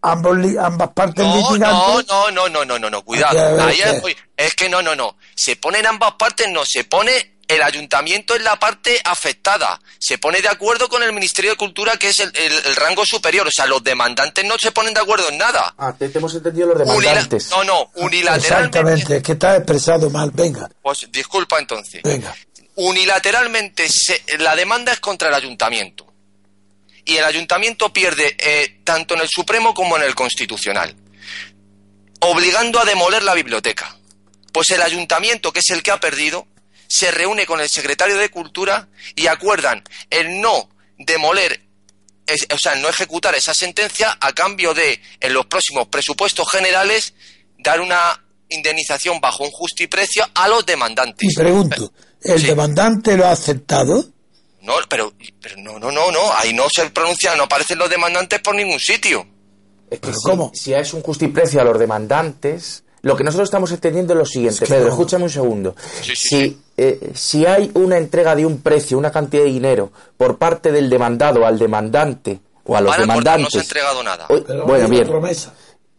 ambos 0.01 0.37
ambas 0.59 0.89
partes 0.89 1.25
no, 1.25 1.35
litigantes. 1.35 2.07
No, 2.07 2.31
no, 2.31 2.49
no, 2.49 2.65
no, 2.65 2.79
no, 2.79 2.89
no, 2.89 3.01
cuidado. 3.03 3.61
Ahí 3.63 3.81
es, 3.81 4.01
es, 4.35 4.55
que 4.55 4.69
no, 4.69 4.81
no, 4.81 4.95
no. 4.95 5.17
Se 5.35 5.55
ponen 5.55 5.85
ambas 5.85 6.13
partes, 6.13 6.47
no, 6.49 6.65
se 6.65 6.83
pone 6.83 7.37
el 7.47 7.61
ayuntamiento 7.63 8.35
es 8.35 8.41
la 8.41 8.59
parte 8.59 8.99
afectada. 9.03 9.79
Se 9.97 10.17
pone 10.17 10.41
de 10.41 10.49
acuerdo 10.49 10.89
con 10.89 11.01
el 11.01 11.13
Ministerio 11.13 11.51
de 11.51 11.57
Cultura, 11.57 11.95
que 11.97 12.09
es 12.09 12.19
el, 12.19 12.75
rango 12.75 13.05
superior. 13.05 13.47
O 13.47 13.51
sea, 13.51 13.65
los 13.65 13.83
demandantes 13.83 14.43
no 14.45 14.55
se 14.59 14.71
ponen 14.71 14.93
de 14.93 14.99
acuerdo 14.99 15.29
en 15.29 15.37
nada. 15.37 15.73
Ah, 15.77 15.93
te, 15.97 16.11
hemos 16.13 16.35
entendido 16.35 16.67
los 16.67 16.79
demandantes. 16.79 17.49
no, 17.51 17.63
no, 17.63 17.91
unilateralmente. 17.95 18.79
Exactamente, 18.79 19.17
es 19.17 19.23
que 19.23 19.31
está 19.33 19.55
expresado 19.55 20.09
mal. 20.09 20.31
Venga. 20.33 20.69
Pues 20.81 21.07
disculpa 21.11 21.59
entonces. 21.59 22.01
Venga. 22.03 22.35
Unilateralmente 22.75 23.87
la 24.39 24.55
demanda 24.55 24.91
es 24.91 24.99
contra 24.99 25.29
el 25.29 25.33
ayuntamiento. 25.33 26.05
Y 27.07 27.15
el 27.15 27.23
ayuntamiento 27.23 27.91
pierde 27.93 28.35
eh, 28.37 28.81
tanto 28.83 29.15
en 29.15 29.21
el 29.21 29.29
Supremo 29.29 29.73
como 29.73 29.95
en 29.95 30.03
el 30.03 30.13
Constitucional, 30.13 30.93
obligando 32.19 32.79
a 32.79 32.85
demoler 32.85 33.23
la 33.23 33.33
biblioteca. 33.33 33.97
Pues 34.51 34.69
el 34.71 34.81
ayuntamiento, 34.81 35.53
que 35.53 35.61
es 35.61 35.69
el 35.69 35.81
que 35.81 35.91
ha 35.91 36.01
perdido, 36.01 36.47
se 36.87 37.11
reúne 37.11 37.45
con 37.45 37.61
el 37.61 37.69
secretario 37.69 38.17
de 38.17 38.29
Cultura 38.29 38.89
y 39.15 39.27
acuerdan 39.27 39.83
el 40.09 40.41
no 40.41 40.69
demoler, 40.97 41.61
o 42.53 42.57
sea, 42.57 42.73
el 42.73 42.81
no 42.81 42.89
ejecutar 42.89 43.35
esa 43.35 43.53
sentencia 43.53 44.17
a 44.19 44.33
cambio 44.33 44.73
de, 44.73 45.01
en 45.21 45.33
los 45.33 45.45
próximos 45.45 45.87
presupuestos 45.87 46.45
generales, 46.51 47.13
dar 47.57 47.79
una 47.79 48.21
indemnización 48.49 49.21
bajo 49.21 49.45
un 49.45 49.51
justiprecio 49.51 50.25
a 50.33 50.49
los 50.49 50.65
demandantes. 50.65 51.31
Y 51.31 51.33
pregunto, 51.33 51.93
¿el 52.21 52.43
demandante 52.43 53.15
lo 53.15 53.27
ha 53.27 53.31
aceptado? 53.31 54.16
No, 54.67 54.73
pero, 54.89 55.13
pero 55.41 55.55
no, 55.59 55.79
no, 55.79 55.89
no, 55.93 56.11
no, 56.11 56.19
ahí 56.37 56.53
no 56.53 56.65
se 56.69 56.89
pronuncia, 56.89 57.33
no 57.37 57.43
aparecen 57.43 57.77
los 57.77 57.89
demandantes 57.89 58.41
por 58.41 58.53
ningún 58.53 58.79
sitio. 58.81 59.25
Es 59.89 60.01
que 60.01 60.11
¿Cómo? 60.23 60.51
si 60.53 60.73
es 60.73 60.93
un 60.93 61.01
justiprecio 61.01 61.61
a 61.61 61.63
los 61.63 61.79
demandantes, 61.79 62.83
lo 63.01 63.15
que 63.15 63.23
nosotros 63.23 63.47
estamos 63.47 63.71
entendiendo 63.71 64.11
es 64.11 64.19
lo 64.19 64.25
siguiente, 64.25 64.65
Pedro, 64.67 64.89
escúchame 64.89 65.23
un 65.23 65.29
segundo. 65.29 65.73
si, 66.01 66.59
eh, 66.75 67.11
si 67.15 67.45
hay 67.45 67.71
una 67.75 67.97
entrega 67.97 68.35
de 68.35 68.45
un 68.45 68.61
precio, 68.61 68.97
una 68.97 69.09
cantidad 69.09 69.43
de 69.43 69.49
dinero 69.49 69.93
por 70.17 70.37
parte 70.37 70.73
del 70.73 70.89
demandado 70.89 71.45
al 71.45 71.57
demandante 71.57 72.41
o 72.65 72.75
a 72.75 72.81
los 72.81 72.97
demandantes. 72.97 73.43
No 73.43 73.49
se 73.49 73.59
ha 73.59 73.61
entregado 73.61 74.03
nada. 74.03 74.27
bueno, 74.65 74.89
bien. 74.89 75.07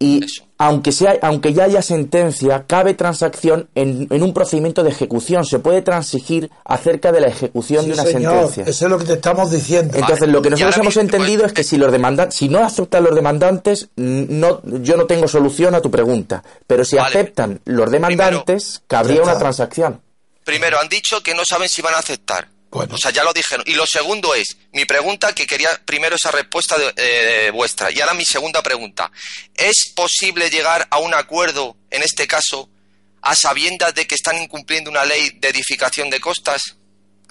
Y 0.01 0.25
aunque, 0.59 0.93
sea, 0.93 1.17
aunque 1.23 1.53
ya 1.53 1.65
haya 1.65 1.83
sentencia, 1.83 2.65
cabe 2.67 2.95
transacción 2.95 3.69
en, 3.75 4.07
en, 4.11 4.23
un 4.23 4.33
procedimiento 4.33 4.85
de 4.85 4.91
ejecución. 4.91 5.45
Se 5.45 5.59
puede 5.59 5.83
transigir 5.83 6.51
acerca 6.65 7.11
de 7.11 7.21
la 7.21 7.29
ejecución 7.29 7.87
de 7.87 7.95
una 7.95 8.05
sentencia. 8.05 8.65
Eso 8.65 8.85
es 8.85 8.91
lo 8.91 8.99
que 8.99 9.05
te 9.05 9.13
estamos 9.15 9.51
diciendo. 9.51 9.97
Entonces, 9.97 10.29
lo 10.29 10.41
que 10.41 10.51
nosotros 10.51 10.77
hemos 10.79 10.97
entendido 10.97 11.45
es 11.47 11.53
que 11.53 11.65
si 11.65 11.77
los 11.77 11.91
demandantes, 11.91 12.37
si 12.37 12.49
no 12.49 12.65
aceptan 12.65 13.05
los 13.05 13.15
demandantes, 13.15 13.89
no, 13.97 14.61
yo 14.65 14.97
no 14.97 15.07
tengo 15.07 15.27
solución 15.27 15.75
a 15.75 15.81
tu 15.81 15.91
pregunta. 15.91 16.45
Pero 16.67 16.85
si 16.85 16.97
aceptan 16.99 17.61
los 17.65 17.91
demandantes, 17.91 18.83
cabría 18.87 19.23
una 19.23 19.39
transacción. 19.39 20.01
Primero, 20.45 20.79
han 20.81 20.89
dicho 20.89 21.23
que 21.23 21.35
no 21.35 21.43
saben 21.45 21.69
si 21.69 21.83
van 21.83 21.95
a 21.95 21.99
aceptar. 21.99 22.49
O 22.71 22.99
sea, 22.99 23.11
ya 23.11 23.25
lo 23.25 23.33
dijeron. 23.33 23.65
Y 23.67 23.75
lo 23.75 23.87
segundo 23.87 24.35
es, 24.35 24.57
mi 24.73 24.85
pregunta, 24.85 25.35
que 25.35 25.47
quería 25.47 25.71
primero 25.85 26.17
esa 26.17 26.31
respuesta 26.31 26.77
de, 26.77 26.93
eh, 26.97 27.51
vuestra. 27.51 27.91
Y 27.91 28.01
ahora 28.01 28.15
mi 28.15 28.25
segunda 28.25 28.63
pregunta. 28.63 29.11
¿Es 29.55 29.93
posible 29.95 30.51
llegar 30.51 30.87
a 30.91 30.99
un 30.99 31.15
acuerdo, 31.15 31.77
en 31.91 32.03
este 32.03 32.27
caso, 32.27 32.69
a 33.23 33.35
sabiendas 33.35 33.95
de 33.95 34.07
que 34.07 34.15
están 34.15 34.41
incumpliendo 34.41 34.91
una 34.91 35.05
ley 35.05 35.39
de 35.41 35.49
edificación 35.49 36.11
de 36.11 36.21
costas? 36.21 36.77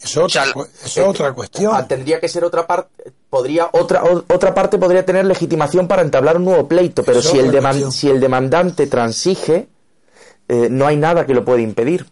Es 0.01 0.15
otra, 0.17 0.45
es 0.83 0.97
otra 0.97 1.33
cuestión. 1.33 1.73
Ah, 1.75 1.87
tendría 1.87 2.19
que 2.19 2.29
ser 2.29 2.43
otra 2.43 2.65
parte. 2.67 3.11
Podría, 3.29 3.69
otra, 3.73 4.03
otra 4.03 4.53
parte 4.53 4.77
podría 4.77 5.05
tener 5.05 5.25
legitimación 5.25 5.87
para 5.87 6.01
entablar 6.01 6.37
un 6.37 6.45
nuevo 6.45 6.67
pleito, 6.67 7.03
pero 7.03 7.21
si 7.21 7.37
el, 7.39 7.91
si 7.91 8.09
el 8.09 8.19
demandante 8.19 8.87
transige, 8.87 9.67
eh, 10.47 10.67
no 10.69 10.87
hay 10.87 10.97
nada 10.97 11.25
que 11.25 11.33
lo 11.33 11.43
pueda 11.43 11.61
impedir. 11.61 12.05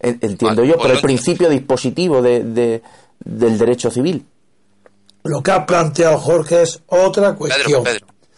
Entiendo 0.00 0.64
yo, 0.64 0.76
por 0.76 0.90
el 0.90 1.00
principio 1.00 1.48
dispositivo 1.48 2.22
de, 2.22 2.82
del 3.18 3.58
derecho 3.58 3.90
civil. 3.90 4.26
Lo 5.24 5.42
que 5.42 5.50
ha 5.50 5.66
planteado 5.66 6.18
Jorge 6.18 6.62
es 6.62 6.80
otra 6.86 7.34
cuestión. 7.34 7.84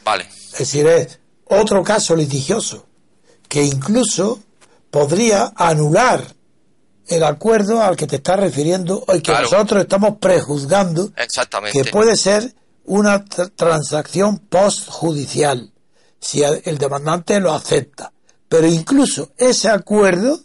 Vale. 0.05 0.25
Es 0.25 0.59
decir, 0.59 0.87
es 0.87 1.21
otro 1.45 1.85
caso 1.85 2.17
litigioso 2.17 2.87
que 3.49 3.63
incluso 3.65 4.41
podría 4.91 5.53
anular 5.55 6.25
el 7.07 7.25
acuerdo 7.25 7.83
al 7.83 7.97
que 7.97 8.07
te 8.07 8.17
estás 8.17 8.39
refiriendo 8.39 9.05
y 9.15 9.21
que 9.21 9.33
nosotros 9.33 9.83
estamos 9.83 10.19
prejuzgando 10.19 11.11
Exactamente. 11.17 11.83
que 11.83 11.91
puede 11.91 12.17
ser 12.17 12.55
una 12.85 13.25
transacción 13.25 14.39
postjudicial 14.39 15.73
si 16.21 16.43
el 16.43 16.79
demandante 16.79 17.41
lo 17.41 17.53
acepta. 17.53 18.13
Pero 18.49 18.67
incluso 18.67 19.31
ese 19.37 19.69
acuerdo 19.69 20.41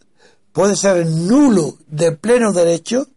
puede 0.55 0.77
ser 0.77 1.05
nulo 1.05 1.77
de 1.85 2.13
pleno 2.13 2.53
derecho 2.53 3.07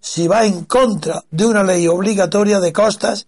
si 0.00 0.26
va 0.26 0.46
en 0.46 0.64
contra 0.64 1.22
de 1.30 1.44
una 1.44 1.62
ley 1.62 1.86
obligatoria 1.86 2.58
de 2.58 2.72
costas 2.72 3.26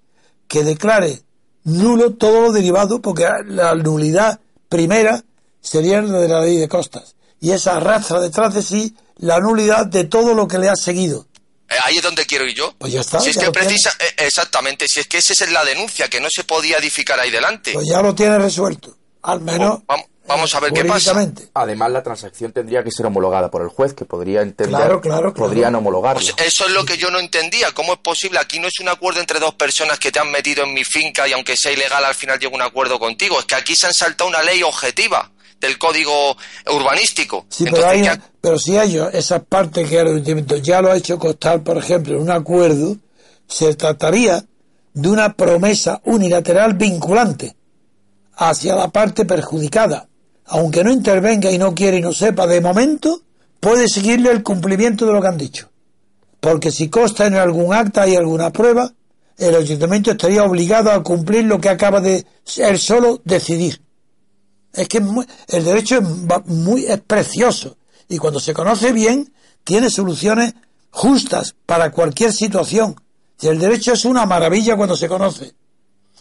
que 0.49 0.65
declare 0.65 1.21
nulo 1.65 2.15
todo 2.15 2.41
lo 2.41 2.53
derivado, 2.53 3.03
porque 3.03 3.29
la 3.45 3.75
nulidad 3.75 4.41
primera 4.71 5.23
sería 5.61 6.01
la 6.01 6.19
de 6.19 6.29
la 6.29 6.41
ley 6.41 6.57
de 6.57 6.67
costas. 6.67 7.15
Y 7.41 7.51
esa 7.51 7.77
arrastra 7.77 8.21
detrás 8.21 8.55
de 8.55 8.63
sí 8.63 8.97
la 9.19 9.39
nulidad 9.39 9.85
de 9.85 10.05
todo 10.05 10.33
lo 10.33 10.49
que 10.49 10.57
le 10.57 10.71
ha 10.71 10.77
seguido. 10.77 11.27
Eh, 11.69 11.75
ahí 11.85 11.99
es 11.99 12.03
donde 12.03 12.25
quiero 12.25 12.47
ir 12.47 12.55
yo. 12.55 12.75
Pues 12.79 12.95
ya 12.95 13.01
está. 13.01 13.21
Si 13.21 13.29
es 13.31 13.37
que 13.37 13.51
precisa, 13.51 13.91
eh, 14.01 14.25
exactamente, 14.25 14.87
si 14.89 15.01
es 15.01 15.07
que 15.09 15.19
esa 15.19 15.35
es 15.35 15.53
la 15.53 15.63
denuncia, 15.67 16.09
que 16.09 16.23
no 16.23 16.29
se 16.31 16.43
podía 16.45 16.79
edificar 16.79 17.21
ahí 17.21 17.31
delante. 17.31 17.75
Pues 17.75 17.87
ya 17.87 18.01
lo 18.01 18.15
tiene 18.15 18.39
resuelto. 18.39 18.97
Al 19.21 19.43
menos. 19.43 19.81
vamos, 19.87 20.07
Vamos 20.29 20.55
a 20.55 20.61
ver 20.61 20.73
qué 20.73 20.85
pasa. 20.85 21.15
Además, 21.55 21.91
la 21.91 22.03
transacción 22.03 22.53
tendría 22.53 22.85
que 22.85 22.91
ser 22.91 23.07
homologada 23.07 23.51
por 23.51 23.63
el 23.63 23.69
juez, 23.69 23.95
que 23.95 24.05
podría 24.05 24.43
entender, 24.43 24.77
claro, 24.77 25.01
claro, 25.01 25.33
podrían 25.33 25.75
homologarlo. 25.75 26.21
Pues 26.21 26.35
eso 26.47 26.67
es 26.67 26.73
lo 26.73 26.85
que 26.85 26.99
yo 26.99 27.11
no 27.11 27.19
entendía. 27.19 27.73
¿Cómo 27.73 27.95
es 27.95 27.99
posible? 28.01 28.39
Aquí 28.39 28.61
no 28.61 28.69
es 28.69 28.79
un 28.79 28.89
acuerdo 28.89 29.21
entre 29.21 29.41
dos 29.41 29.55
personas 29.55 29.99
que 29.99 30.13
te 30.13 30.19
han 30.19 30.31
metido 30.31 30.65
en 30.65 30.75
mi 30.75 30.85
finca 30.85 31.27
y 31.27 31.33
aunque 31.33 31.57
sea 31.57 31.73
ilegal, 31.73 32.05
al 32.05 32.15
final 32.15 32.39
llega 32.39 32.55
un 32.55 32.63
acuerdo 32.63 32.99
contigo. 32.99 33.39
Es 33.39 33.47
que 33.47 33.55
aquí 33.55 33.75
se 33.75 33.87
han 33.87 33.95
saltado 33.95 34.29
una 34.29 34.43
ley 34.43 34.63
objetiva 34.63 35.31
del 35.61 35.79
código 35.79 36.37
urbanístico. 36.67 37.47
Sí, 37.49 37.65
pero, 38.41 38.59
si 38.59 38.77
hay 38.77 39.01
esa 39.13 39.43
parte 39.43 39.85
que 39.85 39.99
el 39.99 40.63
ya 40.63 40.83
lo 40.83 40.93
ha 40.93 40.97
hecho 40.97 41.19
constar, 41.19 41.63
por 41.63 41.79
ejemplo, 41.79 42.15
en 42.15 42.23
un 42.23 42.31
acuerdo, 42.31 42.97
se 43.49 43.75
trataría 43.75 44.45
de 44.93 45.09
una 45.09 45.33
promesa 45.33 46.01
unilateral 46.05 46.75
vinculante 46.75 47.57
hacia 48.37 48.77
la 48.77 48.89
parte 48.89 49.25
perjudicada 49.25 50.09
aunque 50.49 50.83
no 50.83 50.91
intervenga 50.91 51.51
y 51.51 51.59
no 51.59 51.75
quiere 51.75 51.99
y 51.99 52.01
no 52.01 52.13
sepa 52.13 52.47
de 52.47 52.61
momento, 52.61 53.23
puede 53.61 53.89
seguirle 53.89 54.31
el 54.31 54.43
cumplimiento 54.43 55.07
de 55.07 55.13
lo 55.13 55.21
que 55.21 55.29
han 55.29 55.39
dicho. 55.39 55.69
Porque 56.41 56.71
si 56.71 56.89
consta 56.89 57.27
en 57.27 57.35
algún 57.35 57.75
acta 57.75 58.09
y 58.09 58.17
alguna 58.17 58.51
prueba, 58.51 58.93
el 59.37 59.55
ayuntamiento 59.55 60.11
estaría 60.11 60.45
obligado 60.45 60.91
a 60.91 61.03
cumplir 61.03 61.45
lo 61.45 61.61
que 61.61 61.69
acaba 61.69 62.01
de 62.01 62.25
él 62.57 62.79
solo 62.79 63.21
decidir. 63.25 63.81
Es 64.73 64.89
que 64.89 65.03
el 65.49 65.65
derecho 65.65 65.99
es, 65.99 66.47
muy, 66.47 66.85
es 66.85 67.01
precioso 67.01 67.77
y 68.09 68.19
cuando 68.19 68.41
se 68.41 68.55
conoce 68.55 68.93
bien, 68.93 69.33
tiene 69.65 69.91
soluciones 69.91 70.55
justas 70.91 71.55
para 71.67 71.91
cualquier 71.91 72.33
situación. 72.33 72.97
Y 73.41 73.49
el 73.49 73.59
derecho 73.59 73.93
es 73.93 74.05
una 74.05 74.25
maravilla 74.27 74.77
cuando 74.77 74.97
se 74.97 75.09
conoce. 75.09 75.53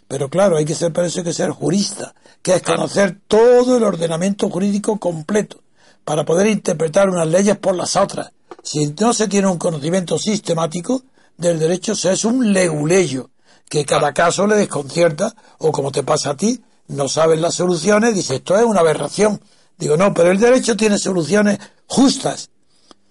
Pero 0.08 0.30
claro, 0.30 0.58
hay 0.58 0.66
que 0.66 0.76
ser, 0.76 0.94
para 0.94 1.08
eso 1.08 1.20
hay 1.20 1.26
que 1.26 1.34
ser 1.34 1.50
jurista, 1.52 2.14
que 2.42 2.56
es 2.56 2.62
conocer 2.62 3.20
todo 3.28 3.78
el 3.78 3.84
ordenamiento 3.84 4.50
jurídico 4.50 4.98
completo 4.98 5.62
para 6.06 6.24
poder 6.24 6.48
interpretar 6.48 7.10
unas 7.10 7.28
leyes 7.28 7.58
por 7.58 7.76
las 7.76 7.96
otras. 7.96 8.32
Si 8.64 8.94
no 9.00 9.14
se 9.14 9.28
tiene 9.28 9.48
un 9.48 9.58
conocimiento 9.58 10.18
sistemático 10.18 11.04
del 11.38 11.60
derecho, 11.60 11.96
se 11.96 12.14
es 12.14 12.24
un 12.24 12.54
leguleyo, 12.54 13.30
que 13.70 13.86
cada 13.86 14.14
caso 14.14 14.48
le 14.48 14.56
desconcierta, 14.56 15.36
o 15.58 15.72
como 15.72 15.92
te 15.92 16.04
pasa 16.04 16.32
a 16.32 16.38
ti, 16.38 16.62
no 16.88 17.10
sabes 17.10 17.40
las 17.40 17.56
soluciones, 17.56 18.16
dices, 18.16 18.38
esto 18.38 18.58
es 18.58 18.64
una 18.64 18.80
aberración. 18.80 19.42
Digo, 19.78 19.98
no, 19.98 20.14
pero 20.14 20.32
el 20.32 20.40
derecho 20.40 20.78
tiene 20.78 20.98
soluciones 20.98 21.60
justas. 21.86 22.50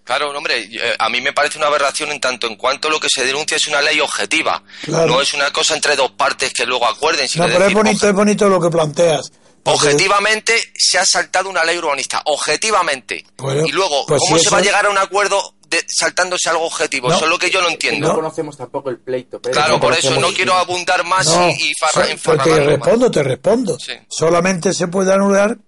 Claro, 0.07 0.31
hombre, 0.31 0.69
eh, 0.71 0.95
a 1.01 1.09
mí 1.09 1.21
me 1.21 1.33
parece 1.33 1.59
una 1.59 1.67
aberración 1.67 2.13
en 2.13 2.21
tanto 2.21 2.47
en 2.47 2.55
cuanto 2.55 2.89
lo 2.89 3.01
que 3.01 3.09
se 3.13 3.25
denuncia 3.25 3.57
es 3.57 3.67
una 3.67 3.83
ley 3.83 3.99
objetiva. 3.99 4.63
No 4.87 5.21
es 5.21 5.35
una 5.35 5.51
cosa 5.51 5.75
entre 5.75 5.97
dos 5.97 6.13
partes 6.13 6.53
que 6.53 6.65
luego 6.65 6.87
acuerden. 6.87 7.29
no, 7.35 7.47
pero 7.47 7.67
es 7.67 7.75
bonito, 7.75 8.09
es 8.09 8.15
bonito 8.15 8.49
lo 8.49 8.61
que 8.61 8.71
planteas. 8.71 9.33
Objetivamente 9.65 10.55
se 10.77 10.99
ha 10.99 11.05
saltado 11.05 11.51
una 11.51 11.65
ley 11.65 11.77
urbanista. 11.77 12.23
Objetivamente. 12.27 13.25
y 13.67 13.73
luego, 13.73 14.07
pues 14.07 14.21
¿cómo 14.21 14.39
se 14.39 14.49
va 14.49 14.59
a 14.59 14.63
llegar 14.63 14.87
a 14.87 14.91
un 14.91 14.99
acuerdo 14.99 15.55
saltándose 15.89 16.51
algo 16.51 16.67
objetivo? 16.67 17.09
eso 17.11 17.25
es 17.25 17.29
lo 17.29 17.37
que 17.37 17.51
yo 17.51 17.61
no 17.61 17.69
entiendo. 17.69 18.07
No 18.07 18.15
conocemos 18.15 18.57
tampoco 18.57 18.91
el 18.91 18.99
pleito. 18.99 19.41
claro, 19.41 19.81
por 19.81 19.93
eso 19.93 20.21
no 20.21 20.33
quiero 20.33 20.55
abundar 20.55 21.05
más 21.05 21.27
y, 21.27 21.71
y 21.71 21.73
pues 21.75 22.45
Te 22.45 22.61
respondo, 22.61 23.11
te 23.11 23.25
respondo. 23.25 23.77
Solamente 24.09 24.73
se 24.73 24.87
puede 24.87 25.13
anular 25.13 25.59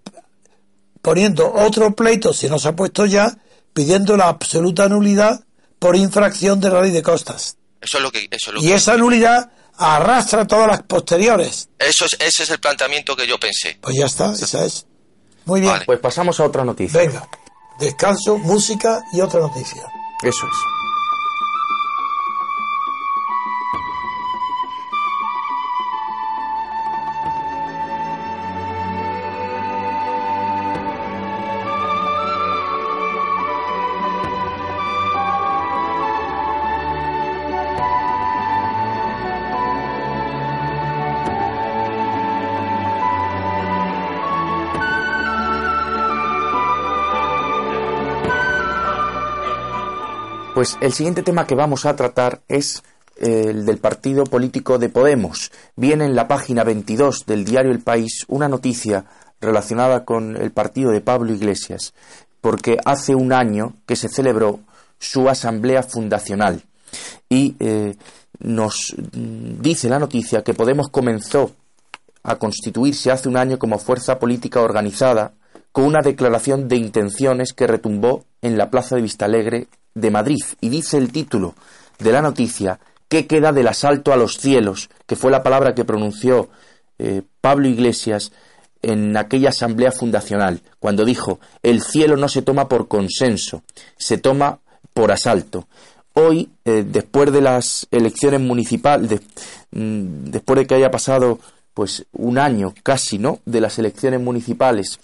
poniendo 1.03 1.53
otro 1.53 1.93
pleito, 1.93 2.33
si 2.33 2.49
no 2.49 2.61
se 2.61 2.69
ha 2.69 2.77
puesto 2.77 3.05
ya, 3.05 3.37
pidiendo 3.79 4.17
la 4.17 4.27
absoluta 4.27 4.89
nulidad 4.89 5.45
por 5.79 5.95
infracción 5.95 6.59
de 6.59 6.69
la 6.69 6.83
ley 6.83 6.91
de 6.91 7.01
costas. 7.01 7.59
Eso 7.81 7.99
es 7.99 8.03
lo 8.03 8.11
que, 8.11 8.27
eso 8.29 8.51
y 8.61 8.73
esa 8.73 8.97
nulidad 8.97 9.53
arrastra 9.77 10.49
todas 10.49 10.67
las 10.67 10.83
posteriores. 10.83 11.69
Eso 11.79 12.07
es, 12.07 12.17
ese 12.19 12.43
es 12.43 12.51
el 12.51 12.59
planteamiento 12.59 13.15
que 13.15 13.25
yo 13.25 13.39
pensé. 13.39 13.79
Pues 13.81 13.95
ya 13.97 14.07
está, 14.07 14.33
esa 14.33 14.65
es. 14.65 14.85
Muy 15.45 15.61
bien. 15.61 15.75
Pues 15.87 16.01
pasamos 16.01 16.41
a 16.41 16.45
otra 16.47 16.65
noticia. 16.65 16.99
Venga, 16.99 17.29
descanso, 17.79 18.37
música 18.39 19.01
y 19.13 19.21
otra 19.21 19.39
noticia. 19.39 19.85
Eso 20.25 20.45
es. 20.45 20.78
Pues 50.59 50.77
el 50.81 50.93
siguiente 50.93 51.23
tema 51.23 51.47
que 51.47 51.55
vamos 51.55 51.87
a 51.87 51.95
tratar 51.95 52.41
es 52.49 52.83
eh, 53.19 53.45
el 53.51 53.65
del 53.65 53.79
partido 53.79 54.25
político 54.25 54.77
de 54.77 54.89
Podemos. 54.89 55.53
Viene 55.77 56.05
en 56.05 56.17
la 56.17 56.27
página 56.27 56.65
22 56.65 57.27
del 57.27 57.45
diario 57.45 57.71
El 57.71 57.79
País 57.79 58.25
una 58.27 58.49
noticia 58.49 59.05
relacionada 59.41 60.05
con 60.05 60.37
el 60.37 60.51
partido 60.51 60.91
de 60.91 61.01
Pablo 61.01 61.33
Iglesias, 61.33 61.95
porque 62.41 62.77
hace 62.85 63.15
un 63.15 63.33
año 63.33 63.75
que 63.87 63.95
se 63.95 64.09
celebró 64.09 64.59
su 64.99 65.29
asamblea 65.29 65.85
fundacional 65.85 66.65
y 67.29 67.55
eh, 67.61 67.95
nos 68.41 68.97
dice 69.13 69.89
la 69.89 70.01
noticia 70.01 70.43
que 70.43 70.55
Podemos 70.55 70.89
comenzó 70.89 71.53
a 72.25 72.35
constituirse 72.35 73.13
hace 73.13 73.29
un 73.29 73.37
año 73.37 73.61
como 73.61 73.79
fuerza 73.79 74.19
política 74.19 74.61
organizada 74.61 75.35
con 75.71 75.85
una 75.85 76.01
declaración 76.03 76.67
de 76.67 76.75
intenciones 76.75 77.53
que 77.53 77.69
retumbó 77.69 78.25
en 78.43 78.59
la 78.59 78.71
plaza 78.71 78.97
de 78.97 79.03
Vistalegre 79.03 79.69
de 79.95 80.11
Madrid 80.11 80.43
y 80.61 80.69
dice 80.69 80.97
el 80.97 81.13
título 81.13 81.55
de 81.99 82.13
la 82.13 82.23
noticia 82.23 82.79
¿Qué 83.09 83.27
queda 83.27 83.53
del 83.53 83.69
asalto 83.69 84.13
a 84.13 84.17
los 84.17 84.37
cielos? 84.37 84.91
que 85.07 85.17
fue 85.17 85.31
la 85.31 85.43
palabra 85.43 85.75
que 85.75 85.85
pronunció 85.85 86.51
eh, 86.99 87.23
Pablo 87.41 87.69
Iglesias 87.69 88.33
en 88.83 89.17
aquella 89.17 89.49
asamblea 89.49 89.91
fundacional, 89.93 90.61
cuando 90.79 91.05
dijo 91.05 91.41
el 91.63 91.83
cielo 91.83 92.17
no 92.17 92.29
se 92.29 92.43
toma 92.43 92.69
por 92.69 92.87
consenso, 92.87 93.63
se 93.97 94.19
toma 94.19 94.61
por 94.95 95.11
asalto. 95.11 95.67
Hoy, 96.13 96.51
eh, 96.65 96.85
después 96.87 97.33
de 97.33 97.41
las 97.41 97.87
elecciones 97.91 98.41
municipales, 98.41 99.21
mm, 99.71 100.31
después 100.31 100.59
de 100.59 100.67
que 100.67 100.75
haya 100.75 100.91
pasado 100.91 101.39
pues 101.75 102.07
un 102.13 102.39
año 102.39 102.75
casi, 102.83 103.19
¿no? 103.19 103.39
de 103.45 103.61
las 103.61 103.79
elecciones 103.79 104.21
municipales 104.21 104.99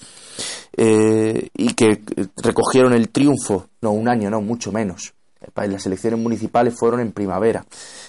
eh, 0.76 1.49
y 1.55 1.74
que 1.74 2.03
recogieron 2.37 2.93
el 2.95 3.11
triunfo, 3.11 3.68
no 3.80 3.93
un 3.93 4.09
año, 4.09 4.30
no, 4.30 4.41
mucho 4.41 4.72
menos. 4.72 5.14
Las 5.55 5.87
elecciones 5.87 6.18
municipales 6.18 6.74
fueron 6.76 7.01
en 7.01 7.12
primavera. 7.12 7.64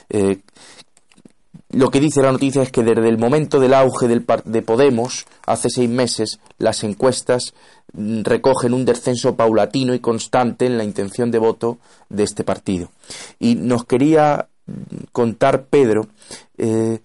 Eh, 0.09 0.39
lo 1.71 1.89
que 1.89 1.99
dice 1.99 2.21
la 2.21 2.32
noticia 2.32 2.61
es 2.61 2.71
que 2.71 2.84
desde 2.84 3.09
el 3.09 3.17
momento 3.17 3.59
del 3.59 3.73
auge 3.73 4.07
del 4.07 4.26
de 4.45 4.61
Podemos, 4.61 5.26
hace 5.45 5.69
seis 5.69 5.89
meses, 5.89 6.39
las 6.57 6.84
encuestas 6.84 7.53
mm, 7.93 8.21
recogen 8.23 8.73
un 8.73 8.86
descenso 8.86 9.36
paulatino 9.36 9.93
y 9.93 9.99
constante 9.99 10.65
en 10.65 10.78
la 10.78 10.86
intención 10.86 11.32
de 11.32 11.39
voto 11.39 11.78
de 12.09 12.23
este 12.23 12.43
partido. 12.43 12.89
Y 13.39 13.55
nos 13.55 13.86
quería 13.86 14.47
contar 15.11 15.65
Pedro 15.65 16.07
eh, 16.57 16.99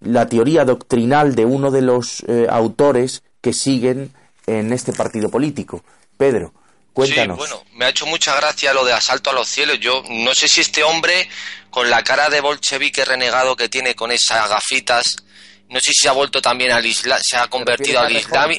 la 0.00 0.26
teoría 0.26 0.64
doctrinal 0.64 1.34
de 1.34 1.46
uno 1.46 1.70
de 1.70 1.82
los 1.82 2.24
autores 2.48 3.22
que 3.40 3.52
siguen 3.52 4.12
en 4.46 4.72
este 4.72 4.92
partido 4.92 5.30
político. 5.30 5.84
Pedro, 6.16 6.52
cuéntanos. 6.92 7.36
Sí, 7.36 7.38
bueno, 7.38 7.64
me 7.74 7.86
ha 7.86 7.88
hecho 7.88 8.06
mucha 8.06 8.34
gracia 8.36 8.74
lo 8.74 8.84
de 8.84 8.92
asalto 8.92 9.30
a 9.30 9.32
los 9.32 9.48
cielos. 9.48 9.78
Yo 9.80 10.02
no 10.08 10.34
sé 10.34 10.48
si 10.48 10.60
este 10.60 10.82
hombre, 10.82 11.28
con 11.70 11.88
la 11.88 12.02
cara 12.02 12.28
de 12.28 12.40
bolchevique 12.40 13.04
renegado 13.04 13.56
que 13.56 13.68
tiene 13.68 13.94
con 13.94 14.12
esas 14.12 14.48
gafitas, 14.48 15.16
no 15.68 15.78
sé 15.78 15.92
si 15.92 16.02
se 16.02 16.08
ha 16.08 16.12
vuelto 16.12 16.42
también 16.42 16.72
al 16.72 16.84
Islam, 16.84 17.20
se 17.22 17.36
ha 17.36 17.46
convertido 17.48 18.00
al 18.00 18.14
Islam. 18.14 18.50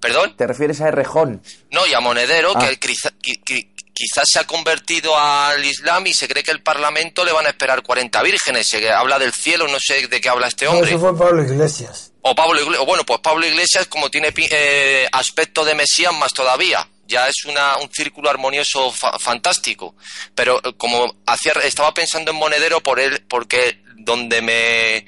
¿Perdón? 0.00 0.36
¿Te 0.36 0.46
refieres 0.46 0.80
a 0.80 0.88
Errejón? 0.88 1.42
No, 1.72 1.84
y 1.86 1.92
a 1.92 2.00
Monedero, 2.00 2.54
que, 2.54 2.66
ah. 2.66 2.76
quizás 2.78 4.24
se 4.24 4.38
ha 4.38 4.44
convertido 4.46 5.18
al 5.18 5.64
Islam 5.64 6.06
y 6.06 6.14
se 6.14 6.28
cree 6.28 6.44
que 6.44 6.52
el 6.52 6.62
Parlamento 6.62 7.24
le 7.24 7.32
van 7.32 7.46
a 7.46 7.48
esperar 7.48 7.82
40 7.82 8.22
vírgenes. 8.22 8.68
Se 8.68 8.88
habla 8.90 9.18
del 9.18 9.32
cielo, 9.32 9.66
no 9.66 9.78
sé 9.80 10.06
de 10.06 10.20
qué 10.20 10.28
habla 10.28 10.46
este 10.46 10.68
hombre. 10.68 10.90
eso 10.90 11.00
fue 11.00 11.18
Pablo 11.18 11.42
Iglesias. 11.42 12.12
O 12.30 12.34
Pablo 12.34 12.60
Iglesias, 12.60 12.84
bueno, 12.84 13.06
pues 13.06 13.20
Pablo 13.20 13.46
Iglesias 13.46 13.86
como 13.86 14.10
tiene 14.10 14.34
eh, 14.36 15.08
aspecto 15.12 15.64
de 15.64 15.74
Mesías 15.74 16.12
más 16.12 16.30
todavía. 16.34 16.86
Ya 17.06 17.26
es 17.26 17.36
un 17.46 17.90
círculo 17.90 18.28
armonioso 18.28 18.92
fantástico. 18.92 19.94
Pero 20.34 20.60
eh, 20.62 20.74
como 20.76 21.16
hacía, 21.24 21.52
estaba 21.64 21.94
pensando 21.94 22.30
en 22.30 22.36
Monedero 22.36 22.82
por 22.82 23.00
él, 23.00 23.24
porque 23.26 23.80
donde 23.96 24.42
me 24.42 25.06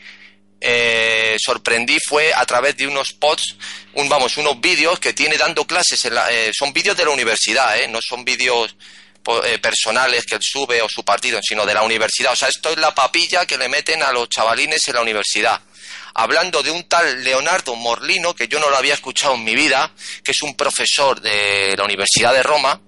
eh, 0.62 1.36
sorprendí 1.38 1.98
fue 2.08 2.32
a 2.34 2.46
través 2.46 2.78
de 2.78 2.86
unos 2.86 3.12
pods, 3.12 3.54
un, 3.92 4.08
vamos, 4.08 4.38
unos 4.38 4.58
vídeos 4.58 4.98
que 4.98 5.12
tiene 5.12 5.36
dando 5.36 5.66
clases. 5.66 6.08
son 6.58 6.72
vídeos 6.72 6.96
de 6.96 7.04
la 7.04 7.10
universidad, 7.10 7.76
no 7.90 7.98
son 8.00 8.24
vídeos 8.24 8.74
personales 9.60 10.24
que 10.24 10.36
él 10.36 10.42
sube 10.42 10.80
o 10.82 10.88
su 10.88 11.04
partido, 11.04 11.40
sino 11.42 11.66
de 11.66 11.74
la 11.74 11.82
universidad. 11.82 12.32
O 12.32 12.36
sea, 12.36 12.48
esto 12.48 12.70
es 12.70 12.78
la 12.78 12.94
papilla 12.94 13.46
que 13.46 13.58
le 13.58 13.68
meten 13.68 14.02
a 14.02 14.12
los 14.12 14.28
chavalines 14.28 14.86
en 14.88 14.94
la 14.94 15.02
universidad 15.02 15.60
hablando 16.14 16.62
de 16.62 16.70
un 16.70 16.84
tal 16.84 17.22
Leonardo 17.22 17.74
Morlino, 17.76 18.34
que 18.34 18.48
yo 18.48 18.58
no 18.58 18.68
lo 18.68 18.76
había 18.76 18.94
escuchado 18.94 19.34
en 19.34 19.44
mi 19.44 19.54
vida, 19.54 19.92
que 20.22 20.32
es 20.32 20.42
un 20.42 20.54
profesor 20.54 21.20
de 21.20 21.74
la 21.76 21.84
Universidad 21.84 22.32
de 22.32 22.42
Roma, 22.42 22.80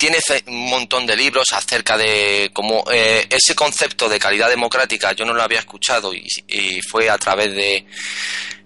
tiene 0.00 0.18
un 0.46 0.70
montón 0.70 1.04
de 1.04 1.14
libros 1.14 1.52
acerca 1.52 1.98
de 1.98 2.50
cómo 2.54 2.84
eh, 2.90 3.26
ese 3.28 3.54
concepto 3.54 4.08
de 4.08 4.18
calidad 4.18 4.48
democrática 4.48 5.12
yo 5.12 5.26
no 5.26 5.34
lo 5.34 5.42
había 5.42 5.58
escuchado 5.58 6.14
y, 6.14 6.80
fue 6.90 7.10
a 7.10 7.18
través 7.18 7.52
de, 7.54 7.84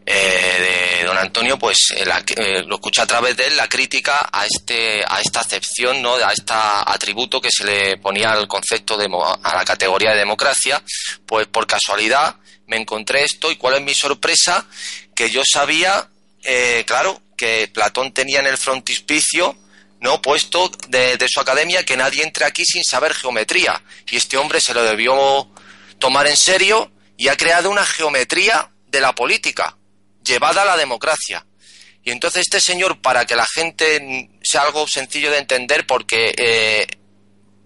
eh, 0.07 0.99
de 1.01 1.05
don 1.07 1.17
Antonio 1.17 1.59
pues 1.59 1.79
eh, 1.97 2.63
lo 2.67 2.75
escuché 2.75 3.01
a 3.01 3.07
través 3.07 3.37
de 3.37 3.47
él 3.47 3.57
la 3.57 3.69
crítica 3.69 4.29
a 4.31 4.45
este 4.45 5.03
a 5.07 5.21
esta 5.21 5.41
acepción 5.41 6.03
no 6.03 6.17
a 6.17 6.33
este 6.33 6.53
atributo 6.53 7.41
que 7.41 7.49
se 7.51 7.65
le 7.65 7.97
ponía 7.97 8.33
al 8.33 8.47
concepto 8.47 8.99
de 8.99 9.09
a 9.43 9.57
la 9.57 9.65
categoría 9.65 10.11
de 10.11 10.19
democracia. 10.19 10.83
Pues 11.27 11.47
por 11.47 11.67
casualidad 11.67 12.37
me 12.67 12.77
encontré 12.77 13.25
esto 13.25 13.51
y 13.51 13.57
cuál 13.57 13.77
es 13.77 13.83
mi 13.83 13.95
sorpresa, 13.95 14.67
que 15.15 15.31
yo 15.31 15.43
sabía, 15.45 16.09
eh, 16.43 16.85
claro, 16.87 17.21
que 17.37 17.71
Platón 17.73 18.13
tenía 18.13 18.41
en 18.41 18.47
el 18.47 18.59
frontispicio 18.59 19.57
no 20.01 20.21
puesto 20.21 20.71
de, 20.89 21.17
su 21.29 21.41
academia 21.41 21.83
que 21.83 21.97
nadie 21.97 22.23
entre 22.23 22.45
aquí 22.45 22.63
sin 22.65 22.85
saber 22.85 23.15
geometría. 23.15 23.83
Y 24.11 24.17
este 24.17 24.37
hombre 24.37 24.61
se 24.61 24.75
lo 24.75 24.83
debió 24.83 25.49
tomar 25.99 26.27
en 26.27 26.37
serio 26.37 26.93
y 27.17 27.29
ha 27.29 27.37
creado 27.39 27.71
una 27.71 27.87
geometría 27.87 28.71
de 28.89 29.01
la 29.01 29.15
política 29.15 29.79
llevada 30.25 30.63
a 30.63 30.65
la 30.65 30.77
democracia 30.77 31.47
y 32.03 32.11
entonces 32.11 32.43
este 32.43 32.61
señor 32.61 33.01
para 33.01 33.25
que 33.25 33.37
la 33.37 33.47
gente 33.47 34.31
sea 34.43 34.63
algo 34.63 34.87
sencillo 34.87 35.31
de 35.31 35.39
entender 35.39 35.87
porque 35.87 36.35
eh, 36.37 36.87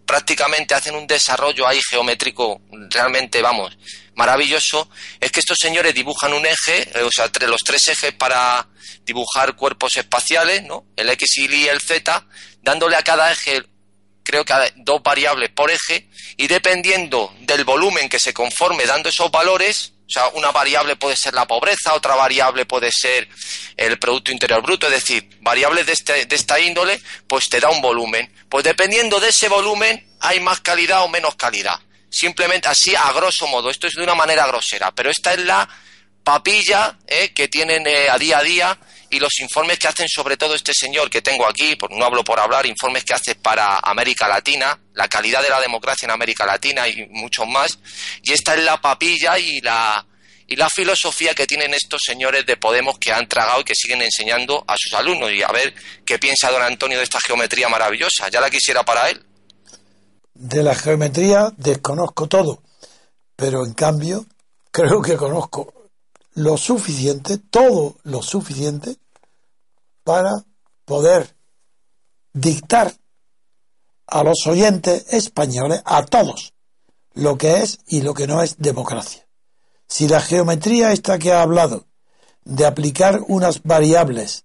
prácticamente 0.07 0.75
hacen 0.75 0.95
un 0.95 1.07
desarrollo 1.07 1.67
ahí 1.67 1.81
geométrico 1.91 2.61
realmente 2.91 3.43
vamos 3.43 3.77
maravilloso 4.19 4.91
es 5.21 5.31
que 5.31 5.39
estos 5.41 5.57
señores 5.59 5.95
dibujan 5.95 6.35
un 6.35 6.45
eje, 6.45 6.91
eh, 6.99 7.03
o 7.03 7.11
sea, 7.11 7.31
los 7.47 7.61
tres 7.65 7.87
ejes 7.87 8.13
para 8.13 8.67
dibujar 9.05 9.55
cuerpos 9.55 9.97
espaciales, 9.97 10.65
¿no? 10.65 10.85
El 10.97 11.09
X 11.11 11.39
y 11.39 11.69
el 11.69 11.81
Z, 11.81 12.27
dándole 12.61 12.97
a 12.97 13.03
cada 13.03 13.31
eje, 13.31 13.63
creo 14.25 14.45
que 14.45 14.55
dos 14.75 15.03
variables 15.05 15.51
por 15.51 15.71
eje, 15.71 16.11
y 16.37 16.49
dependiendo 16.49 17.33
del 17.43 17.65
volumen 17.65 18.09
que 18.09 18.19
se 18.19 18.35
conforme 18.35 18.87
dando 18.87 19.09
esos 19.09 19.31
valores, 19.31 19.93
O 20.09 20.11
sea, 20.11 20.29
una 20.29 20.51
variable 20.53 20.97
puede 20.97 21.17
ser 21.17 21.35
la 21.35 21.47
pobreza, 21.47 21.93
otra 21.93 22.15
variable 22.15 22.65
puede 22.65 22.91
ser 22.91 23.29
el 23.77 23.99
Producto 23.99 24.33
Interior 24.33 24.63
Bruto, 24.63 24.87
es 24.87 24.95
decir, 24.95 25.29
variables 25.43 25.85
de, 25.85 25.93
este, 25.93 26.25
de 26.25 26.35
esta 26.35 26.59
índole, 26.59 26.99
pues 27.27 27.51
te 27.51 27.61
da 27.61 27.69
un 27.69 27.83
volumen. 27.83 28.33
Pues 28.49 28.65
dependiendo 28.65 29.21
de 29.21 29.29
ese 29.29 29.49
volumen, 29.51 30.09
hay 30.21 30.41
más 30.41 30.61
calidad 30.61 31.03
o 31.03 31.09
menos 31.09 31.35
calidad. 31.35 31.79
Simplemente 32.09 32.69
así, 32.69 32.95
a 32.97 33.13
grosso 33.13 33.47
modo, 33.49 33.69
esto 33.69 33.87
es 33.87 33.95
de 33.95 34.03
una 34.03 34.15
manera 34.15 34.47
grosera, 34.47 34.93
pero 34.93 35.11
esta 35.11 35.35
es 35.35 35.41
la 35.41 35.69
papilla 36.25 36.97
eh, 37.07 37.35
que 37.35 37.49
tienen 37.49 37.87
eh, 37.87 38.09
a 38.09 38.17
día 38.17 38.39
a 38.39 38.43
día 38.43 38.79
y 39.11 39.19
los 39.19 39.39
informes 39.41 39.79
que 39.79 39.89
hacen 39.89 40.07
sobre 40.09 40.37
todo 40.37 40.55
este 40.55 40.73
señor 40.75 41.11
que 41.11 41.23
tengo 41.23 41.47
aquí, 41.47 41.77
no 41.91 42.05
hablo 42.05 42.25
por 42.25 42.39
hablar, 42.39 42.67
informes 42.67 43.05
que 43.05 43.15
hace 43.15 43.35
para 43.35 43.79
América 43.79 44.29
Latina, 44.29 44.79
la 44.95 45.09
calidad 45.09 45.43
de 45.43 45.51
la 45.51 45.61
democracia 45.61 46.07
en 46.07 46.13
América 46.13 46.45
Latina 46.45 46.87
y 46.89 47.07
muchos 47.11 47.47
más, 47.47 47.79
y 48.23 48.33
esta 48.33 48.55
es 48.55 48.65
la 48.65 48.81
papilla 48.81 49.39
y 49.39 49.61
la, 49.61 50.07
y 50.47 50.57
la 50.57 50.69
filosofía 50.71 51.35
que 51.35 51.47
tienen 51.47 51.75
estos 51.75 52.01
señores 52.05 52.47
de 52.47 52.57
Podemos 52.57 52.99
que 52.99 53.13
han 53.13 53.29
tragado 53.29 53.61
y 53.61 53.65
que 53.65 53.75
siguen 53.75 54.01
enseñando 54.01 54.65
a 54.67 54.75
sus 54.79 54.95
alumnos. 54.95 55.31
Y 55.31 55.43
a 55.43 55.53
ver 55.53 55.75
qué 56.07 56.19
piensa 56.19 56.51
don 56.51 56.63
Antonio 56.63 56.97
de 56.97 57.05
esta 57.05 57.21
geometría 57.21 57.69
maravillosa. 57.69 58.31
Ya 58.31 58.41
la 58.41 58.49
quisiera 58.49 58.83
para 58.83 59.11
él. 59.11 59.23
De 60.33 60.63
la 60.63 60.75
geometría 60.75 61.53
desconozco 61.57 62.29
todo, 62.29 62.63
pero 63.37 63.65
en 63.67 63.75
cambio 63.75 64.25
creo 64.71 65.03
que 65.03 65.17
conozco 65.17 65.78
lo 66.39 66.57
suficiente, 66.57 67.39
todo 67.39 67.97
lo 68.05 68.23
suficiente, 68.23 68.97
para 70.05 70.45
poder 70.85 71.37
dictar 72.33 72.95
a 74.07 74.23
los 74.23 74.47
oyentes 74.47 75.13
españoles, 75.13 75.83
a 75.85 76.05
todos, 76.07 76.55
lo 77.13 77.37
que 77.37 77.63
es 77.63 77.81
y 77.89 78.03
lo 78.03 78.15
que 78.15 78.29
no 78.29 78.41
es 78.41 78.57
democracia. 78.59 79.27
Si 79.89 80.07
la 80.07 80.21
geometría 80.21 80.93
esta 80.93 81.19
que 81.19 81.33
ha 81.33 81.43
hablado 81.43 81.87
de 82.45 82.67
aplicar 82.67 83.21
unas 83.27 83.65
variables 83.65 84.45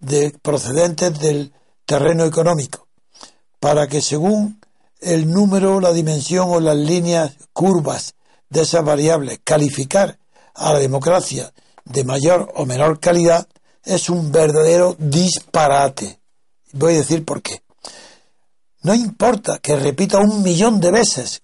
de 0.00 0.36
procedentes 0.42 1.20
del 1.20 1.54
terreno 1.84 2.24
económico 2.24 2.88
para 3.60 3.86
que 3.86 4.02
según 4.02 4.60
el 5.00 5.30
número, 5.30 5.80
la 5.80 5.92
dimensión 5.92 6.48
o 6.50 6.58
las 6.58 6.76
líneas 6.76 7.36
curvas 7.52 8.16
de 8.48 8.62
esas 8.62 8.84
variables 8.84 9.38
calificar 9.44 10.18
a 10.54 10.72
la 10.72 10.78
democracia 10.78 11.52
de 11.84 12.04
mayor 12.04 12.52
o 12.54 12.64
menor 12.64 13.00
calidad 13.00 13.46
es 13.84 14.08
un 14.08 14.32
verdadero 14.32 14.96
disparate. 14.98 16.20
Voy 16.72 16.94
a 16.94 16.98
decir 16.98 17.24
por 17.24 17.42
qué. 17.42 17.62
No 18.82 18.94
importa 18.94 19.58
que 19.58 19.76
repita 19.76 20.18
un 20.18 20.42
millón 20.42 20.80
de 20.80 20.90
veces, 20.90 21.42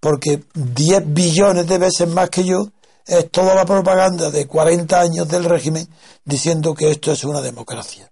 porque 0.00 0.42
10 0.54 1.12
billones 1.12 1.66
de 1.66 1.78
veces 1.78 2.08
más 2.08 2.30
que 2.30 2.44
yo 2.44 2.68
es 3.06 3.30
toda 3.30 3.54
la 3.54 3.64
propaganda 3.64 4.30
de 4.30 4.46
40 4.46 5.00
años 5.00 5.28
del 5.28 5.44
régimen 5.44 5.88
diciendo 6.24 6.74
que 6.74 6.90
esto 6.90 7.12
es 7.12 7.24
una 7.24 7.40
democracia. 7.40 8.10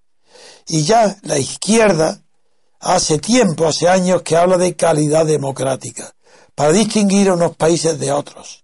Y 0.66 0.82
ya 0.82 1.16
la 1.22 1.38
izquierda 1.38 2.22
hace 2.80 3.18
tiempo, 3.18 3.66
hace 3.66 3.88
años 3.88 4.22
que 4.22 4.36
habla 4.36 4.56
de 4.56 4.74
calidad 4.76 5.26
democrática, 5.26 6.14
para 6.54 6.72
distinguir 6.72 7.30
unos 7.30 7.56
países 7.56 7.98
de 7.98 8.12
otros. 8.12 8.59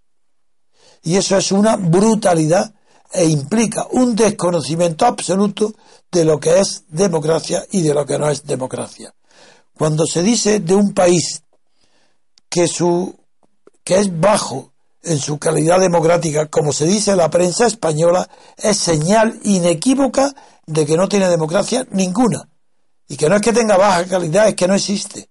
Y 1.07 1.15
eso 1.15 1.37
es 1.37 1.53
una 1.53 1.77
brutalidad 1.77 2.73
e 3.13 3.23
implica 3.23 3.87
un 3.91 4.13
desconocimiento 4.13 5.05
absoluto 5.05 5.73
de 6.11 6.25
lo 6.25 6.37
que 6.37 6.59
es 6.59 6.83
democracia 6.89 7.65
y 7.71 7.81
de 7.81 7.93
lo 7.93 8.05
que 8.05 8.19
no 8.19 8.29
es 8.29 8.45
democracia. 8.45 9.15
Cuando 9.73 10.05
se 10.05 10.21
dice 10.21 10.59
de 10.59 10.75
un 10.75 10.93
país 10.93 11.43
que 12.49 12.67
su 12.67 13.15
que 13.85 13.99
es 13.99 14.19
bajo 14.19 14.73
en 15.01 15.17
su 15.17 15.39
calidad 15.39 15.79
democrática, 15.79 16.47
como 16.47 16.73
se 16.73 16.85
dice 16.85 17.11
en 17.11 17.19
la 17.19 17.29
prensa 17.29 17.67
española, 17.67 18.29
es 18.57 18.75
señal 18.75 19.39
inequívoca 19.43 20.35
de 20.65 20.85
que 20.85 20.97
no 20.97 21.07
tiene 21.07 21.29
democracia 21.29 21.87
ninguna. 21.91 22.49
Y 23.07 23.15
que 23.15 23.29
no 23.29 23.37
es 23.37 23.41
que 23.41 23.53
tenga 23.53 23.77
baja 23.77 24.03
calidad, 24.07 24.49
es 24.49 24.55
que 24.55 24.67
no 24.67 24.75
existe. 24.75 25.29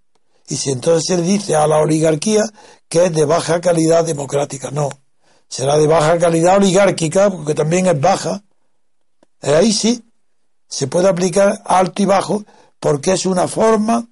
Y 0.48 0.56
si 0.56 0.70
entonces 0.70 1.04
se 1.06 1.18
le 1.18 1.22
dice 1.22 1.54
a 1.54 1.66
la 1.66 1.76
oligarquía 1.76 2.44
que 2.88 3.04
es 3.04 3.12
de 3.12 3.26
baja 3.26 3.60
calidad 3.60 4.06
democrática, 4.06 4.70
no 4.70 4.88
será 5.48 5.76
de 5.78 5.86
baja 5.86 6.18
calidad 6.18 6.56
oligárquica, 6.56 7.30
porque 7.30 7.54
también 7.54 7.86
es 7.86 8.00
baja. 8.00 8.42
Ahí 9.42 9.72
sí 9.72 10.02
se 10.68 10.86
puede 10.86 11.08
aplicar 11.08 11.62
alto 11.64 12.02
y 12.02 12.06
bajo, 12.06 12.44
porque 12.80 13.12
es 13.12 13.26
una 13.26 13.48
forma 13.48 14.08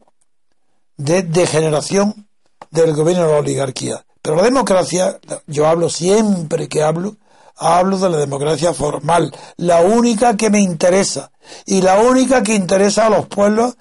de 0.97 1.23
degeneración 1.23 2.29
del 2.71 2.95
gobierno 2.95 3.27
de 3.27 3.33
la 3.33 3.39
oligarquía. 3.39 4.05
Pero 4.23 4.37
la 4.37 4.45
democracia, 4.45 5.19
yo 5.47 5.67
hablo 5.67 5.91
siempre 5.91 6.69
que 6.69 6.83
hablo, 6.83 7.17
hablo 7.57 7.99
de 7.99 8.11
la 8.11 8.17
democracia 8.17 8.73
formal, 8.73 9.35
la 9.57 9.81
única 9.81 10.37
que 10.37 10.51
me 10.51 10.61
interesa 10.61 11.31
y 11.67 11.83
la 11.83 12.01
única 12.01 12.43
que 12.43 12.55
interesa 12.55 13.07
a 13.07 13.11
los 13.11 13.27
pueblos 13.27 13.77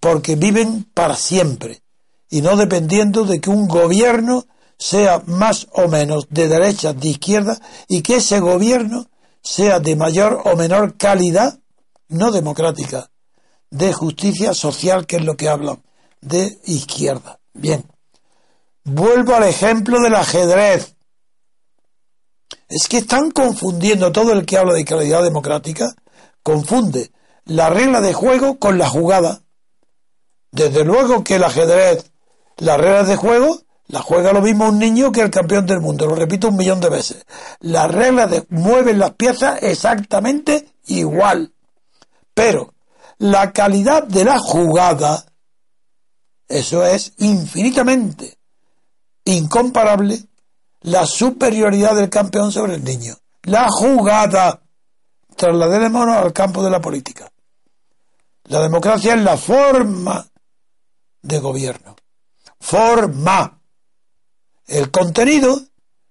porque 0.00 0.34
viven 0.34 0.84
para 0.92 1.14
siempre 1.14 1.82
y 2.28 2.42
no 2.42 2.56
dependiendo 2.56 3.24
de 3.24 3.40
que 3.40 3.50
un 3.50 3.68
gobierno 3.68 4.46
sea 4.82 5.22
más 5.26 5.68
o 5.70 5.86
menos 5.86 6.26
de 6.28 6.48
derecha, 6.48 6.92
de 6.92 7.10
izquierda, 7.10 7.56
y 7.86 8.02
que 8.02 8.16
ese 8.16 8.40
gobierno 8.40 9.08
sea 9.40 9.78
de 9.78 9.94
mayor 9.94 10.42
o 10.44 10.56
menor 10.56 10.96
calidad, 10.96 11.60
no 12.08 12.32
democrática, 12.32 13.08
de 13.70 13.92
justicia 13.92 14.54
social, 14.54 15.06
que 15.06 15.16
es 15.16 15.24
lo 15.24 15.36
que 15.36 15.48
hablan, 15.48 15.80
de 16.20 16.58
izquierda. 16.64 17.38
Bien. 17.54 17.84
Vuelvo 18.82 19.36
al 19.36 19.44
ejemplo 19.44 20.00
del 20.00 20.16
ajedrez. 20.16 20.96
Es 22.68 22.88
que 22.88 22.98
están 22.98 23.30
confundiendo 23.30 24.10
todo 24.10 24.32
el 24.32 24.44
que 24.44 24.58
habla 24.58 24.74
de 24.74 24.84
calidad 24.84 25.22
democrática, 25.22 25.94
confunde 26.42 27.12
la 27.44 27.70
regla 27.70 28.00
de 28.00 28.14
juego 28.14 28.58
con 28.58 28.78
la 28.78 28.88
jugada. 28.88 29.42
Desde 30.50 30.84
luego 30.84 31.22
que 31.22 31.36
el 31.36 31.44
ajedrez, 31.44 32.10
las 32.56 32.78
reglas 32.78 33.06
de 33.06 33.16
juego 33.16 33.60
la 33.88 34.00
juega 34.00 34.32
lo 34.32 34.40
mismo 34.40 34.68
un 34.68 34.78
niño 34.78 35.12
que 35.12 35.20
el 35.20 35.30
campeón 35.30 35.66
del 35.66 35.80
mundo, 35.80 36.06
lo 36.06 36.14
repito 36.14 36.48
un 36.48 36.56
millón 36.56 36.80
de 36.80 36.88
veces. 36.88 37.24
Las 37.60 37.90
reglas 37.90 38.30
de, 38.30 38.46
mueven 38.48 38.98
las 38.98 39.12
piezas 39.12 39.62
exactamente 39.62 40.68
igual. 40.86 41.52
Pero 42.34 42.74
la 43.18 43.52
calidad 43.52 44.04
de 44.04 44.24
la 44.24 44.38
jugada, 44.38 45.24
eso 46.48 46.84
es 46.84 47.12
infinitamente 47.18 48.38
incomparable 49.24 50.24
la 50.80 51.06
superioridad 51.06 51.94
del 51.94 52.10
campeón 52.10 52.50
sobre 52.52 52.74
el 52.74 52.84
niño. 52.84 53.16
La 53.42 53.68
jugada. 53.68 54.60
Trasladémonos 55.36 56.16
al 56.16 56.32
campo 56.32 56.62
de 56.62 56.70
la 56.70 56.80
política. 56.80 57.30
La 58.44 58.60
democracia 58.60 59.14
es 59.14 59.22
la 59.22 59.36
forma 59.36 60.26
de 61.22 61.38
gobierno. 61.38 61.96
Forma. 62.60 63.61
El 64.66 64.90
contenido 64.90 65.60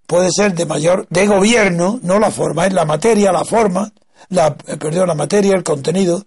puede 0.08 0.30
ser 0.32 0.54
de 0.54 0.66
mayor, 0.66 1.08
de 1.10 1.28
gobierno, 1.28 2.00
no 2.04 2.20
la 2.20 2.32
forma, 2.32 2.68
es 2.68 2.74
la 2.74 2.86
materia, 2.86 3.32
la 3.32 3.46
forma, 3.46 3.92
la, 4.30 4.56
eh, 4.68 4.78
la 4.92 5.16
materia, 5.16 5.56
el 5.56 5.64
contenido, 5.64 6.26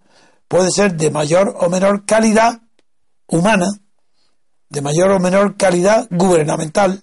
puede 0.48 0.70
ser 0.70 0.94
de 0.96 1.10
mayor 1.10 1.54
o 1.60 1.68
menor 1.68 2.04
calidad 2.04 2.60
humana, 3.26 3.68
de 4.68 4.80
mayor 4.80 5.10
o 5.12 5.20
menor 5.20 5.56
calidad 5.56 6.06
gubernamental, 6.10 7.02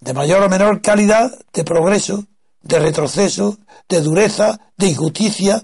de 0.00 0.12
mayor 0.12 0.42
o 0.42 0.48
menor 0.48 0.82
calidad 0.82 1.32
de 1.52 1.64
progreso, 1.64 2.24
de 2.62 2.78
retroceso, 2.78 3.58
de 3.88 4.00
dureza, 4.00 4.60
de 4.76 4.88
injusticia, 4.88 5.62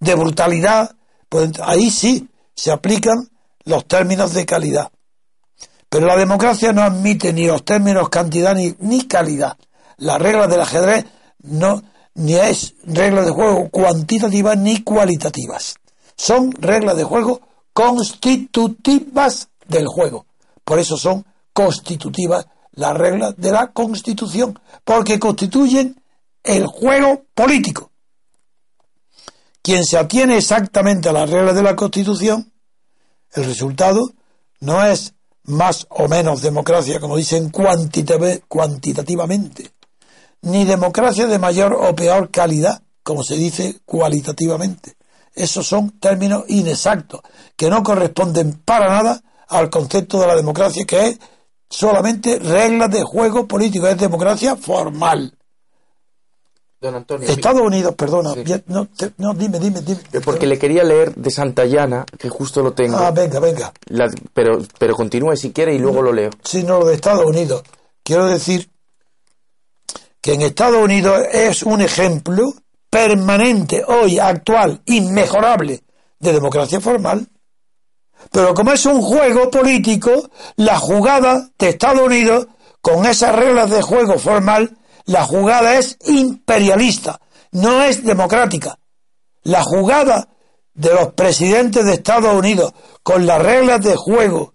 de 0.00 0.14
brutalidad. 0.14 0.96
Pues 1.28 1.52
ahí 1.62 1.90
sí 1.90 2.28
se 2.54 2.72
aplican 2.72 3.28
los 3.64 3.86
términos 3.86 4.34
de 4.34 4.46
calidad. 4.46 4.90
Pero 5.88 6.06
la 6.06 6.16
democracia 6.16 6.72
no 6.72 6.82
admite 6.82 7.32
ni 7.32 7.46
los 7.46 7.64
términos 7.64 8.08
cantidad 8.08 8.54
ni, 8.54 9.02
calidad. 9.06 9.56
Las 9.96 10.20
reglas 10.20 10.50
del 10.50 10.60
ajedrez 10.60 11.06
no, 11.42 11.82
ni 12.14 12.34
es 12.34 12.74
reglas 12.84 13.26
de 13.26 13.32
juego 13.32 13.68
cuantitativas 13.70 14.58
ni 14.58 14.82
cualitativas. 14.82 15.76
Son 16.16 16.52
reglas 16.52 16.96
de 16.96 17.04
juego 17.04 17.40
constitutivas 17.72 19.48
del 19.66 19.86
juego. 19.86 20.26
Por 20.64 20.78
eso 20.78 20.96
son 20.96 21.24
constitutivas 21.52 22.46
las 22.72 22.96
reglas 22.96 23.34
de 23.36 23.50
la 23.50 23.72
Constitución, 23.72 24.58
porque 24.84 25.18
constituyen 25.18 26.00
el 26.44 26.66
juego 26.66 27.24
político. 27.34 27.90
Quien 29.62 29.84
se 29.84 29.98
atiene 29.98 30.38
exactamente 30.38 31.08
a 31.08 31.12
las 31.12 31.28
reglas 31.28 31.56
de 31.56 31.62
la 31.62 31.74
Constitución, 31.74 32.52
el 33.32 33.44
resultado 33.44 34.12
no 34.60 34.84
es 34.84 35.14
más 35.48 35.86
o 35.90 36.06
menos 36.08 36.42
democracia, 36.42 37.00
como 37.00 37.16
dicen 37.16 37.50
cuantitativamente, 37.50 39.70
ni 40.42 40.64
democracia 40.64 41.26
de 41.26 41.38
mayor 41.38 41.72
o 41.72 41.96
peor 41.96 42.30
calidad, 42.30 42.82
como 43.02 43.24
se 43.24 43.36
dice 43.36 43.80
cualitativamente. 43.86 44.96
Esos 45.34 45.66
son 45.66 45.98
términos 45.98 46.44
inexactos, 46.48 47.22
que 47.56 47.70
no 47.70 47.82
corresponden 47.82 48.60
para 48.64 48.90
nada 48.90 49.22
al 49.48 49.70
concepto 49.70 50.20
de 50.20 50.26
la 50.26 50.36
democracia, 50.36 50.84
que 50.84 51.06
es 51.06 51.18
solamente 51.70 52.38
reglas 52.38 52.90
de 52.90 53.02
juego 53.02 53.48
político, 53.48 53.88
es 53.88 53.96
democracia 53.96 54.56
formal, 54.56 55.37
Don 56.80 56.94
Antonio. 56.94 57.28
Estados 57.28 57.60
Unidos, 57.60 57.94
perdona. 57.96 58.34
No, 58.66 58.88
no, 59.16 59.34
dime, 59.34 59.58
dime, 59.58 59.80
dime. 59.80 60.00
Porque 60.24 60.46
le 60.46 60.58
quería 60.58 60.84
leer 60.84 61.12
de 61.14 61.30
Santayana, 61.30 62.06
que 62.16 62.28
justo 62.28 62.62
lo 62.62 62.72
tengo. 62.72 62.96
Ah, 62.98 63.10
venga, 63.10 63.40
venga. 63.40 63.72
pero, 64.32 64.60
pero 64.78 64.94
continúe 64.94 65.36
si 65.36 65.52
quiere 65.52 65.74
y 65.74 65.78
luego 65.78 66.02
lo 66.02 66.12
leo. 66.12 66.30
Sí, 66.44 66.62
no, 66.62 66.78
lo 66.78 66.86
de 66.86 66.94
Estados 66.94 67.24
Unidos. 67.24 67.64
Quiero 68.04 68.26
decir 68.26 68.70
que 70.20 70.34
en 70.34 70.42
Estados 70.42 70.82
Unidos 70.82 71.20
es 71.32 71.64
un 71.64 71.80
ejemplo 71.80 72.54
permanente, 72.88 73.84
hoy, 73.86 74.18
actual, 74.20 74.80
inmejorable, 74.86 75.82
de 76.20 76.32
democracia 76.32 76.80
formal. 76.80 77.26
Pero 78.30 78.54
como 78.54 78.72
es 78.72 78.86
un 78.86 79.00
juego 79.02 79.50
político, 79.50 80.30
la 80.56 80.78
jugada 80.78 81.50
de 81.58 81.70
Estados 81.70 82.02
Unidos, 82.02 82.46
con 82.80 83.04
esas 83.04 83.34
reglas 83.34 83.70
de 83.70 83.82
juego 83.82 84.18
formal, 84.18 84.76
la 85.08 85.24
jugada 85.24 85.78
es 85.78 85.96
imperialista, 86.04 87.18
no 87.52 87.82
es 87.82 88.04
democrática. 88.04 88.78
La 89.42 89.62
jugada 89.62 90.28
de 90.74 90.92
los 90.92 91.14
presidentes 91.14 91.86
de 91.86 91.94
Estados 91.94 92.34
Unidos 92.34 92.74
con 93.02 93.26
las 93.26 93.42
reglas 93.42 93.82
de 93.82 93.96
juego 93.96 94.52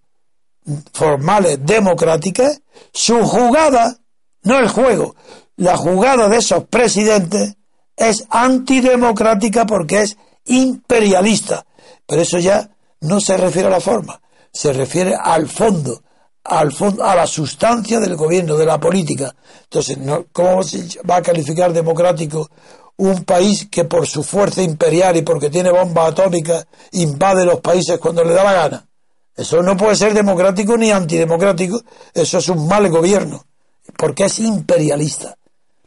formales 0.94 1.58
democráticas, 1.66 2.62
su 2.94 3.26
jugada, 3.26 3.98
no 4.44 4.60
el 4.60 4.70
juego, 4.70 5.16
la 5.56 5.76
jugada 5.76 6.30
de 6.30 6.38
esos 6.38 6.66
presidentes 6.66 7.56
es 7.96 8.24
antidemocrática 8.30 9.66
porque 9.66 10.04
es 10.04 10.18
imperialista. 10.46 11.66
Pero 12.06 12.22
eso 12.22 12.38
ya 12.38 12.70
no 13.02 13.20
se 13.20 13.38
refiere 13.38 13.70
a 13.70 13.72
la 13.72 13.82
forma, 13.82 14.22
se 14.52 14.72
refiere 14.72 15.16
al 15.20 15.50
fondo, 15.50 16.04
al 16.44 16.72
fondo, 16.72 17.04
a 17.04 17.16
la 17.16 17.28
sustancia 17.28 18.00
del 18.00 18.16
gobierno, 18.16 18.56
de 18.58 18.66
la 18.66 18.80
política. 18.80 19.34
Entonces, 19.64 19.98
¿cómo 20.32 20.64
se 20.64 21.00
va 21.10 21.18
a 21.18 21.22
calificar 21.22 21.72
democrático 21.72 22.50
un 22.98 23.24
país 23.24 23.68
que 23.72 23.86
por 23.86 24.06
su 24.08 24.24
fuerza 24.24 24.62
imperial 24.62 25.18
y 25.18 25.22
porque 25.22 25.50
tiene 25.50 25.72
bombas 25.72 26.12
atómicas 26.12 26.66
invade 26.92 27.46
los 27.46 27.60
países 27.60 27.98
cuando 27.98 28.24
le 28.24 28.34
da 28.34 28.44
la 28.44 28.54
gana? 28.54 28.88
Eso 29.36 29.64
no 29.64 29.76
puede 29.76 29.96
ser 29.96 30.14
democrático 30.14 30.78
ni 30.78 30.92
antidemocrático, 30.92 31.82
eso 32.14 32.38
es 32.38 32.50
un 32.50 32.68
mal 32.68 32.88
gobierno, 32.90 33.44
porque 33.98 34.26
es 34.26 34.40
imperialista. 34.40 35.36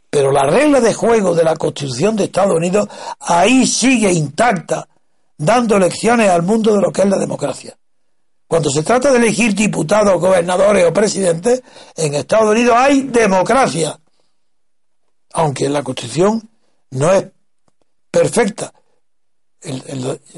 Pero 0.09 0.31
la 0.31 0.43
regla 0.43 0.81
de 0.81 0.93
juego 0.93 1.33
de 1.33 1.43
la 1.43 1.55
Constitución 1.55 2.15
de 2.15 2.25
Estados 2.25 2.55
Unidos 2.55 2.89
ahí 3.19 3.65
sigue 3.65 4.11
intacta, 4.11 4.87
dando 5.37 5.79
lecciones 5.79 6.29
al 6.29 6.43
mundo 6.43 6.73
de 6.73 6.81
lo 6.81 6.91
que 6.91 7.03
es 7.03 7.09
la 7.09 7.17
democracia. 7.17 7.77
Cuando 8.47 8.69
se 8.69 8.83
trata 8.83 9.11
de 9.11 9.17
elegir 9.17 9.53
diputados, 9.53 10.21
gobernadores 10.21 10.85
o 10.85 10.93
presidentes, 10.93 11.61
en 11.95 12.15
Estados 12.15 12.51
Unidos 12.51 12.75
hay 12.77 13.01
democracia. 13.03 13.99
Aunque 15.33 15.67
la 15.67 15.83
Constitución 15.83 16.49
no 16.91 17.11
es 17.11 17.25
perfecta 18.09 18.73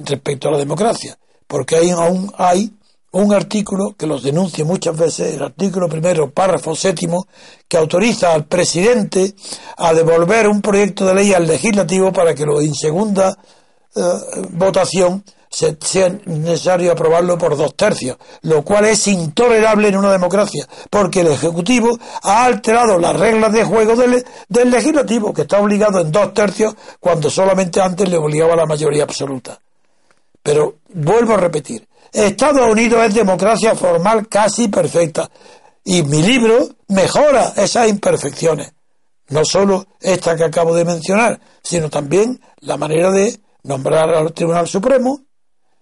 respecto 0.05 0.47
a 0.47 0.51
la 0.51 0.57
democracia, 0.57 1.17
porque 1.45 1.75
hay, 1.75 1.91
aún 1.91 2.33
hay 2.35 2.73
un 3.11 3.33
artículo 3.33 3.95
que 3.95 4.07
los 4.07 4.23
denuncia 4.23 4.65
muchas 4.65 4.97
veces, 4.97 5.35
el 5.35 5.43
artículo 5.43 5.87
primero, 5.87 6.31
párrafo 6.31 6.75
séptimo, 6.75 7.27
que 7.67 7.77
autoriza 7.77 8.33
al 8.33 8.45
presidente 8.45 9.35
a 9.77 9.93
devolver 9.93 10.47
un 10.47 10.61
proyecto 10.61 11.05
de 11.05 11.13
ley 11.13 11.33
al 11.33 11.47
legislativo 11.47 12.11
para 12.11 12.33
que 12.33 12.45
lo 12.45 12.59
en 12.59 12.73
segunda 12.73 13.37
eh, 13.95 14.01
votación 14.51 15.23
sea 15.49 16.09
necesario 16.25 16.91
aprobarlo 16.91 17.37
por 17.37 17.57
dos 17.57 17.75
tercios, 17.75 18.17
lo 18.43 18.63
cual 18.63 18.85
es 18.85 19.07
intolerable 19.07 19.87
en 19.87 19.97
una 19.97 20.11
democracia, 20.11 20.67
porque 20.89 21.21
el 21.21 21.27
Ejecutivo 21.27 21.97
ha 22.21 22.45
alterado 22.45 22.99
las 22.99 23.15
reglas 23.15 23.51
de 23.51 23.63
juego 23.63 23.95
del, 23.95 24.23
del 24.47 24.69
Legislativo, 24.69 25.33
que 25.33 25.41
está 25.41 25.59
obligado 25.59 26.01
en 26.01 26.11
dos 26.11 26.33
tercios 26.33 26.75
cuando 26.99 27.29
solamente 27.29 27.81
antes 27.81 28.07
le 28.07 28.17
obligaba 28.17 28.55
la 28.55 28.67
mayoría 28.67 29.03
absoluta. 29.03 29.59
Pero 30.43 30.75
vuelvo 30.93 31.33
a 31.33 31.37
repetir, 31.37 31.87
Estados 32.11 32.69
Unidos 32.69 33.05
es 33.05 33.15
democracia 33.15 33.75
formal 33.75 34.27
casi 34.27 34.67
perfecta, 34.67 35.29
y 35.83 36.03
mi 36.03 36.21
libro 36.21 36.69
mejora 36.89 37.53
esas 37.55 37.89
imperfecciones, 37.89 38.71
no 39.29 39.43
solo 39.45 39.87
esta 39.99 40.35
que 40.35 40.43
acabo 40.43 40.75
de 40.75 40.85
mencionar, 40.85 41.39
sino 41.63 41.89
también 41.89 42.39
la 42.59 42.77
manera 42.77 43.09
de 43.11 43.39
nombrar 43.63 44.13
al 44.13 44.33
Tribunal 44.33 44.67
Supremo, 44.67 45.21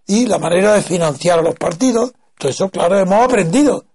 y 0.08 0.26
la 0.26 0.40
manera 0.40 0.74
de 0.74 0.82
financiar 0.82 1.40
a 1.40 1.44
los 1.44 1.56
partidos. 1.56 2.14
Todo 2.38 2.50
eso, 2.50 2.70
claro, 2.70 2.98
hemos 2.98 3.24
aprendido. 3.24 3.86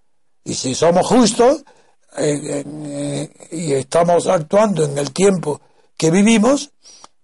Y 0.44 0.54
si 0.54 0.74
somos 0.74 1.06
justos 1.06 1.64
eh, 2.18 2.64
eh, 2.64 3.30
y 3.52 3.72
estamos 3.72 4.26
actuando 4.26 4.84
en 4.84 4.98
el 4.98 5.12
tiempo 5.12 5.60
que 5.96 6.10
vivimos, 6.10 6.70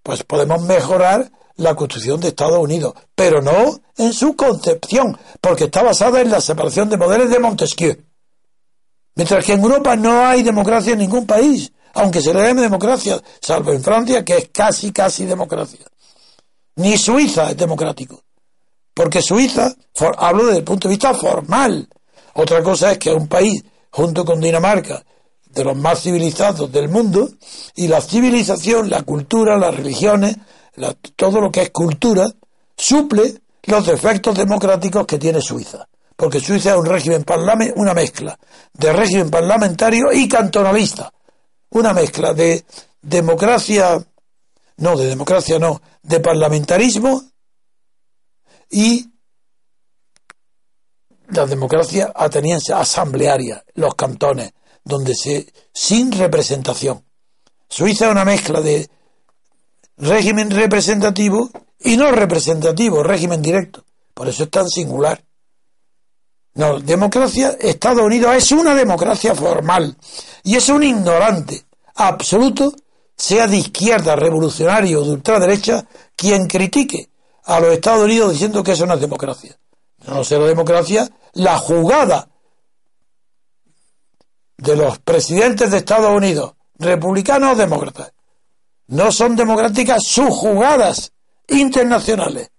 pues 0.03 0.25
podemos 0.25 0.63
mejorar 0.63 1.31
la 1.57 1.75
Constitución 1.75 2.21
de 2.21 2.29
Estados 2.29 2.59
Unidos, 2.59 2.95
pero 3.15 3.43
no 3.43 3.81
en 3.97 4.13
su 4.13 4.37
concepción, 4.37 5.19
porque 5.41 5.65
está 5.65 5.83
basada 5.83 6.21
en 6.21 6.31
la 6.31 6.41
separación 6.41 6.89
de 6.89 6.97
poderes 6.97 7.31
de 7.31 7.41
Montesquieu. 7.41 7.97
Mientras 9.17 9.45
que 9.45 9.55
en 9.55 9.61
Europa 9.61 9.97
no 9.97 10.25
hay 10.25 10.45
democracia 10.45 10.93
en 10.93 11.01
ningún 11.01 11.27
país, 11.27 11.73
aunque 11.95 12.23
se 12.23 12.33
le 12.33 12.41
llame 12.41 12.63
democracia, 12.63 13.21
salvo 13.41 13.73
en 13.73 13.83
Francia, 13.83 14.25
que 14.25 14.37
es 14.37 14.49
casi, 14.53 14.93
casi 14.93 15.27
democracia. 15.27 15.85
Ni 16.77 16.97
Suiza 16.97 17.51
es 17.51 17.57
democrático. 17.57 18.23
Porque 18.99 19.23
Suiza, 19.23 19.73
hablo 20.17 20.47
desde 20.47 20.59
el 20.59 20.65
punto 20.65 20.89
de 20.89 20.95
vista 20.95 21.15
formal. 21.15 21.89
Otra 22.35 22.65
cosa 22.65 22.91
es 22.91 22.99
que 22.99 23.11
es 23.11 23.15
un 23.15 23.29
país, 23.29 23.63
junto 23.91 24.25
con 24.25 24.41
Dinamarca, 24.41 25.05
de 25.45 25.63
los 25.63 25.77
más 25.77 26.03
civilizados 26.03 26.73
del 26.73 26.89
mundo, 26.89 27.29
y 27.77 27.87
la 27.87 28.01
civilización, 28.01 28.91
la 28.91 29.03
cultura, 29.03 29.57
las 29.57 29.77
religiones, 29.77 30.37
todo 31.15 31.41
lo 31.41 31.53
que 31.53 31.63
es 31.63 31.71
cultura, 31.71 32.27
suple 32.77 33.41
los 33.67 33.87
defectos 33.87 34.37
democráticos 34.37 35.07
que 35.07 35.19
tiene 35.19 35.41
Suiza. 35.41 35.87
Porque 36.17 36.41
Suiza 36.41 36.73
es 36.73 36.79
un 36.79 36.87
régimen 36.87 37.23
parlamentario, 37.23 37.81
una 37.81 37.95
mezcla 37.95 38.37
de 38.73 38.93
régimen 38.93 39.31
parlamentario 39.31 40.13
y 40.13 40.27
cantonalista. 40.27 41.13
Una 41.71 41.93
mezcla 41.93 42.35
de 42.35 42.65
democracia, 43.01 43.97
no, 44.79 44.97
de 44.97 45.07
democracia 45.07 45.61
no, 45.61 45.81
de 46.03 46.19
parlamentarismo 46.19 47.23
y 48.71 49.11
la 51.29 51.47
democracia 51.47 52.13
ateniense 52.15 52.73
asamblearia, 52.73 53.63
los 53.75 53.95
cantones, 53.95 54.53
donde 54.83 55.15
se 55.15 55.53
sin 55.73 56.13
representación. 56.13 57.05
Suiza 57.69 58.07
es 58.07 58.13
una 58.13 58.25
mezcla 58.25 58.61
de 58.61 58.89
régimen 59.99 60.51
representativo 60.51 61.51
y 61.81 61.97
no 61.97 62.11
representativo, 62.13 63.03
régimen 63.03 63.43
directo. 63.43 63.85
Por 64.15 64.29
eso 64.29 64.45
es 64.45 64.51
tan 64.51 64.69
singular. 64.69 65.23
No, 66.55 66.81
democracia, 66.81 67.57
Estados 67.61 68.03
Unidos 68.03 68.35
es 68.35 68.51
una 68.53 68.75
democracia 68.75 69.35
formal 69.35 69.97
y 70.43 70.57
es 70.57 70.69
un 70.71 70.83
ignorante 70.83 71.63
absoluto, 71.95 72.73
sea 73.17 73.47
de 73.47 73.59
izquierda, 73.59 74.17
revolucionario 74.17 75.03
o 75.03 75.05
de 75.05 75.11
ultraderecha, 75.11 75.87
quien 76.17 76.47
critique 76.47 77.08
a 77.49 77.61
los 77.61 77.73
Estados 77.73 78.05
Unidos 78.05 78.33
diciendo 78.33 78.63
que 78.63 78.73
eso 78.73 78.85
no 78.85 78.95
es 78.95 79.01
democracia. 79.01 79.59
No 80.07 80.23
será 80.23 80.45
democracia 80.45 81.09
la 81.33 81.59
jugada 81.59 82.29
de 84.59 84.77
los 84.77 84.99
presidentes 84.99 85.71
de 85.71 85.79
Estados 85.79 86.15
Unidos, 86.15 86.53
republicanos 86.79 87.53
o 87.53 87.57
demócratas. 87.57 88.13
No 88.89 89.11
son 89.11 89.35
democráticas 89.35 90.03
sus 90.05 90.29
jugadas 90.29 91.13
internacionales. 91.49 92.51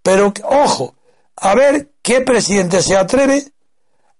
Pero, 0.00 0.32
ojo, 0.44 0.94
a 1.34 1.54
ver 1.56 1.94
qué 2.00 2.20
presidente 2.20 2.82
se 2.82 2.96
atreve 2.96 3.52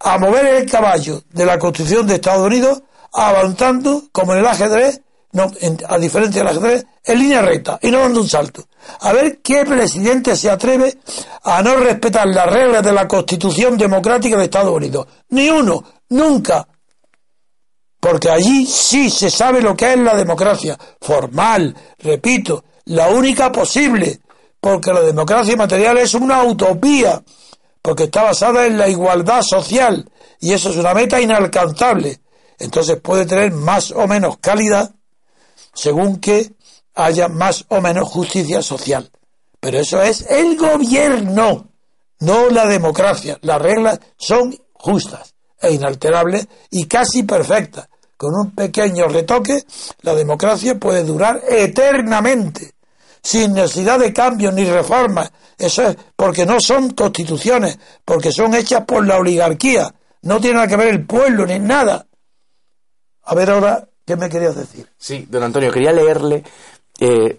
a 0.01 0.19
mover 0.19 0.47
el 0.47 0.71
caballo 0.71 1.23
de 1.31 1.47
la 1.47 1.59
Constitución 1.59 2.05
de 2.07 2.17
Estados 2.17 2.47
Unidos 2.47 2.83
avanzando, 3.13 4.09
como 4.11 4.33
en 4.33 4.41
el 4.41 4.47
ajedrez, 4.47 5.03
no, 5.37 5.53
a 5.87 5.99
diferencia 5.99 6.43
del 6.43 6.49
ajedrez, 6.49 6.87
en 7.05 7.19
línea 7.19 7.43
recta 7.43 7.79
y 7.83 7.91
no 7.91 8.01
dando 8.01 8.23
un 8.23 8.29
salto. 8.29 8.65
A 9.01 9.13
ver 9.13 9.43
qué 9.43 9.67
presidente 9.67 10.35
se 10.35 10.49
atreve 10.49 10.97
a 11.45 11.63
no 11.63 11.77
respetar 11.77 12.27
las 12.27 12.51
reglas 12.51 12.83
de 12.83 12.93
la 12.93 13.07
Constitución 13.07 13.77
Democrática 13.77 14.39
de 14.39 14.45
Estados 14.45 14.75
Unidos. 14.75 15.07
Ni 15.29 15.51
uno, 15.51 15.85
nunca. 16.09 16.67
Porque 18.01 18.31
allí 18.31 18.65
sí 18.65 19.11
se 19.11 19.31
sabe 19.31 19.61
lo 19.61 19.77
que 19.77 19.93
es 19.93 19.99
la 19.99 20.17
democracia. 20.17 20.79
Formal, 21.03 21.77
repito, 21.99 22.65
la 22.87 23.11
única 23.11 23.53
posible. 23.53 24.21
Porque 24.59 24.91
la 24.91 25.03
democracia 25.03 25.55
material 25.55 25.99
es 25.99 26.15
una 26.15 26.45
utopía. 26.45 27.23
Porque 27.83 28.05
está 28.05 28.23
basada 28.23 28.65
en 28.65 28.79
la 28.79 28.89
igualdad 28.89 29.43
social. 29.43 30.11
Y 30.41 30.55
eso 30.55 30.71
es 30.71 30.77
una 30.77 30.95
meta 30.95 31.21
inalcanzable. 31.21 32.21
Entonces 32.59 32.99
puede 33.03 33.27
tener 33.27 33.53
más 33.53 33.91
o 33.91 34.07
menos 34.07 34.39
calidad 34.39 34.97
según 35.77 36.17
que 36.17 36.51
haya 36.95 37.29
más 37.29 37.65
o 37.69 37.81
menos 37.81 38.09
justicia 38.09 38.63
social. 38.63 39.09
Pero 39.61 39.79
eso 39.79 40.03
es 40.03 40.27
el 40.29 40.57
gobierno, 40.57 41.69
no 42.21 42.49
la 42.51 42.67
democracia. 42.67 43.39
Las 43.43 43.61
reglas 43.63 44.01
son 44.17 44.57
justas 44.73 45.35
e 45.61 45.73
inalterables 45.73 46.49
y 46.71 46.87
casi 46.87 47.23
perfectas, 47.23 47.89
con 48.17 48.35
un 48.35 48.53
pequeño 48.53 49.09
retoque, 49.09 49.63
la 50.01 50.15
democracia 50.15 50.79
puede 50.79 51.05
durar 51.05 51.43
eternamente, 51.49 52.73
sin 53.23 53.53
necesidad 53.53 53.99
de 53.99 54.13
cambios 54.13 54.55
ni 54.55 54.65
reformas. 54.65 55.31
Eso 55.59 55.89
es 55.89 55.97
porque 56.15 56.47
no 56.47 56.61
son 56.61 56.91
constituciones, 56.91 57.79
porque 58.05 58.33
son 58.33 58.55
hechas 58.55 58.85
por 58.87 59.07
la 59.07 59.19
oligarquía. 59.19 59.95
No 60.23 60.41
tiene 60.41 60.57
nada 60.57 60.69
que 60.69 60.77
ver 60.77 60.89
el 60.89 61.07
pueblo 61.07 61.47
ni 61.47 61.59
nada. 61.59 62.07
A 63.25 63.35
ver 63.35 63.51
ahora, 63.51 63.87
¿qué 64.07 64.17
me 64.17 64.31
querías 64.31 64.57
decir? 64.57 64.87
Sí, 64.97 65.27
don 65.29 65.43
Antonio, 65.43 65.71
quería 65.71 65.93
leerle 65.93 66.45
eh, 67.01 67.39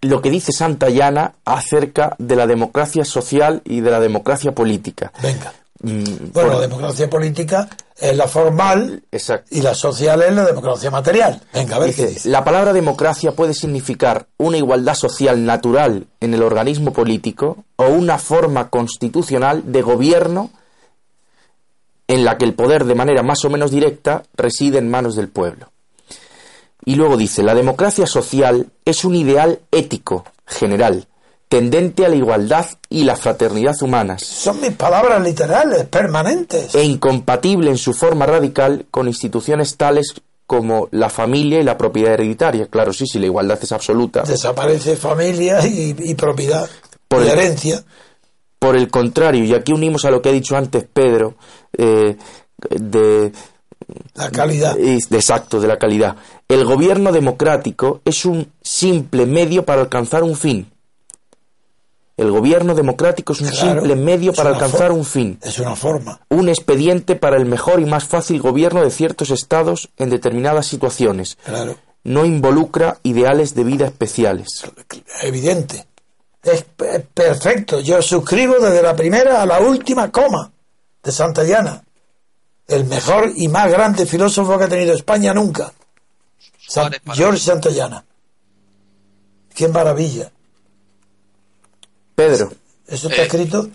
lo 0.00 0.22
que 0.22 0.30
dice 0.30 0.52
Santayana 0.52 1.34
acerca 1.44 2.14
de 2.18 2.36
la 2.36 2.46
democracia 2.46 3.04
social 3.04 3.60
y 3.64 3.80
de 3.80 3.90
la 3.90 4.00
democracia 4.00 4.52
política. 4.52 5.12
Venga. 5.20 5.52
Mm, 5.80 6.32
bueno, 6.32 6.54
la 6.54 6.60
democracia 6.60 7.08
política 7.08 7.68
es 7.96 8.16
la 8.16 8.26
formal 8.26 9.02
y 9.50 9.60
la 9.60 9.74
social 9.74 10.22
es 10.22 10.34
la 10.34 10.44
democracia 10.44 10.90
material. 10.90 11.40
Venga, 11.52 11.76
a 11.76 11.78
ver 11.78 11.94
qué 11.94 12.06
dice. 12.06 12.28
La 12.28 12.44
palabra 12.44 12.72
democracia 12.72 13.32
puede 13.32 13.54
significar 13.54 14.26
una 14.38 14.56
igualdad 14.56 14.94
social 14.94 15.44
natural 15.44 16.06
en 16.20 16.34
el 16.34 16.42
organismo 16.42 16.92
político 16.92 17.64
o 17.76 17.86
una 17.86 18.18
forma 18.18 18.70
constitucional 18.70 19.70
de 19.72 19.82
gobierno 19.82 20.50
en 22.08 22.24
la 22.24 22.38
que 22.38 22.44
el 22.44 22.54
poder 22.54 22.84
de 22.84 22.94
manera 22.94 23.22
más 23.22 23.44
o 23.44 23.50
menos 23.50 23.70
directa 23.70 24.22
reside 24.34 24.78
en 24.78 24.90
manos 24.90 25.14
del 25.14 25.28
pueblo. 25.28 25.70
Y 26.88 26.94
luego 26.94 27.18
dice, 27.18 27.42
la 27.42 27.54
democracia 27.54 28.06
social 28.06 28.70
es 28.86 29.04
un 29.04 29.14
ideal 29.14 29.60
ético 29.70 30.24
general 30.46 31.06
tendente 31.46 32.06
a 32.06 32.08
la 32.08 32.16
igualdad 32.16 32.64
y 32.88 33.04
la 33.04 33.14
fraternidad 33.14 33.74
humanas. 33.82 34.22
Son 34.22 34.58
mis 34.58 34.72
palabras 34.72 35.22
literales, 35.22 35.84
permanentes. 35.84 36.74
E 36.74 36.84
incompatible 36.84 37.68
en 37.68 37.76
su 37.76 37.92
forma 37.92 38.24
radical 38.24 38.86
con 38.90 39.06
instituciones 39.06 39.76
tales 39.76 40.14
como 40.46 40.88
la 40.90 41.10
familia 41.10 41.60
y 41.60 41.62
la 41.62 41.76
propiedad 41.76 42.14
hereditaria. 42.14 42.68
Claro, 42.68 42.94
sí, 42.94 43.04
sí, 43.06 43.18
la 43.18 43.26
igualdad 43.26 43.58
es 43.60 43.72
absoluta. 43.72 44.22
Desaparece 44.22 44.96
familia 44.96 45.60
y, 45.66 46.14
propiedad, 46.14 46.70
por 47.06 47.22
herencia. 47.22 47.84
Por 48.58 48.76
el 48.76 48.88
contrario, 48.88 49.44
y 49.44 49.52
aquí 49.52 49.74
unimos 49.74 50.06
a 50.06 50.10
lo 50.10 50.22
que 50.22 50.30
ha 50.30 50.32
dicho 50.32 50.56
antes 50.56 50.86
Pedro, 50.90 51.34
eh, 51.76 52.16
de... 52.70 53.30
La 54.14 54.30
calidad. 54.30 54.76
Exacto, 54.78 55.60
de 55.60 55.68
la 55.68 55.78
calidad. 55.78 56.16
El 56.48 56.64
gobierno 56.64 57.12
democrático 57.12 58.00
es 58.04 58.24
un 58.24 58.50
simple 58.62 59.26
medio 59.26 59.64
para 59.64 59.82
alcanzar 59.82 60.22
un 60.22 60.34
fin 60.34 60.70
el 62.18 62.32
gobierno 62.32 62.74
democrático 62.74 63.32
es 63.32 63.40
un 63.40 63.52
simple 63.52 63.94
medio 63.94 64.32
para 64.32 64.50
alcanzar 64.50 64.90
un 64.90 65.04
fin. 65.04 65.38
Es 65.40 65.60
una 65.60 65.76
forma. 65.76 66.20
Un 66.28 66.48
expediente 66.48 67.14
para 67.14 67.36
el 67.36 67.46
mejor 67.46 67.80
y 67.80 67.84
más 67.84 68.04
fácil 68.04 68.42
gobierno 68.42 68.82
de 68.82 68.90
ciertos 68.90 69.30
estados 69.30 69.88
en 69.96 70.10
determinadas 70.10 70.66
situaciones. 70.66 71.38
Claro. 71.44 71.76
No 72.02 72.24
involucra 72.24 72.98
ideales 73.04 73.54
de 73.54 73.62
vida 73.62 73.86
especiales. 73.86 74.64
Evidente. 75.22 75.86
Es 76.42 76.64
perfecto. 77.14 77.78
Yo 77.78 78.02
suscribo 78.02 78.54
desde 78.58 78.82
la 78.82 78.96
primera 78.96 79.40
a 79.40 79.46
la 79.46 79.60
última 79.60 80.10
coma 80.10 80.50
de 81.04 81.12
Santayana. 81.12 81.84
El 82.66 82.84
mejor 82.86 83.30
y 83.36 83.46
más 83.46 83.70
grande 83.70 84.06
filósofo 84.06 84.58
que 84.58 84.64
ha 84.64 84.68
tenido 84.68 84.92
España 84.92 85.32
nunca. 85.32 85.72
George 87.14 87.40
Santayana. 87.40 88.04
Qué 89.54 89.68
maravilla. 89.68 90.30
Pedro. 92.14 92.52
Eso 92.86 93.08
está 93.08 93.22
eh, 93.22 93.26
escrito. 93.26 93.68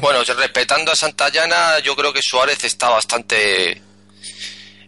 Bueno, 0.00 0.22
respetando 0.22 0.92
a 0.92 0.96
Santayana, 0.96 1.78
yo 1.80 1.96
creo 1.96 2.12
que 2.12 2.20
Suárez 2.22 2.62
está 2.64 2.90
bastante. 2.90 3.80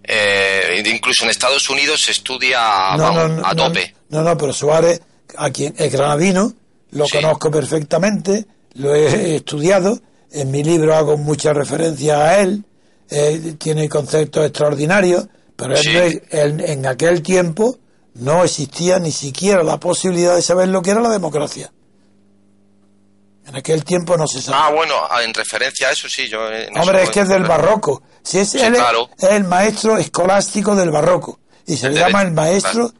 Eh, 0.05 0.83
incluso 0.85 1.25
en 1.25 1.31
Estados 1.31 1.69
Unidos 1.71 2.03
se 2.03 2.13
estudia 2.13 2.93
a 2.93 3.55
tope. 3.57 3.95
No, 4.11 4.23
no, 4.23 4.37
pero 4.37 4.53
Suárez, 4.53 5.01
aquí 5.37 5.73
es 5.77 5.93
granadino, 5.93 6.53
lo 6.91 7.09
conozco 7.09 7.51
perfectamente, 7.51 8.45
lo 8.75 8.95
he 8.95 9.37
estudiado, 9.37 10.01
en 10.33 10.51
mi 10.51 10.63
libro 10.63 10.95
hago 10.95 11.17
mucha 11.17 11.53
referencia 11.53 12.27
a 12.27 12.41
él, 12.41 12.65
tiene 13.59 13.89
conceptos 13.89 14.45
extraordinarios, 14.45 15.29
pero 15.69 15.77
en 16.31 16.87
aquel 16.87 17.23
tiempo 17.23 17.79
no 18.15 18.45
existía 18.45 18.99
ni 18.99 19.13
siquiera 19.13 19.63
la 19.63 19.79
posibilidad 19.79 20.35
de 20.35 20.43
saber 20.43 20.69
lo 20.69 20.83
que 20.83 20.91
era 20.91 21.01
la 21.01 21.09
democracia. 21.09 21.73
En 23.47 23.57
aquel 23.57 23.85
tiempo 23.85 24.17
no 24.17 24.27
se 24.27 24.41
sabía. 24.41 24.67
Ah, 24.67 24.71
bueno, 24.71 24.95
en 25.21 25.35
referencia 25.35 25.89
a 25.89 25.93
eso 25.93 26.09
sí, 26.09 26.29
yo... 26.29 26.49
Eh, 26.51 26.69
Hombre, 26.77 27.03
es 27.03 27.11
que 27.11 27.21
es 27.21 27.29
del 27.29 27.43
barroco. 27.43 28.03
Si 28.23 28.39
es, 28.39 28.55
es 28.55 28.73
el 29.21 29.45
maestro 29.45 29.99
escolástico 29.99 30.77
del 30.77 30.91
barroco. 30.91 31.41
Y 31.67 31.77
se 31.77 31.91
le 31.91 31.99
llama 31.99 32.23
el 32.23 32.33
maestro 32.33 32.93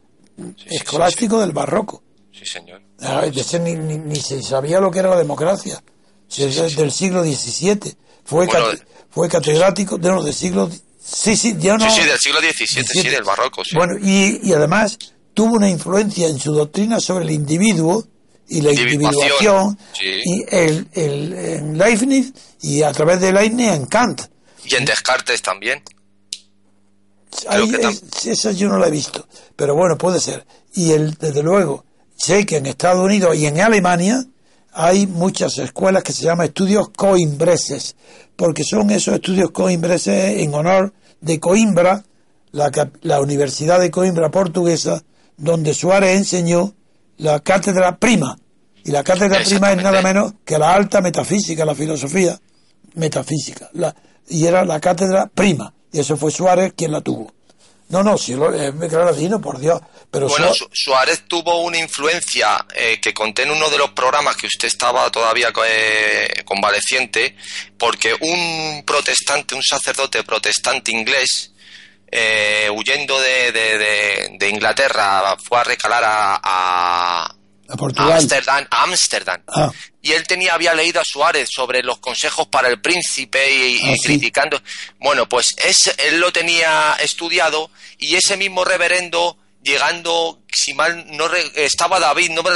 escolástico 0.67 1.41
del 1.41 1.53
barroco. 1.53 2.03
Sí, 2.33 2.45
señor. 2.45 2.83
Ah, 3.01 3.25
ni, 3.27 4.17
se 4.17 4.43
sabía 4.43 4.81
lo 4.81 4.91
que 4.91 4.99
era 4.99 5.11
la 5.11 5.17
democracia. 5.17 5.83
Si 6.27 6.43
es 6.43 6.77
del 6.77 6.91
siglo 6.91 7.23
XVII. 7.23 7.97
Fue, 8.25 8.49
fue 9.11 9.29
catedrático 9.29 9.99
de 9.99 10.09
los 10.11 10.25
del 10.25 10.35
siglo... 10.35 10.71
Sí, 11.05 11.37
sí, 11.37 11.57
ya 11.59 11.77
no... 11.77 11.91
Sí, 11.91 12.01
sí, 12.01 12.09
del 12.09 12.19
siglo 12.19 12.41
XVII, 12.41 12.85
sí, 12.85 13.09
del 13.09 13.25
barroco, 13.25 13.63
Bueno, 13.75 13.95
y, 14.01 14.41
y 14.43 14.53
además 14.53 14.99
tuvo 15.35 15.57
una 15.57 15.69
influencia 15.69 16.29
en 16.29 16.39
su 16.39 16.53
doctrina 16.53 17.01
sobre 17.01 17.25
el 17.25 17.31
individuo 17.33 18.07
y 18.49 18.61
la 18.61 18.73
individuación, 18.73 19.79
y 20.01 20.45
el, 20.49 20.87
el, 20.93 21.33
en 21.33 21.79
Leibniz 21.79 22.33
y 22.61 22.83
a 22.83 22.93
través 22.93 23.21
de 23.21 23.33
Leibniz 23.33 23.69
en 23.69 23.87
Kant. 23.87 24.23
Y 24.65 24.75
en 24.75 24.85
Descartes 24.85 25.41
también. 25.41 25.83
esa 28.25 28.53
yo 28.53 28.69
no 28.69 28.79
la 28.79 28.89
he 28.89 28.91
visto, 28.91 29.27
pero 29.57 29.75
bueno, 29.75 29.97
puede 29.97 30.21
ser. 30.21 30.47
Y 30.75 30.93
el, 30.93 31.15
desde 31.15 31.43
luego, 31.43 31.87
sé 32.17 32.45
que 32.45 32.59
en 32.59 32.67
Estados 32.67 33.03
Unidos 33.03 33.37
y 33.37 33.47
en 33.47 33.59
Alemania 33.61 34.23
hay 34.73 35.07
muchas 35.07 35.59
escuelas 35.59 36.03
que 36.03 36.13
se 36.13 36.25
llaman 36.25 36.47
estudios 36.47 36.89
coimbreses, 36.91 37.97
porque 38.37 38.65
son 38.65 38.91
esos 38.91 39.15
estudios 39.15 39.51
coimbreses 39.51 40.41
en 40.41 40.55
honor 40.55 40.93
de 41.21 41.39
Coimbra, 41.39 42.05
la, 42.53 42.71
la 43.03 43.21
Universidad 43.21 43.81
de 43.81 43.91
Coimbra 43.91 44.31
portuguesa, 44.31 45.03
donde 45.37 45.75
Suárez 45.75 46.17
enseñó 46.17 46.75
la 47.19 47.41
cátedra 47.41 47.97
prima. 47.97 48.39
Y 48.85 48.91
la 48.91 49.05
cátedra 49.05 49.43
prima 49.45 49.73
es 49.73 49.83
nada 49.83 50.03
menos 50.03 50.35
que 50.45 50.59
la 50.59 50.75
alta 50.75 51.01
metafísica, 51.01 51.65
la 51.65 51.75
filosofía 51.75 52.39
metafísica. 52.95 53.71
La, 53.75 53.95
y 54.29 54.47
era 54.47 54.65
la 54.65 54.81
cátedra 54.81 55.31
prima. 55.33 55.73
Y 55.93 56.01
eso 56.01 56.17
fue 56.17 56.31
Suárez 56.31 56.73
quien 56.75 56.91
la 56.91 57.01
tuvo. 57.01 57.33
No, 57.93 58.03
no, 58.03 58.17
si 58.17 58.35
lo, 58.35 58.51
es 58.55 58.75
granadino, 58.91 59.39
por 59.39 59.59
Dios. 59.59 59.79
Pero 60.11 60.27
bueno, 60.27 60.51
Suárez 60.73 61.25
tuvo 61.29 61.61
una 61.61 61.77
influencia 61.77 62.65
eh, 62.75 62.99
que 62.99 63.13
conté 63.13 63.43
en 63.43 63.51
uno 63.51 63.69
de 63.69 63.77
los 63.77 63.91
programas 63.91 64.35
que 64.35 64.47
usted 64.47 64.69
estaba 64.69 65.11
todavía 65.11 65.53
eh, 65.69 66.43
convaleciente, 66.47 67.37
porque 67.77 68.15
un 68.19 68.83
protestante, 68.87 69.55
un 69.55 69.63
sacerdote 69.63 70.25
protestante 70.25 70.91
inglés, 70.91 71.53
eh, 72.11 72.71
huyendo 72.75 73.21
de, 73.21 73.53
de, 73.53 74.49
Inglaterra, 74.49 75.37
fue 75.47 75.59
a 75.59 75.65
recalar 75.65 76.03
a, 76.03 76.41
a, 76.43 77.35
Amsterdam, 77.97 78.67
Amsterdam. 78.71 79.43
Ah. 79.49 79.71
Y 80.01 80.13
él 80.13 80.27
tenía, 80.27 80.55
había 80.55 80.75
leído 80.75 81.01
a 81.01 81.05
Suárez 81.05 81.49
sobre 81.51 81.83
los 81.83 81.99
consejos 81.99 82.49
para 82.49 82.69
el 82.69 82.81
príncipe 82.81 83.53
y, 83.53 83.81
ah, 83.85 83.95
criticando. 84.03 84.61
Bueno, 84.99 85.29
pues 85.29 85.51
él 85.99 86.21
lo 86.21 86.33
tenía 86.33 86.97
estudiado 87.01 87.71
y 87.99 88.17
ese 88.17 88.37
mismo 88.37 88.65
reverendo 88.65 89.37
llegando, 89.63 90.41
si 90.53 90.75
mal 90.75 91.05
no 91.17 91.33
estaba 91.55 92.01
David, 92.01 92.31
no 92.31 92.43
me 92.43 92.51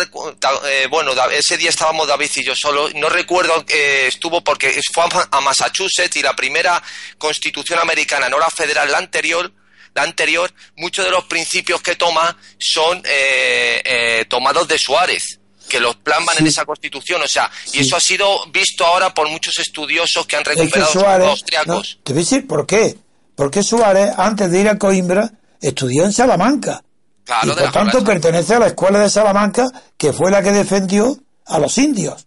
eh, 0.69 0.87
bueno, 0.91 1.13
ese 1.31 1.57
día 1.57 1.71
estábamos 1.71 2.09
David 2.09 2.31
y 2.35 2.45
yo 2.45 2.55
solo, 2.55 2.91
no 2.95 3.09
recuerdo 3.09 3.65
que 3.65 4.09
estuvo 4.09 4.43
porque 4.43 4.81
fue 4.93 5.05
a 5.31 5.41
Massachusetts 5.41 6.17
y 6.17 6.23
la 6.23 6.35
primera 6.35 6.83
constitución 7.17 7.79
americana, 7.79 8.29
no 8.29 8.39
la 8.39 8.51
federal, 8.51 8.91
la 8.91 8.99
anterior, 8.99 9.53
anterior, 9.99 10.53
muchos 10.77 11.05
de 11.05 11.11
los 11.11 11.25
principios 11.25 11.83
que 11.83 11.97
toma 11.97 12.37
son 12.59 12.99
eh, 13.05 13.83
eh, 13.85 14.25
tomados 14.29 14.67
de 14.69 14.79
Suárez 14.79 15.41
que 15.69 15.81
los 15.81 15.97
plasman 15.97 16.37
en 16.39 16.47
esa 16.47 16.65
constitución, 16.65 17.21
o 17.23 17.27
sea, 17.27 17.51
y 17.73 17.81
eso 17.81 17.97
ha 17.97 18.01
sido 18.01 18.47
visto 18.53 18.87
ahora 18.87 19.13
por 19.13 19.29
muchos 19.29 19.59
estudiosos 19.59 20.25
que 20.25 20.37
han 20.37 20.45
recuperado 20.45 21.19
los 21.19 21.29
austriacos. 21.29 21.99
te 22.05 22.13
voy 22.13 22.23
a 22.23 22.25
decir 22.25 22.47
por 22.47 22.67
qué. 22.67 22.97
Porque 23.35 23.63
Suárez, 23.63 24.13
antes 24.17 24.51
de 24.51 24.61
ir 24.61 24.69
a 24.69 24.79
Coimbra, 24.79 25.31
estudió 25.61 26.05
en 26.05 26.13
Salamanca 26.13 26.83
y 27.43 27.49
por 27.49 27.73
tanto 27.73 28.05
pertenece 28.05 28.55
a 28.55 28.61
la 28.61 28.69
escuela 28.69 29.01
de 29.01 29.11
Salamanca, 29.11 29.67
que 29.97 30.13
fue 30.13 30.31
la 30.31 30.43
que 30.43 30.53
defendió 30.53 31.19
a 31.45 31.59
los 31.59 31.77
indios. 31.79 32.27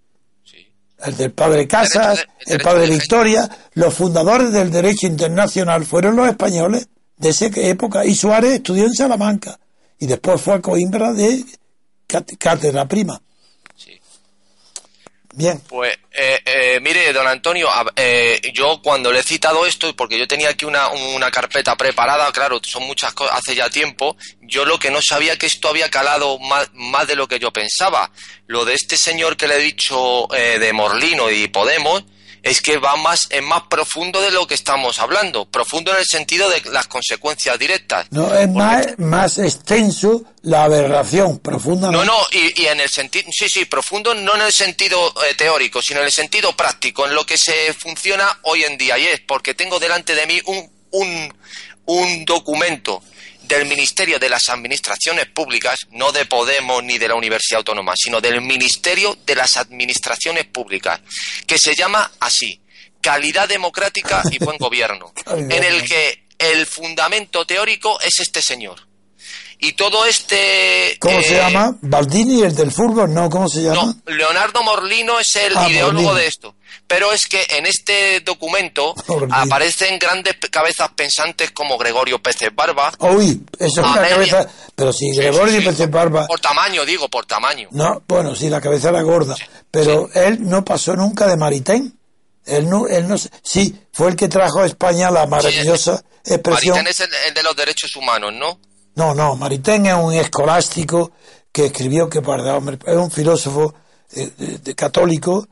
El 1.04 1.16
del 1.16 1.32
padre 1.32 1.66
Casas, 1.66 2.26
el, 2.46 2.60
padre 2.60 2.88
Victoria, 2.88 3.50
los 3.74 3.94
fundadores 3.94 4.52
del 4.52 4.70
derecho 4.70 5.08
internacional 5.08 5.86
fueron 5.86 6.18
los 6.18 6.28
españoles 6.28 6.90
de 7.20 7.30
esa 7.30 7.46
época. 7.56 8.06
Y 8.06 8.16
Suárez 8.16 8.54
estudió 8.54 8.86
en 8.86 8.94
Salamanca 8.94 9.60
y 10.00 10.08
después 10.08 10.42
fue 10.42 10.56
a 10.56 10.62
Coimbra 10.62 11.14
de 11.14 11.46
cátedra 12.40 12.88
prima. 12.88 13.22
Bien. 15.32 15.62
Pues, 15.70 15.96
eh, 16.12 16.40
eh, 16.44 16.80
mire, 16.82 17.14
don 17.14 17.28
Antonio, 17.28 17.70
eh, 17.96 18.42
yo 18.54 18.82
cuando 18.82 19.12
le 19.12 19.20
he 19.20 19.24
citado 19.24 19.66
esto, 19.66 19.96
porque 19.96 20.18
yo 20.18 20.28
tenía 20.28 20.50
aquí 20.50 20.66
una, 20.66 20.90
una 20.90 21.30
carpeta 21.30 21.78
preparada, 21.78 22.32
claro, 22.32 22.60
son 22.64 22.88
muchas 22.88 23.14
cosas, 23.14 23.38
hace 23.38 23.56
ya 23.56 23.70
tiempo, 23.70 24.18
yo 24.42 24.66
lo 24.66 24.80
que 24.80 24.90
no 24.90 25.00
sabía 25.02 25.38
que 25.38 25.46
esto 25.46 25.70
había 25.70 25.90
calado 25.90 26.40
más, 26.40 26.72
más 26.74 27.08
de 27.08 27.16
lo 27.16 27.28
que 27.28 27.40
yo 27.40 27.54
pensaba. 27.54 28.12
Lo 28.48 28.66
de 28.66 28.74
este 28.74 28.98
señor 28.98 29.38
que 29.38 29.48
le 29.48 29.58
he 29.58 29.62
dicho 29.62 30.34
eh, 30.34 30.58
de 30.58 30.74
Morlino 30.74 31.30
y 31.30 31.48
Podemos, 31.48 32.04
es 32.44 32.62
que 32.62 32.78
va 32.78 32.96
más, 32.96 33.28
es 33.30 33.44
más 33.44 33.64
profundo 33.70 34.22
de 34.22 34.32
lo 34.32 34.48
que 34.48 34.54
estamos 34.54 35.00
hablando, 35.00 35.46
profundo 35.46 35.92
en 35.92 35.98
el 35.98 36.06
sentido 36.06 36.50
de 36.50 36.62
las 36.72 36.88
consecuencias 36.88 37.58
directas. 37.60 38.08
No, 38.12 38.34
es 38.34 38.50
más, 38.50 38.98
más 38.98 39.38
extenso 39.38 40.24
la 40.42 40.64
aberración 40.64 41.40
profunda. 41.40 41.92
No, 41.92 42.06
no, 42.06 42.18
y, 42.32 42.62
y 42.62 42.68
en 42.68 42.80
el 42.80 42.90
sentido, 42.90 43.30
sí, 43.32 43.50
sí, 43.50 43.66
profundo, 43.66 44.14
no 44.14 44.36
en 44.36 44.42
el 44.42 44.54
sentido 44.54 45.14
eh, 45.30 45.36
teórico, 45.36 45.82
sino 45.82 46.00
en 46.00 46.06
el 46.06 46.12
sentido 46.12 46.56
práctico, 46.56 47.06
en 47.06 47.14
lo 47.14 47.26
que 47.26 47.38
se 47.38 47.74
funciona 47.74 48.40
hoy 48.44 48.64
en 48.64 48.78
día. 48.78 48.98
Y 48.98 49.06
es 49.06 49.20
porque 49.22 49.54
tengo 49.54 49.80
delante 49.80 50.16
de 50.16 50.26
mí 50.28 50.42
un, 50.46 50.70
un, 50.92 51.34
un 51.86 52.26
documento 52.26 53.04
del 53.50 53.66
Ministerio 53.66 54.20
de 54.20 54.30
las 54.30 54.48
Administraciones 54.48 55.26
Públicas, 55.26 55.80
no 55.90 56.12
de 56.12 56.26
Podemos 56.26 56.84
ni 56.84 57.00
de 57.00 57.08
la 57.08 57.16
Universidad 57.16 57.58
Autónoma, 57.58 57.94
sino 57.96 58.22
del 58.22 58.42
Ministerio 58.42 59.18
de 59.26 59.36
las 59.36 59.58
Administraciones 59.58 60.46
Públicas, 60.46 61.02
que 61.48 61.58
se 61.58 61.74
llama 61.76 62.12
así, 62.20 62.62
Calidad 63.02 63.50
Democrática 63.50 64.22
y 64.32 64.38
Buen 64.38 64.58
Gobierno, 64.60 65.12
en 65.26 65.64
el 65.64 65.84
que 65.84 66.26
el 66.38 66.68
fundamento 66.68 67.46
teórico 67.46 68.00
es 68.02 68.20
este 68.20 68.42
señor. 68.44 68.89
Y 69.62 69.74
todo 69.74 70.06
este... 70.06 70.96
¿Cómo 71.02 71.22
se 71.22 71.36
eh, 71.36 71.38
llama? 71.38 71.76
¿Baldini, 71.82 72.44
el 72.44 72.56
del 72.56 72.72
fútbol? 72.72 73.14
No, 73.14 73.30
¿cómo 73.30 73.50
se 73.50 73.62
llama? 73.62 73.94
no, 74.06 74.14
Leonardo 74.14 74.64
Morlino 74.64 75.20
es 75.20 75.36
el 75.36 75.56
Ah, 75.58 75.70
ideólogo 75.70 75.92
Morlino. 76.04 76.14
de 76.16 76.28
esto. 76.28 76.56
Pero 76.88 77.12
es 77.12 77.28
que 77.28 77.46
en 77.50 77.66
este 77.66 78.22
documento 78.22 78.96
Morlino. 79.08 79.36
aparecen 79.36 80.00
grandes 80.00 80.36
cabezas 80.50 80.90
pensantes 80.96 81.52
como 81.52 81.78
Gregorio 81.78 82.20
Pérez 82.24 82.56
Barba. 82.56 82.94
Uy, 83.00 83.44
eso 83.60 83.82
es 83.82 83.86
una 83.88 84.08
cabeza. 84.08 84.48
Pero 84.76 84.94
si 84.94 85.12
Sí, 85.12 85.18
Gregorio 85.18 85.56
sí, 85.56 85.60
sí, 85.60 85.66
Pérez 85.76 85.92
Barba. 85.92 86.26
Por 86.28 86.40
tamaño, 86.40 86.86
digo, 86.86 87.10
por 87.10 87.26
tamaño. 87.26 87.68
No, 87.72 88.02
bueno, 88.08 88.36
sí, 88.36 88.50
la 88.50 88.62
cabeza 88.62 88.90
era 88.90 89.02
gorda. 89.02 89.36
Pero 89.70 90.10
él 90.14 90.38
no 90.42 90.64
pasó 90.64 90.96
nunca 90.96 91.28
de 91.28 91.36
Maritain. 91.36 91.94
Él 92.46 92.70
no, 92.70 92.88
él 92.88 93.08
no, 93.10 93.16
sí, 93.44 93.76
fue 93.92 94.08
el 94.10 94.16
que 94.16 94.30
trajo 94.30 94.62
a 94.62 94.66
España 94.66 95.12
la 95.12 95.28
maravillosa 95.28 96.02
expresión. 96.26 96.76
Maritain 96.78 96.88
es 96.88 97.00
el, 97.02 97.10
el 97.28 97.34
de 97.34 97.44
los 97.44 97.56
derechos 97.58 97.94
humanos, 97.98 98.32
¿no? 98.34 98.58
No, 98.96 99.14
no, 99.16 99.36
Maritain 99.36 99.86
es 99.86 99.94
un 99.96 100.14
escolástico 100.14 101.12
que 101.52 101.68
escribió 101.68 102.10
que 102.10 102.22
para 102.22 102.56
hombre, 102.58 102.78
es 102.86 102.96
un 102.98 103.12
filósofo 103.12 103.74
eh, 104.12 104.30
de- 104.38 104.58
de 104.60 104.76
católico 104.76 105.48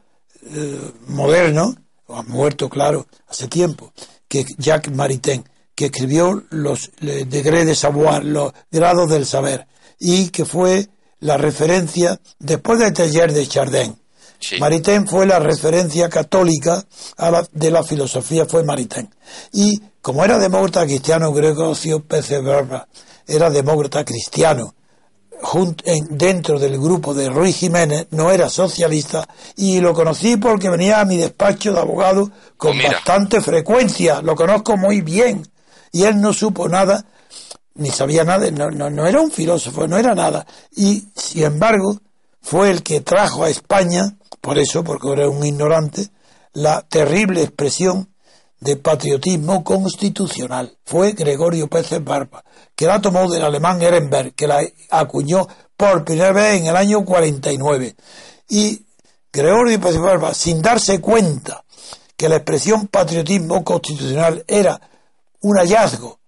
eh, 0.50 0.92
moderno, 1.08 1.76
o 2.08 2.16
ha 2.16 2.24
muerto, 2.24 2.70
claro, 2.70 3.06
hace 3.28 3.48
tiempo, 3.48 3.92
que 4.28 4.46
Jacques 4.58 4.94
Maritain, 4.94 5.44
que 5.76 5.86
escribió 5.86 6.44
los 6.50 6.92
le- 7.00 7.26
degrés 7.26 7.66
de 7.66 7.76
savoir, 7.76 8.24
los 8.24 8.54
grados 8.72 9.10
del 9.10 9.26
saber, 9.26 9.68
y 10.00 10.30
que 10.30 10.46
fue 10.46 10.88
la 11.20 11.38
referencia, 11.38 12.20
después 12.40 12.80
del 12.80 12.94
taller 12.94 13.34
de 13.34 13.48
Chardin, 13.48 13.96
Sí. 14.40 14.58
Maritain 14.60 15.08
fue 15.08 15.26
la 15.26 15.40
referencia 15.40 16.10
católica 16.10 16.86
a 17.18 17.32
la- 17.32 17.48
de 17.52 17.72
la 17.72 17.84
filosofía, 17.84 18.46
fue 18.46 18.64
Maritain. 18.64 19.10
Y 19.52 19.82
como 20.02 20.24
era 20.24 20.38
demócrata 20.38 20.86
cristiano, 20.86 21.34
Gregorio 21.34 22.00
Pérez 22.04 22.44
Barba 22.44 22.88
era 23.28 23.50
demócrata 23.50 24.04
cristiano, 24.06 24.74
en- 25.86 26.18
dentro 26.18 26.58
del 26.60 26.80
grupo 26.80 27.14
de 27.14 27.30
Ruiz 27.30 27.58
Jiménez, 27.58 28.08
no 28.12 28.32
era 28.32 28.50
socialista, 28.50 29.28
y 29.56 29.80
lo 29.80 29.94
conocí 29.94 30.38
porque 30.38 30.70
venía 30.70 31.00
a 31.00 31.06
mi 31.06 31.18
despacho 31.18 31.74
de 31.74 31.80
abogado 31.80 32.32
con 32.58 32.72
Pues 32.72 32.78
mira. 32.78 32.92
bastante 32.94 33.42
frecuencia, 33.42 34.22
lo 34.22 34.36
conozco 34.36 34.78
muy 34.78 35.02
bien, 35.02 35.48
y 35.92 36.04
él 36.04 36.20
no 36.20 36.34
supo 36.34 36.68
nada, 36.68 37.06
ni 37.76 37.90
sabía 37.92 38.24
nada, 38.24 38.50
no, 38.50 38.72
no, 38.72 38.90
no 38.90 39.06
era 39.06 39.22
un 39.22 39.30
filósofo, 39.30 39.88
no 39.88 39.98
era 39.98 40.16
nada, 40.16 40.48
y 40.76 41.08
sin 41.16 41.44
embargo 41.44 42.00
fue 42.42 42.72
el 42.72 42.82
que 42.82 43.02
trajo 43.02 43.44
a 43.44 43.50
España, 43.50 44.16
por 44.42 44.58
eso, 44.58 44.84
porque 44.84 45.12
era 45.12 45.30
un 45.30 45.46
ignorante, 45.46 46.08
la 46.54 46.82
terrible 46.82 47.44
expresión 47.44 48.10
de 48.60 48.76
patriotismo 48.78 49.64
constitucional. 49.64 50.78
Fue 50.86 51.12
Gregorio 51.12 51.68
Pérez 51.68 52.04
Barba, 52.04 52.44
que 52.76 52.86
la 52.88 53.00
tomó 53.02 53.30
del 53.30 53.44
alemán 53.44 53.82
Ehrenberg, 53.82 54.34
que 54.34 54.48
la 54.48 54.62
acuñó 54.90 55.48
por 55.76 56.04
primera 56.04 56.32
vez 56.32 56.62
en 56.62 56.68
el 56.68 56.76
año 56.76 57.06
49. 57.06 57.96
Y 58.50 58.86
Gregorio 59.32 59.80
Pérez 59.80 60.00
Barba, 60.00 60.34
sin 60.34 60.62
darse 60.62 61.00
cuenta 61.00 61.64
que 62.16 62.30
la 62.30 62.38
expresión 62.38 62.88
patriotismo 62.88 63.64
constitucional 63.64 64.44
era 64.48 64.82
un 65.42 65.58
hallazgo 65.58 66.20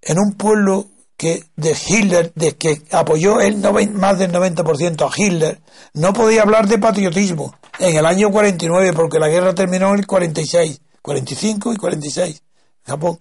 en 0.00 0.18
un 0.18 0.32
pueblo 0.34 0.86
que 1.16 1.44
de 1.56 1.76
Hitler, 1.86 2.32
de 2.34 2.56
que 2.56 2.82
apoyó 2.90 3.40
el 3.40 3.60
noven- 3.62 3.92
más 3.92 4.18
del 4.18 4.32
90% 4.32 5.06
a 5.06 5.10
Hitler, 5.14 5.60
no 5.92 6.12
podía 6.12 6.42
hablar 6.42 6.66
de 6.66 6.78
patriotismo 6.78 7.54
en 7.78 7.96
el 7.96 8.06
año 8.06 8.30
49 8.30 8.92
porque 8.94 9.18
la 9.18 9.28
guerra 9.28 9.54
terminó 9.54 9.90
en 9.90 10.00
el 10.00 10.06
46, 10.06 10.80
45 11.04 11.74
y 11.74 11.76
46, 11.76 12.42
Japón, 12.86 13.20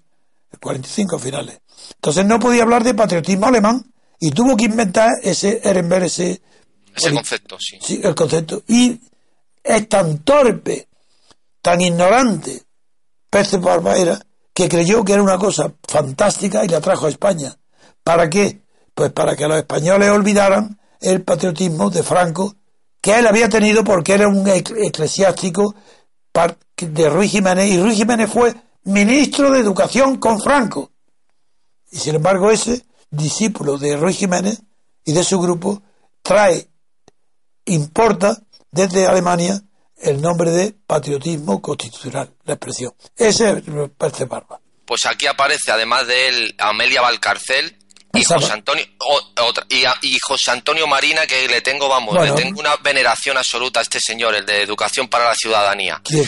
el 0.51 0.57
45 0.59 1.19
finales. 1.19 1.59
Entonces 1.95 2.25
no 2.25 2.39
podía 2.39 2.63
hablar 2.63 2.81
de 2.85 2.93
patriotismo 2.93 3.47
alemán 3.47 3.91
y 4.21 4.31
tuvo 4.31 4.55
que 4.55 4.63
inventar 4.65 5.09
ese 5.21 5.59
Ehrenberg, 5.61 6.05
ese, 6.05 6.41
concepto, 7.13 7.57
sí. 7.59 7.77
sí, 7.81 7.99
el 8.01 8.15
concepto. 8.15 8.63
Y 8.69 9.01
es 9.61 9.89
tan 9.89 10.19
torpe, 10.19 10.87
tan 11.61 11.81
ignorante, 11.81 12.63
Pérez 13.29 13.59
Barba 13.59 13.97
era, 13.97 14.17
que 14.53 14.69
creyó 14.69 15.03
que 15.03 15.11
era 15.13 15.21
una 15.21 15.37
cosa 15.37 15.73
fantástica 15.85 16.63
y 16.63 16.69
la 16.69 16.79
trajo 16.79 17.07
a 17.07 17.09
España. 17.09 17.53
¿Para 18.01 18.29
qué? 18.29 18.61
Pues 18.95 19.11
para 19.11 19.35
que 19.35 19.45
los 19.45 19.57
españoles 19.57 20.09
olvidaran 20.09 20.79
el 21.01 21.21
patriotismo 21.23 21.89
de 21.89 22.01
Franco 22.03 22.55
que 23.01 23.19
él 23.19 23.27
había 23.27 23.49
tenido 23.49 23.83
porque 23.83 24.13
era 24.13 24.29
un 24.29 24.45
ec- 24.45 24.73
eclesiástico 24.87 25.75
de 26.85 27.09
Ruiz 27.09 27.31
Jiménez 27.31 27.69
y 27.71 27.77
Ruiz 27.81 27.95
Jiménez 27.97 28.29
fue 28.31 28.53
ministro 28.83 29.51
de 29.51 29.59
Educación 29.59 30.17
con 30.17 30.41
Franco. 30.41 30.91
Y 31.91 31.97
sin 31.97 32.15
embargo 32.15 32.49
ese 32.51 32.83
discípulo 33.09 33.77
de 33.77 33.95
Ruiz 33.97 34.17
Jiménez 34.17 34.61
y 35.05 35.13
de 35.13 35.23
su 35.23 35.39
grupo 35.39 35.81
trae 36.21 36.67
importa 37.65 38.37
desde 38.71 39.05
Alemania 39.07 39.61
el 40.01 40.21
nombre 40.21 40.51
de 40.51 40.73
patriotismo 40.85 41.61
constitucional, 41.61 42.29
la 42.43 42.53
expresión. 42.55 42.93
Ese 43.15 43.49
es 43.51 43.63
Pérez 43.97 44.27
Barba. 44.27 44.59
Pues 44.85 45.05
aquí 45.05 45.27
aparece, 45.27 45.71
además 45.71 46.05
de 46.07 46.27
él, 46.27 46.55
Amelia 46.57 47.01
Valcarcel 47.01 47.77
y 48.13 48.23
José 48.25 48.51
Antonio, 48.51 48.83
o- 48.99 49.43
otra- 49.47 49.65
y, 49.69 49.85
a- 49.85 49.95
y 50.01 50.17
José 50.21 50.51
Antonio 50.51 50.85
Marina, 50.87 51.25
que 51.25 51.47
le 51.47 51.61
tengo, 51.61 51.87
vamos, 51.87 52.15
Bueno. 52.15 52.35
le 52.35 52.41
tengo 52.41 52.59
una 52.59 52.75
veneración 52.83 53.37
absoluta 53.37 53.79
a 53.79 53.83
este 53.83 53.99
señor, 54.01 54.35
el 54.35 54.45
de 54.45 54.61
Educación 54.61 55.07
para 55.07 55.25
la 55.29 55.35
Ciudadanía. 55.35 56.01
¿Quién? 56.03 56.27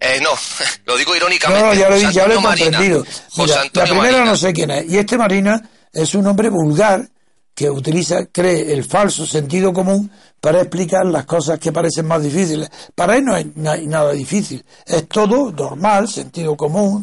Eh, 0.00 0.20
no, 0.22 0.30
lo 0.86 0.96
digo 0.96 1.14
irónicamente. 1.16 1.64
No, 1.66 1.74
ya 1.74 1.88
lo, 1.88 1.96
he- 1.96 2.12
ya 2.12 2.26
lo 2.26 2.34
comprendido. 2.42 3.04
Mira, 3.36 3.64
la 3.64 3.70
primera 3.84 4.12
Marina. 4.12 4.24
no 4.24 4.36
sé 4.36 4.52
quién 4.52 4.70
es. 4.70 4.90
Y 4.90 4.98
este 4.98 5.16
Marina 5.18 5.70
es 5.92 6.14
un 6.14 6.26
hombre 6.26 6.50
vulgar 6.50 7.08
que 7.54 7.70
utiliza, 7.70 8.26
cree 8.26 8.72
el 8.74 8.84
falso 8.84 9.24
sentido 9.24 9.72
común 9.72 10.10
para 10.40 10.60
explicar 10.60 11.06
las 11.06 11.24
cosas 11.24 11.58
que 11.58 11.72
parecen 11.72 12.06
más 12.06 12.22
difíciles. 12.22 12.70
Para 12.94 13.16
él 13.16 13.24
no 13.24 13.34
hay, 13.34 13.50
nada 13.54 14.12
difícil. 14.12 14.62
Es 14.84 15.08
todo 15.08 15.50
normal, 15.52 16.06
sentido 16.08 16.54
común. 16.56 17.02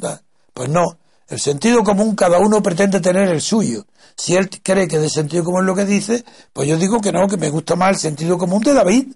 Pues 0.54 0.70
no. 0.70 1.00
El 1.28 1.40
sentido 1.40 1.84
común 1.84 2.16
cada 2.16 2.38
uno 2.38 2.62
pretende 2.62 3.00
tener 3.00 3.30
el 3.30 3.42
suyo. 3.42 3.88
Si 4.16 4.36
él 4.36 4.48
cree 4.62 4.88
que 4.88 5.00
de 5.00 5.10
sentido 5.10 5.44
común 5.44 5.62
es 5.62 5.66
lo 5.68 5.76
que 5.76 5.86
dice, 5.86 6.24
pues 6.54 6.68
yo 6.68 6.78
digo 6.78 7.02
que 7.02 7.12
no, 7.12 7.28
que 7.28 7.38
me 7.38 7.50
gusta 7.50 7.76
más 7.76 7.90
el 7.96 7.98
sentido 7.98 8.38
común 8.38 8.62
de 8.62 8.74
David. 8.76 9.08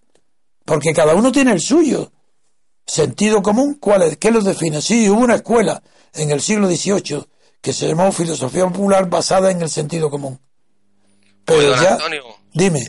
Porque 0.65 0.91
cada 0.93 1.13
uno 1.13 1.31
tiene 1.31 1.51
el 1.51 1.61
suyo. 1.61 2.11
Sentido 2.87 3.43
común, 3.43 3.77
¿cuál 3.79 4.03
es? 4.03 4.17
¿Qué 4.17 4.31
lo 4.31 4.41
define? 4.41 4.81
Sí, 4.81 5.09
hubo 5.09 5.19
una 5.19 5.35
escuela 5.35 5.83
en 6.13 6.31
el 6.31 6.41
siglo 6.41 6.67
XVIII 6.67 7.25
que 7.61 7.73
se 7.73 7.87
llamó 7.87 8.11
filosofía 8.13 8.65
popular 8.65 9.09
basada 9.09 9.51
en 9.51 9.61
el 9.61 9.69
sentido 9.69 10.09
común. 10.09 10.39
Pero 11.43 11.75
ya, 11.75 11.93
Antonio, 11.93 12.23
dime, 12.53 12.87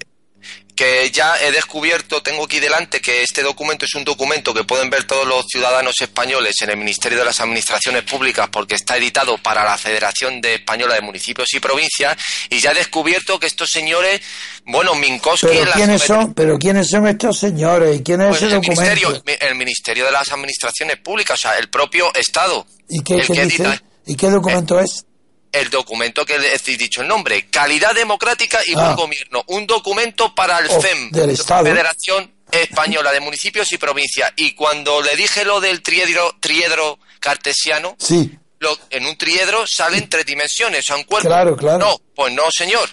que 0.79 1.11
ya 1.11 1.35
he 1.43 1.51
descubierto, 1.51 2.23
tengo 2.23 2.45
aquí 2.45 2.61
delante, 2.61 3.01
que 3.01 3.25
este 3.25 3.43
documento 3.43 3.85
es 3.85 3.97
un 3.97 4.05
documento 4.05 4.55
que 4.55 4.63
pueden 4.63 4.89
ver 4.91 5.03
todos 5.03 5.27
los 5.27 5.45
ciudadanos 5.49 5.97
españoles 6.01 6.55
en 6.63 6.71
el 6.71 6.77
Ministerio 6.77 7.19
de 7.19 7.25
las 7.25 7.41
Administraciones 7.41 8.05
Públicas 8.05 8.49
porque 8.53 8.77
está 8.77 8.97
editado 8.97 9.37
para 9.39 9.65
la 9.65 9.77
Federación 9.77 10.41
de 10.41 10.55
Española 10.55 10.95
de 10.95 11.01
Municipios 11.01 11.53
y 11.53 11.59
Provincias 11.59 12.17
y 12.49 12.61
ya 12.61 12.71
he 12.71 12.75
descubierto 12.75 13.41
que 13.41 13.49
estos 13.49 13.69
señores, 13.73 14.21
bueno, 14.67 14.95
Minkowski... 14.95 15.49
pero 15.49 15.73
quiénes 15.73 16.01
son, 16.01 16.33
pero 16.33 16.57
quiénes 16.61 16.89
son 16.89 17.09
estos 17.09 17.37
señores 17.41 17.97
y 17.97 18.03
quién 18.05 18.21
es 18.21 18.29
Pues 18.29 18.43
ese 18.43 18.47
el 18.47 18.53
documento 18.53 18.83
ministerio, 18.83 19.23
el 19.41 19.55
Ministerio 19.57 20.05
de 20.05 20.13
las 20.13 20.31
Administraciones 20.31 20.99
Públicas, 20.99 21.41
o 21.41 21.43
sea, 21.43 21.59
el 21.59 21.69
propio 21.71 22.15
Estado. 22.15 22.65
y 22.89 23.03
qué, 23.03 23.15
el 23.15 23.27
qué 23.27 23.33
que 23.33 23.45
dice 23.47 23.63
edita 23.65 23.83
y 24.07 24.15
qué 24.15 24.31
documento 24.31 24.79
es. 24.79 25.08
El 25.53 25.71
documento 25.71 26.25
que 26.27 26.35
he 26.37 26.77
dicho 26.77 27.01
el 27.03 27.09
nombre, 27.09 27.47
Calidad 27.49 27.95
Democrática 27.95 28.61
y 28.67 28.73
Ah. 28.77 28.83
Buen 28.95 28.97
Gobierno, 28.97 29.45
un 29.49 29.67
documento 29.67 30.35
para 30.35 30.59
el 30.59 30.69
Oh, 30.71 30.81
FEM, 30.81 31.11
del 31.11 31.31
Estado. 31.31 31.65
Federación 31.65 32.33
española 32.51 33.13
de 33.13 33.21
municipios 33.21 33.71
y 33.73 33.79
provincias. 33.79 34.33
Y 34.37 34.53
cuando 34.53 35.01
le 35.03 35.15
dije 35.17 35.45
lo 35.45 35.61
del 35.61 35.83
triedro, 35.83 36.37
triedro 36.41 36.99
cartesiano, 37.21 37.97
Sí, 37.99 38.31
lo- 38.61 38.79
en 38.91 39.07
un 39.07 39.17
triedro 39.17 39.67
salen 39.67 40.09
tres 40.09 40.25
dimensiones, 40.27 40.81
o 40.85 40.87
sea, 40.89 40.97
un 40.97 41.05
cuerpo. 41.05 41.29
Claro, 41.29 41.57
claro. 41.57 41.79
No, 41.79 42.01
pues 42.15 42.33
no, 42.33 42.45
señor. 42.51 42.89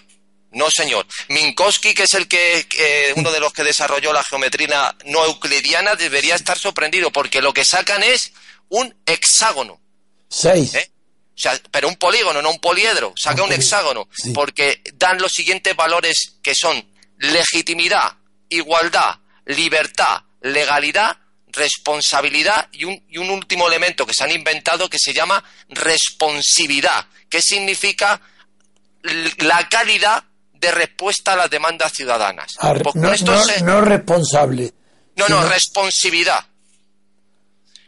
No, 0.52 0.72
señor. 0.72 1.06
Minkowski, 1.28 1.94
que 1.94 2.04
es 2.04 2.14
el 2.14 2.28
que 2.30 2.66
eh, 2.78 3.14
uno 3.18 3.30
de 3.32 3.42
los 3.42 3.52
que 3.52 3.64
desarrolló 3.66 4.14
la 4.14 4.24
geometría 4.24 4.96
no 5.06 5.26
euclidiana, 5.26 5.96
debería 5.96 6.36
estar 6.36 6.58
sorprendido 6.58 7.12
porque 7.12 7.42
lo 7.42 7.54
que 7.54 7.66
sacan 7.66 8.04
es 8.04 8.32
un 8.70 8.96
hexágono. 9.06 9.82
seis. 10.30 10.74
¿eh? 10.76 10.90
O 11.36 11.38
sea, 11.38 11.60
pero 11.70 11.88
un 11.90 11.96
polígono, 11.98 12.42
no 12.42 12.50
un 12.52 12.60
poliedro. 12.60 13.14
Saca 13.18 13.44
Un 13.44 13.52
hexágono. 13.52 14.08
sí. 14.16 14.32
Porque 14.32 14.82
dan 14.94 15.20
los 15.22 15.32
siguientes 15.34 15.76
valores 15.76 16.38
que 16.42 16.56
son 16.56 16.84
legitimidad, 17.20 18.14
igualdad, 18.50 19.16
libertad, 19.46 20.22
legalidad, 20.42 21.18
responsabilidad 21.48 22.68
y 22.72 22.86
un, 22.86 23.04
y 23.10 23.18
un 23.18 23.30
último 23.30 23.68
elemento 23.68 24.06
que 24.06 24.14
se 24.14 24.24
han 24.24 24.32
inventado 24.32 24.90
que 24.90 24.98
se 25.00 25.14
llama 25.14 25.44
responsividad, 25.70 27.06
que 27.30 27.42
significa 27.42 28.22
la 29.40 29.68
calidad 29.70 30.24
de 30.54 30.72
respuesta 30.72 31.34
a 31.34 31.36
las 31.36 31.50
demandas 31.50 31.92
ciudadanas. 31.94 32.54
Ar- 32.60 32.82
Pues 32.82 32.96
no, 32.96 33.12
esto 33.14 33.32
no- 33.34 33.44
se- 33.44 33.62
no 33.62 33.82
responsable. 33.82 34.74
no, 35.18 35.28
no, 35.30 35.44
responsividad. 35.48 36.46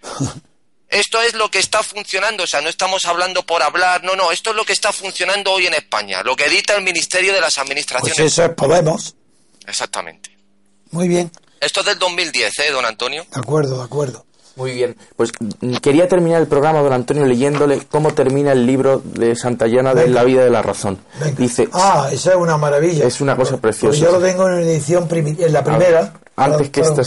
Esto 0.90 1.22
es 1.22 1.34
lo 1.34 1.52
que 1.52 1.60
está 1.60 1.84
funcionando, 1.84 2.44
o 2.44 2.48
sea, 2.48 2.62
no 2.62 2.70
estamos 2.70 3.04
hablando 3.06 3.44
por 3.44 3.62
hablar, 3.62 4.04
no, 4.06 4.16
no, 4.16 4.32
esto 4.32 4.52
es 4.52 4.56
lo 4.56 4.64
que 4.64 4.72
está 4.74 4.94
funcionando 4.94 5.52
hoy 5.52 5.68
en 5.68 5.74
España, 5.74 6.24
lo 6.24 6.36
que 6.36 6.46
edita 6.46 6.76
el 6.76 6.84
Ministerio 6.84 7.34
de 7.34 7.42
las 7.42 7.56
Pues 7.56 7.66
Administraciones. 7.66 8.20
eso 8.20 8.44
es 8.46 8.50
Podemos. 8.52 9.16
Exactamente. 9.68 10.38
Muy 10.92 11.08
bien, 11.10 11.30
Esto 11.60 11.82
es 11.82 11.88
del 11.88 12.00
2010, 12.00 12.60
¿eh, 12.60 12.72
don 12.72 12.86
Antonio? 12.86 13.26
de 13.34 13.40
acuerdo, 13.40 13.78
de 13.80 13.84
acuerdo. 13.84 14.26
Muy 14.56 14.72
bien, 14.72 14.96
pues 15.16 15.32
mm, 15.40 15.76
quería 15.76 16.08
terminar 16.08 16.42
el 16.42 16.48
programa, 16.48 16.80
don 16.80 16.94
Antonio, 16.94 17.26
leyéndole 17.26 17.86
cómo 17.86 18.14
termina 18.16 18.54
el 18.54 18.66
libro 18.66 19.00
de 19.04 19.36
Santayana 19.36 19.94
de. 19.94 20.08
La 20.08 20.24
vida 20.24 20.44
de 20.44 20.50
la 20.50 20.64
razón. 20.64 20.98
Venga. 21.20 21.36
Dice, 21.38 21.68
ah, 21.74 22.10
esa 22.12 22.32
es 22.32 22.38
una 22.38 22.58
maravilla. 22.58 23.06
Es 23.06 23.22
una 23.22 23.36
cosa 23.36 23.58
Pues 23.58 23.78
preciosa, 23.78 24.00
yo 24.00 24.12
lo 24.14 24.20
tengo 24.26 24.48
en 24.50 24.60
edición 24.64 25.08
en 25.12 25.54
la 25.54 25.64
primera, 25.64 26.14
antes 26.38 26.70
tra- 26.70 26.72
que 26.72 26.82
esta 26.82 27.04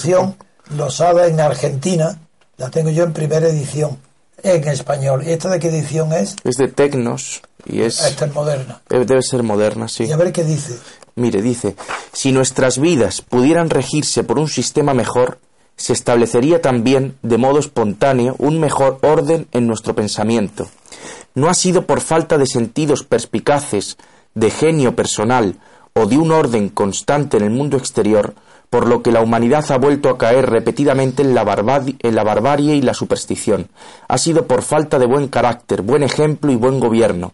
losada 0.77 1.27
en 1.27 1.41
Argentina, 1.41 2.21
la 2.61 2.71
tengo 2.71 2.91
yo 2.91 3.05
en 3.05 3.15
primera 3.15 3.49
edición, 3.49 3.97
en 4.43 4.69
español. 4.69 5.23
¿Y 5.27 5.31
esta 5.31 5.49
de 5.49 5.59
qué 5.59 5.69
edición 5.69 6.13
es? 6.13 6.37
es 6.45 6.57
de 6.57 6.69
Tecnos 6.69 7.41
y 7.65 7.81
es 7.81 8.05
Esta 8.05 8.27
es 8.27 8.35
moderna. 8.35 8.83
eh, 8.91 9.05
debe 9.07 9.23
ser 9.23 9.43
moderna, 9.43 9.89
sí. 9.89 10.05
Y 10.05 10.13
a 10.13 10.17
ver 10.17 10.31
qué 10.31 10.45
dice. 10.45 10.77
Mire, 11.17 11.41
dice, 11.41 11.75
si 12.13 12.33
nuestras 12.33 12.79
vidas 12.79 13.23
pudieran 13.23 13.71
regirse 13.71 14.25
por 14.25 14.39
un 14.39 14.47
sistema 14.47 14.93
mejor, 14.93 15.39
se 15.77 15.95
establecería 15.95 16.61
también, 16.61 17.17
de 17.23 17.39
modo 17.39 17.59
espontáneo, 17.59 18.37
un 18.39 18.61
mejor 18.61 18.99
orden 19.01 19.49
en 19.53 19.67
nuestro 19.67 19.95
pensamiento. 19.95 20.69
No 21.35 21.49
ha 21.49 21.55
sido 21.55 21.87
por 21.87 22.03
falta 22.03 22.37
de 22.37 22.47
sentidos 22.47 23.05
perspicaces, 23.05 23.97
de 24.35 24.51
genio 24.51 24.95
personal 24.95 25.57
o 25.95 26.05
de 26.05 26.19
un 26.19 26.31
orden 26.31 26.69
constante 26.69 27.39
en 27.39 27.45
el 27.45 27.51
mundo 27.51 27.79
exterior, 27.79 28.35
por 28.71 28.87
lo 28.87 29.03
que 29.03 29.11
la 29.11 29.21
humanidad 29.21 29.65
ha 29.73 29.79
vuelto 29.79 30.09
a 30.09 30.17
caer 30.17 30.49
repetidamente 30.49 31.23
en 31.23 31.35
la, 31.35 31.43
barbarie 31.43 32.77
y 32.77 32.83
la 32.83 32.95
superstición. 32.95 33.69
Ha 34.07 34.17
sido 34.17 34.47
por 34.47 34.63
falta 34.63 35.01
de 35.01 35.07
buen 35.07 35.27
carácter, 35.27 35.83
buen 35.83 36.05
ejemplo 36.05 36.53
y 36.53 36.57
buen 36.57 36.79
gobierno. 36.79 37.33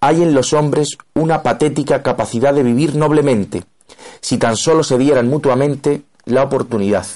Hay 0.00 0.22
en 0.22 0.34
los 0.34 0.54
hombres 0.54 0.96
una 1.14 1.42
patética 1.42 2.02
capacidad 2.02 2.54
de 2.54 2.62
vivir 2.62 2.96
noblemente, 2.96 3.64
si 4.22 4.38
tan 4.38 4.56
solo 4.56 4.82
se 4.82 4.96
dieran 4.96 5.28
mutuamente 5.28 6.02
la 6.24 6.42
oportunidad. 6.42 7.06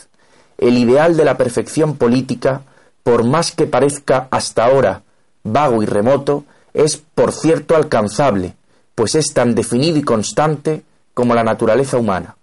El 0.58 0.76
ideal 0.76 1.16
de 1.16 1.24
la 1.24 1.38
perfección 1.38 1.96
política, 1.96 2.62
por 3.02 3.24
más 3.24 3.52
que 3.52 3.66
parezca 3.66 4.28
hasta 4.30 4.66
ahora 4.66 5.02
vago 5.42 5.82
y 5.82 5.86
remoto, 5.86 6.44
es 6.74 6.96
por 6.96 7.32
cierto 7.32 7.76
alcanzable, 7.76 8.54
pues 8.94 9.14
es 9.14 9.32
tan 9.32 9.54
definido 9.54 9.96
y 9.96 10.02
constante 10.02 10.82
como 11.14 11.34
la 11.34 11.44
naturaleza 11.44 11.96
humana. 11.96 12.36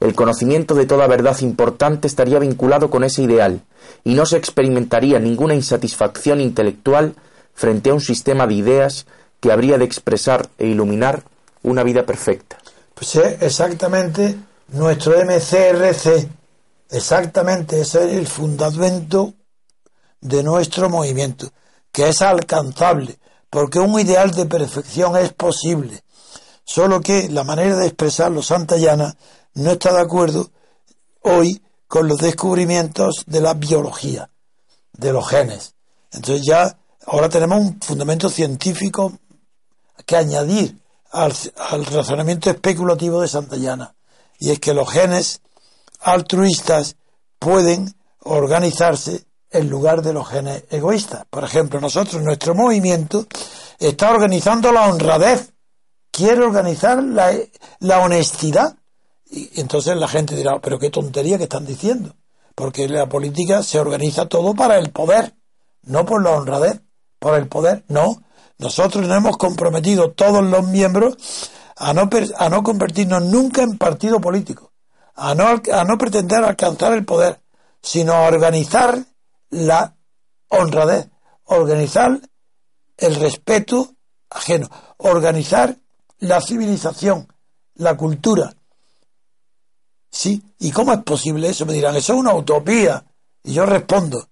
El 0.00 0.14
conocimiento 0.14 0.74
de 0.74 0.86
toda 0.86 1.06
verdad 1.06 1.38
importante 1.40 2.08
estaría 2.08 2.38
vinculado 2.38 2.88
con 2.88 3.04
ese 3.04 3.22
ideal, 3.22 3.60
y 4.02 4.14
no 4.14 4.24
se 4.24 4.38
experimentaría 4.38 5.18
ninguna 5.18 5.54
insatisfacción 5.54 6.40
intelectual 6.40 7.14
frente 7.52 7.90
a 7.90 7.94
un 7.94 8.00
sistema 8.00 8.46
de 8.46 8.54
ideas 8.54 9.06
que 9.40 9.52
habría 9.52 9.76
de 9.76 9.84
expresar 9.84 10.48
e 10.58 10.66
iluminar 10.66 11.24
una 11.62 11.82
vida 11.82 12.06
perfecta. 12.06 12.56
Pues 12.94 13.14
es 13.16 13.42
exactamente 13.42 14.36
nuestro 14.68 15.14
MCRC. 15.22 16.28
Exactamente, 16.90 17.80
ese 17.80 18.04
es 18.04 18.16
el 18.16 18.26
fundamento 18.26 19.34
de 20.20 20.42
nuestro 20.42 20.88
movimiento, 20.88 21.50
que 21.92 22.08
es 22.08 22.22
alcanzable, 22.22 23.18
porque 23.50 23.78
un 23.78 23.98
ideal 24.00 24.30
de 24.30 24.46
perfección 24.46 25.16
es 25.16 25.32
posible. 25.32 26.02
Solo 26.64 27.00
que 27.00 27.28
la 27.28 27.44
manera 27.44 27.76
de 27.76 27.86
expresarlo 27.86 28.42
Santayana 28.42 29.14
no 29.54 29.72
está 29.72 29.92
de 29.92 30.00
acuerdo 30.00 30.50
hoy 31.22 31.62
con 31.86 32.08
los 32.08 32.18
descubrimientos 32.18 33.24
de 33.26 33.40
la 33.40 33.54
biología, 33.54 34.30
de 34.92 35.12
los 35.12 35.28
genes. 35.28 35.74
Entonces 36.12 36.46
ya 36.46 36.78
ahora 37.06 37.28
tenemos 37.28 37.58
un 37.58 37.80
fundamento 37.80 38.28
científico 38.28 39.12
que 40.06 40.16
añadir 40.16 40.80
al, 41.12 41.34
razonamiento 41.86 42.50
especulativo 42.50 43.20
de 43.20 43.28
Santayana. 43.28 43.94
Y 44.38 44.50
es 44.50 44.58
que 44.58 44.74
los 44.74 44.90
genes 44.90 45.40
altruistas 46.00 46.96
pueden 47.38 47.94
organizarse 48.20 49.24
en 49.50 49.68
lugar 49.68 50.02
de 50.02 50.12
los 50.12 50.28
genes 50.28 50.64
egoístas. 50.70 51.24
Por 51.28 51.44
ejemplo, 51.44 51.80
nosotros, 51.80 52.22
nuestro 52.22 52.54
movimiento 52.54 53.26
está 53.78 54.10
organizando 54.10 54.72
la 54.72 54.88
honradez, 54.88 55.52
quiere 56.10 56.42
organizar 56.42 57.02
la, 57.02 57.32
la 57.80 57.98
honestidad. 58.00 58.76
Y 59.30 59.60
entonces 59.60 59.96
la 59.96 60.08
gente 60.08 60.34
dirá, 60.34 60.60
pero 60.60 60.78
qué 60.78 60.90
tontería 60.90 61.38
que 61.38 61.44
están 61.44 61.64
diciendo. 61.64 62.14
Porque 62.54 62.88
la 62.88 63.08
política 63.08 63.62
se 63.62 63.78
organiza 63.78 64.26
todo 64.26 64.54
para 64.54 64.78
el 64.78 64.90
poder, 64.90 65.34
no 65.82 66.04
por 66.04 66.22
la 66.22 66.30
honradez, 66.30 66.80
por 67.18 67.36
el 67.36 67.46
poder, 67.46 67.84
no. 67.88 68.22
Nosotros 68.58 69.06
nos 69.06 69.16
hemos 69.16 69.36
comprometido 69.36 70.10
todos 70.10 70.42
los 70.42 70.66
miembros 70.66 71.16
a 71.76 71.94
no, 71.94 72.10
a 72.36 72.48
no 72.48 72.62
convertirnos 72.62 73.22
nunca 73.22 73.62
en 73.62 73.78
partido 73.78 74.20
político, 74.20 74.72
a 75.14 75.34
no, 75.34 75.46
a 75.46 75.84
no 75.84 75.96
pretender 75.96 76.44
alcanzar 76.44 76.92
el 76.92 77.04
poder, 77.04 77.40
sino 77.80 78.12
a 78.12 78.26
organizar 78.26 78.98
la 79.48 79.96
honradez, 80.48 81.08
organizar 81.44 82.20
el 82.98 83.14
respeto 83.14 83.94
ajeno, 84.28 84.68
organizar 84.98 85.76
la 86.18 86.40
civilización, 86.40 87.32
la 87.74 87.96
cultura. 87.96 88.54
¿Sí? 90.10 90.42
¿Y 90.58 90.70
cómo 90.72 90.92
es 90.92 91.02
posible 91.02 91.48
eso? 91.48 91.66
Me 91.66 91.72
dirán, 91.72 91.96
eso 91.96 92.12
es 92.14 92.18
una 92.18 92.34
utopía. 92.34 93.04
Y 93.42 93.52
yo 93.54 93.64
respondo, 93.64 94.28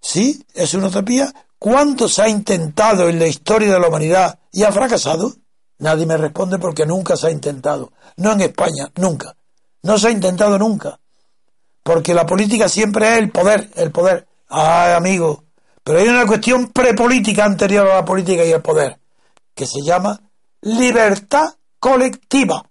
¿sí? 0.00 0.44
¿Es 0.54 0.74
una 0.74 0.88
utopía? 0.88 1.32
¿Cuánto 1.58 2.08
se 2.08 2.22
ha 2.22 2.28
intentado 2.28 3.08
en 3.08 3.18
la 3.18 3.26
historia 3.26 3.72
de 3.72 3.78
la 3.78 3.88
humanidad 3.88 4.38
y 4.50 4.64
ha 4.64 4.72
fracasado? 4.72 5.32
Nadie 5.78 6.06
me 6.06 6.16
responde 6.16 6.58
porque 6.58 6.86
nunca 6.86 7.16
se 7.16 7.28
ha 7.28 7.30
intentado. 7.30 7.92
No 8.16 8.32
en 8.32 8.40
España, 8.40 8.90
nunca. 8.96 9.36
No 9.82 9.98
se 9.98 10.08
ha 10.08 10.10
intentado 10.10 10.58
nunca. 10.58 10.98
Porque 11.82 12.14
la 12.14 12.26
política 12.26 12.68
siempre 12.68 13.12
es 13.12 13.18
el 13.18 13.30
poder, 13.30 13.70
el 13.76 13.90
poder. 13.90 14.26
Ay, 14.48 14.92
amigo. 14.92 15.44
Pero 15.84 15.98
hay 15.98 16.08
una 16.08 16.26
cuestión 16.26 16.68
prepolítica 16.68 17.44
anterior 17.44 17.88
a 17.88 17.96
la 17.96 18.04
política 18.04 18.44
y 18.44 18.52
el 18.52 18.62
poder, 18.62 18.98
que 19.54 19.66
se 19.66 19.82
llama 19.82 20.20
libertad 20.60 21.54
colectiva. 21.78 22.64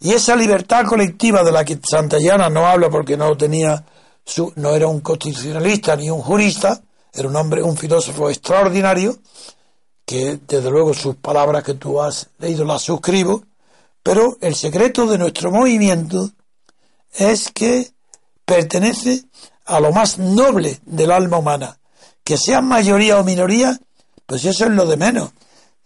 Y 0.00 0.12
esa 0.12 0.36
libertad 0.36 0.86
colectiva 0.86 1.42
de 1.42 1.52
la 1.52 1.64
que 1.64 1.78
Santayana 1.82 2.48
no 2.48 2.66
habla 2.66 2.88
porque 2.88 3.16
no 3.16 3.36
tenía 3.36 3.84
su, 4.24 4.52
no 4.56 4.74
era 4.74 4.86
un 4.86 5.00
constitucionalista 5.00 5.96
ni 5.96 6.08
un 6.10 6.20
jurista, 6.20 6.80
era 7.12 7.28
un 7.28 7.36
hombre, 7.36 7.62
un 7.62 7.76
filósofo 7.76 8.30
extraordinario, 8.30 9.18
que 10.04 10.38
desde 10.46 10.70
luego 10.70 10.94
sus 10.94 11.16
palabras 11.16 11.64
que 11.64 11.74
tú 11.74 12.00
has 12.00 12.28
leído 12.38 12.64
las 12.64 12.82
suscribo, 12.82 13.42
pero 14.02 14.38
el 14.40 14.54
secreto 14.54 15.06
de 15.06 15.18
nuestro 15.18 15.50
movimiento 15.50 16.30
es 17.12 17.50
que 17.50 17.90
pertenece 18.44 19.24
a 19.66 19.80
lo 19.80 19.92
más 19.92 20.18
noble 20.18 20.80
del 20.86 21.10
alma 21.10 21.38
humana. 21.38 21.78
Que 22.24 22.38
sean 22.38 22.66
mayoría 22.66 23.18
o 23.18 23.24
minoría, 23.24 23.78
pues 24.26 24.44
eso 24.44 24.64
es 24.64 24.70
lo 24.70 24.86
de 24.86 24.96
menos. 24.96 25.30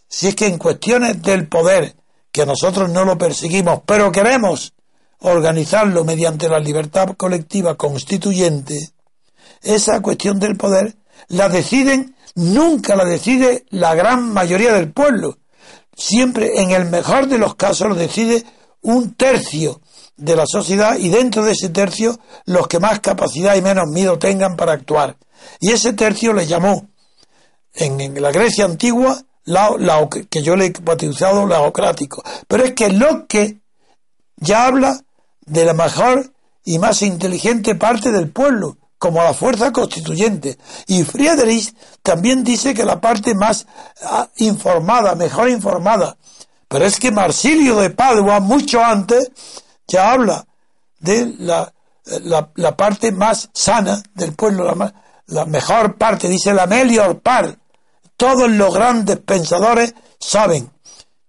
Si 0.09 0.29
es 0.29 0.35
que 0.35 0.47
en 0.47 0.59
cuestiones 0.59 1.23
del 1.23 1.49
poder, 1.49 1.97
que 2.33 2.47
nosotros 2.47 2.91
no 2.91 3.05
lo 3.05 3.19
perseguimos, 3.19 3.81
pero 3.87 4.11
queremos 4.11 4.73
organizarlo 5.21 6.05
mediante 6.05 6.49
la 6.49 6.59
libertad 6.59 7.11
colectiva 7.17 7.77
constituyente, 7.77 8.93
esa 9.63 10.01
cuestión 10.01 10.41
del 10.41 10.57
poder 10.57 10.97
la 11.29 11.49
deciden, 11.49 12.17
nunca 12.35 12.97
la 12.97 13.05
decide 13.05 13.65
la 13.71 13.95
gran 13.95 14.33
mayoría 14.33 14.73
del 14.73 14.93
pueblo. 14.93 15.39
Siempre, 15.95 16.61
en 16.61 16.73
el 16.73 16.87
mejor 16.87 17.29
de 17.29 17.39
los 17.39 17.55
casos, 17.55 17.89
lo 17.89 17.95
decide 17.95 18.45
un 18.81 19.15
tercio 19.15 19.81
de 20.17 20.37
la 20.37 20.47
sociedad 20.47 20.97
y 20.99 21.09
dentro 21.11 21.45
de 21.45 21.53
ese 21.53 21.69
tercio 21.69 22.19
los 22.45 22.67
que 22.67 22.81
más 22.81 23.01
capacidad 23.01 23.55
y 23.57 23.63
menos 23.63 23.89
miedo 23.89 24.19
tengan 24.19 24.57
para 24.57 24.73
actuar. 24.73 25.17
Y 25.61 25.71
ese 25.71 25.93
tercio 25.93 26.33
le 26.33 26.47
llamó 26.47 26.89
en, 27.75 28.21
la 28.21 28.33
Grecia 28.33 28.65
antigua, 28.65 29.23
la, 29.45 30.09
que 30.31 30.43
yo 30.43 30.57
le 30.57 30.67
he 30.67 30.73
bautizado 30.83 31.47
laocrático. 31.47 32.23
Pero 32.49 32.65
es 32.65 32.73
que 32.73 32.91
que 33.29 33.61
ya 34.37 34.67
habla 34.67 35.01
de 35.47 35.65
la 35.65 35.75
mejor 35.75 36.33
y 36.65 36.79
más 36.79 37.03
inteligente 37.03 37.75
parte 37.75 38.13
del 38.13 38.31
pueblo, 38.31 38.77
como 38.99 39.23
la 39.23 39.35
fuerza 39.35 39.73
constituyente. 39.73 40.59
Y 40.87 41.03
Friedrich 41.05 41.75
también 42.03 42.45
dice 42.45 42.75
que 42.75 42.85
la 42.85 43.01
parte 43.01 43.35
más 43.35 43.67
ah, 44.05 44.29
informada, 44.37 45.15
mejor 45.15 45.49
informada. 45.49 46.17
Pero 46.69 46.87
es 46.87 46.99
que 46.99 47.11
Marsilio 47.11 47.77
de 47.77 47.91
Padua, 47.91 48.41
mucho 48.41 48.83
antes, 48.83 49.31
ya 49.87 50.13
habla 50.13 50.47
de 51.01 51.35
la, 51.39 51.73
la, 52.55 52.77
parte 52.77 53.13
más 53.13 53.51
sana 53.53 54.03
del 54.15 54.35
pueblo, 54.35 54.65
la, 54.65 54.95
la 55.27 55.45
mejor 55.47 55.97
parte, 55.99 56.29
dice 56.29 56.55
la 56.55 56.67
melior 56.67 57.21
par. 57.21 57.59
Todos 58.23 58.49
los 58.53 58.73
grandes 58.73 59.19
pensadores 59.19 59.97
saben 60.21 60.71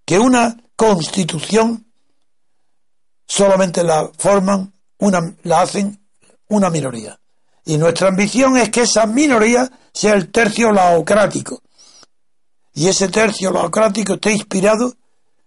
que 0.06 0.20
una 0.20 0.56
constitución 0.76 1.88
solamente 3.26 3.84
la 3.84 4.12
forman, 4.16 4.72
una, 5.00 5.36
la 5.42 5.62
hacen 5.62 6.00
una 6.50 6.70
minoría. 6.70 7.20
Y 7.66 7.80
nuestra 7.80 8.10
ambición 8.10 8.58
es 8.58 8.70
que 8.70 8.82
esa 8.82 9.08
minoría 9.08 9.72
sea 9.92 10.14
el 10.14 10.32
tercio 10.32 10.72
laocrático. 10.72 11.64
Y 12.76 12.88
ese 12.88 13.10
tercio 13.10 13.50
laocrático 13.50 14.14
esté 14.14 14.34
inspirado 14.34 14.94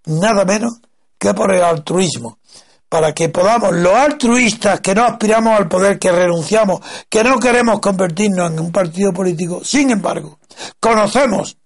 nada 0.07 0.45
menos 0.45 0.81
que 1.17 1.33
por 1.33 1.55
el 1.55 1.63
altruismo 1.63 2.41
para 2.89 3.13
que 3.13 3.29
podamos, 3.29 3.75
los 3.75 3.93
altruistas 3.93 4.81
que 4.81 4.95
no 4.95 5.05
aspiramos 5.05 5.59
al 5.59 5.69
poder, 5.69 5.99
que 5.99 6.13
renunciamos, 6.13 6.81
que 7.09 7.25
no 7.25 7.39
queremos 7.39 7.81
convertirnos 7.81 8.53
en 8.53 8.61
un 8.61 8.73
partido 8.73 9.13
político, 9.13 9.65
sin 9.65 9.91
embargo, 9.91 10.39
conocemos 10.79 11.57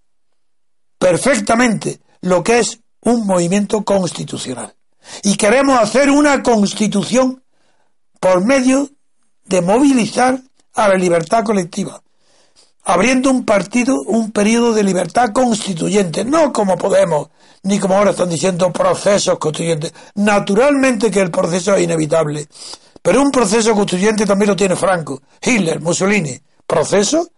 perfectamente 0.99 2.01
lo 2.23 2.43
que 2.43 2.61
es 2.61 2.81
un 3.03 3.27
movimiento 3.27 3.85
constitucional. 3.85 4.75
Y 5.23 5.37
queremos 5.37 5.79
hacer 5.79 6.11
una 6.11 6.43
constitución 6.43 7.43
por 8.21 8.45
medio 8.45 8.89
de 9.45 9.63
movilizar 9.63 10.41
a 10.75 10.89
la 10.89 10.95
libertad 10.95 11.43
colectiva, 11.43 12.03
abriendo 12.85 13.31
un 13.31 13.44
partido, 13.44 14.01
un 14.07 14.32
periodo 14.32 14.73
de 14.73 14.82
libertad 14.82 15.31
constituyente, 15.32 16.24
no 16.24 16.52
como 16.52 16.77
Podemos, 16.77 17.28
ni 17.62 17.78
como 17.78 17.97
ahora 17.97 18.12
están 18.12 18.28
diciendo 18.28 18.73
procesos 18.73 19.39
constituyentes. 19.39 19.93
Naturalmente 20.15 21.11
que 21.11 21.20
el 21.20 21.31
proceso 21.31 21.74
es 21.74 21.85
inevitable, 21.85 22.47
pero 23.02 23.23
un 23.23 23.31
proceso 23.31 23.74
constituyente 23.74 24.27
también 24.27 24.48
lo 24.48 24.57
tiene 24.57 24.77
Franco, 24.77 25.20
Hitler, 25.43 25.81
Mussolini. 25.81 26.40
¿Proceso? 26.66 27.28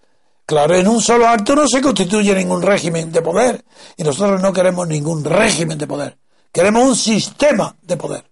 Claro, 0.45 0.75
en 0.75 0.89
un 0.89 1.01
solo 1.01 1.27
acto 1.27 1.55
no 1.55 1.67
se 1.67 1.81
constituye 1.81 2.35
ningún 2.35 2.63
régimen 2.63 3.11
de 3.13 3.23
poder 3.23 3.65
y 3.97 4.03
nosotros 4.03 4.43
no 4.43 4.53
queremos 4.53 4.87
ningún 4.87 5.25
régimen 5.25 5.79
de 5.79 5.87
poder. 5.87 6.19
Queremos 6.53 6.85
un 6.85 6.97
sistema 6.97 7.75
de 7.81 7.97
poder 7.97 8.25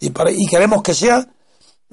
y, 0.00 0.08
y 0.08 0.46
queremos 0.48 0.82
que 0.82 0.94
sea 0.94 1.24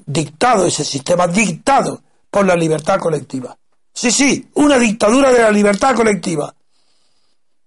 dictado 0.04 0.66
ese 0.66 0.84
sistema, 0.84 1.26
dictado 1.26 2.02
por 2.30 2.46
la 2.46 2.56
libertad 2.56 2.98
colectiva. 2.98 3.56
Sí, 3.94 4.10
sí, 4.10 4.48
una 4.54 4.78
dictadura 4.78 5.32
de 5.32 5.40
la 5.40 5.50
libertad 5.50 5.94
colectiva, 5.94 6.54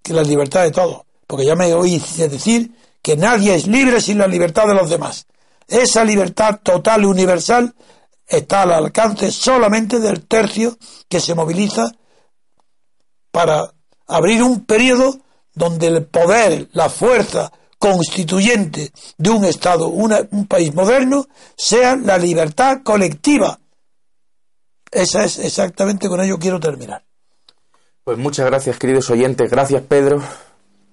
que 0.02 0.14
la 0.14 0.24
libertad 0.24 0.64
de 0.64 0.72
todos 0.72 1.06
porque 1.28 1.46
ya 1.46 1.56
me 1.56 1.74
oí 1.74 2.02
decir 2.18 2.72
que 3.02 3.18
nadie 3.18 3.56
es 3.56 3.68
libre 3.68 4.02
sin 4.02 4.18
la 4.18 4.28
libertad 4.28 4.68
de 4.68 4.76
los 4.76 4.90
demás. 4.90 5.26
Esa 5.68 6.04
libertad 6.04 6.60
total 6.62 7.04
y 7.04 7.06
universal 7.06 7.74
está 8.28 8.64
al 8.64 8.74
alcance 8.74 9.32
solamente 9.32 10.00
del 10.00 10.26
tercio 10.28 10.78
que 11.10 11.20
se 11.20 11.36
moviliza 11.36 11.92
para 13.32 13.74
abrir 14.08 14.44
un 14.44 14.66
periodo 14.66 15.20
donde 15.54 15.88
el 15.88 16.06
poder, 16.06 16.70
la 16.74 16.90
fuerza 16.90 17.52
constituyente 17.78 18.92
de 19.18 19.30
un 19.30 19.46
Estado, 19.46 19.88
un 19.88 20.48
país 20.48 20.74
moderno, 20.74 21.28
sea 21.56 21.96
la 21.96 22.18
libertad 22.18 22.82
colectiva. 22.84 23.60
Esa 24.96 25.26
es 25.26 25.40
exactamente 25.40 26.08
con 26.08 26.22
ello 26.22 26.40
quiero 26.40 26.58
terminar. 26.58 27.04
Pues 28.06 28.18
muchas 28.18 28.46
gracias, 28.46 28.80
queridos 28.80 29.10
oyentes. 29.10 29.52
Gracias, 29.52 29.82
Pedro. 29.82 30.24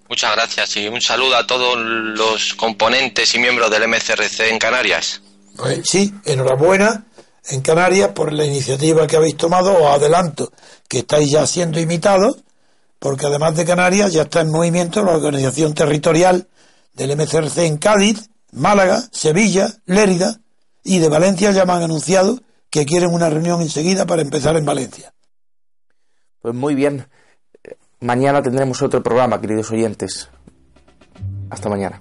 Muchas 0.09 0.35
gracias 0.35 0.77
y 0.77 0.89
un 0.89 1.01
saludo 1.01 1.37
a 1.37 1.47
todos 1.47 1.79
los 1.79 2.55
componentes 2.55 3.33
y 3.37 3.39
miembros 3.39 3.71
del 3.71 3.87
MCRC 3.87 4.51
en 4.51 4.59
Canarias. 4.59 5.23
Pues 5.57 5.83
sí, 5.85 6.13
enhorabuena 6.25 7.05
en 7.49 7.61
Canarias 7.61 8.09
por 8.09 8.33
la 8.33 8.45
iniciativa 8.45 9.07
que 9.07 9.17
habéis 9.17 9.37
tomado. 9.37 9.73
Os 9.73 9.95
adelanto 9.95 10.53
que 10.89 10.99
estáis 10.99 11.31
ya 11.31 11.47
siendo 11.47 11.79
imitados, 11.79 12.39
porque 12.99 13.27
además 13.27 13.55
de 13.55 13.65
Canarias 13.65 14.13
ya 14.13 14.23
está 14.23 14.41
en 14.41 14.51
movimiento 14.51 15.05
la 15.05 15.13
organización 15.13 15.75
territorial 15.75 16.49
del 16.95 17.17
MCRC 17.17 17.59
en 17.59 17.79
Cádiz, 17.79 18.31
Málaga, 18.51 19.05
Sevilla, 19.13 19.73
Lérida 19.87 20.41
y 20.83 20.99
de 20.99 21.09
Valencia 21.09 21.53
ya 21.53 21.65
me 21.65 21.75
han 21.75 21.85
anunciado 21.85 22.41
que 22.73 22.87
quieren 22.87 23.13
una 23.13 23.29
reunión 23.29 23.61
enseguida 23.61 24.07
para 24.07 24.23
empezar 24.23 24.57
en 24.57 24.65
Valencia. 24.65 25.13
Pues 26.41 26.55
muy 26.55 26.75
bien. 26.75 27.07
Mañana 28.01 28.43
tendremos 28.43 28.81
otro 28.81 29.03
programa, 29.03 29.41
queridos 29.43 29.71
oyentes. 29.71 30.31
Hasta 31.51 31.69
mañana. 31.69 32.01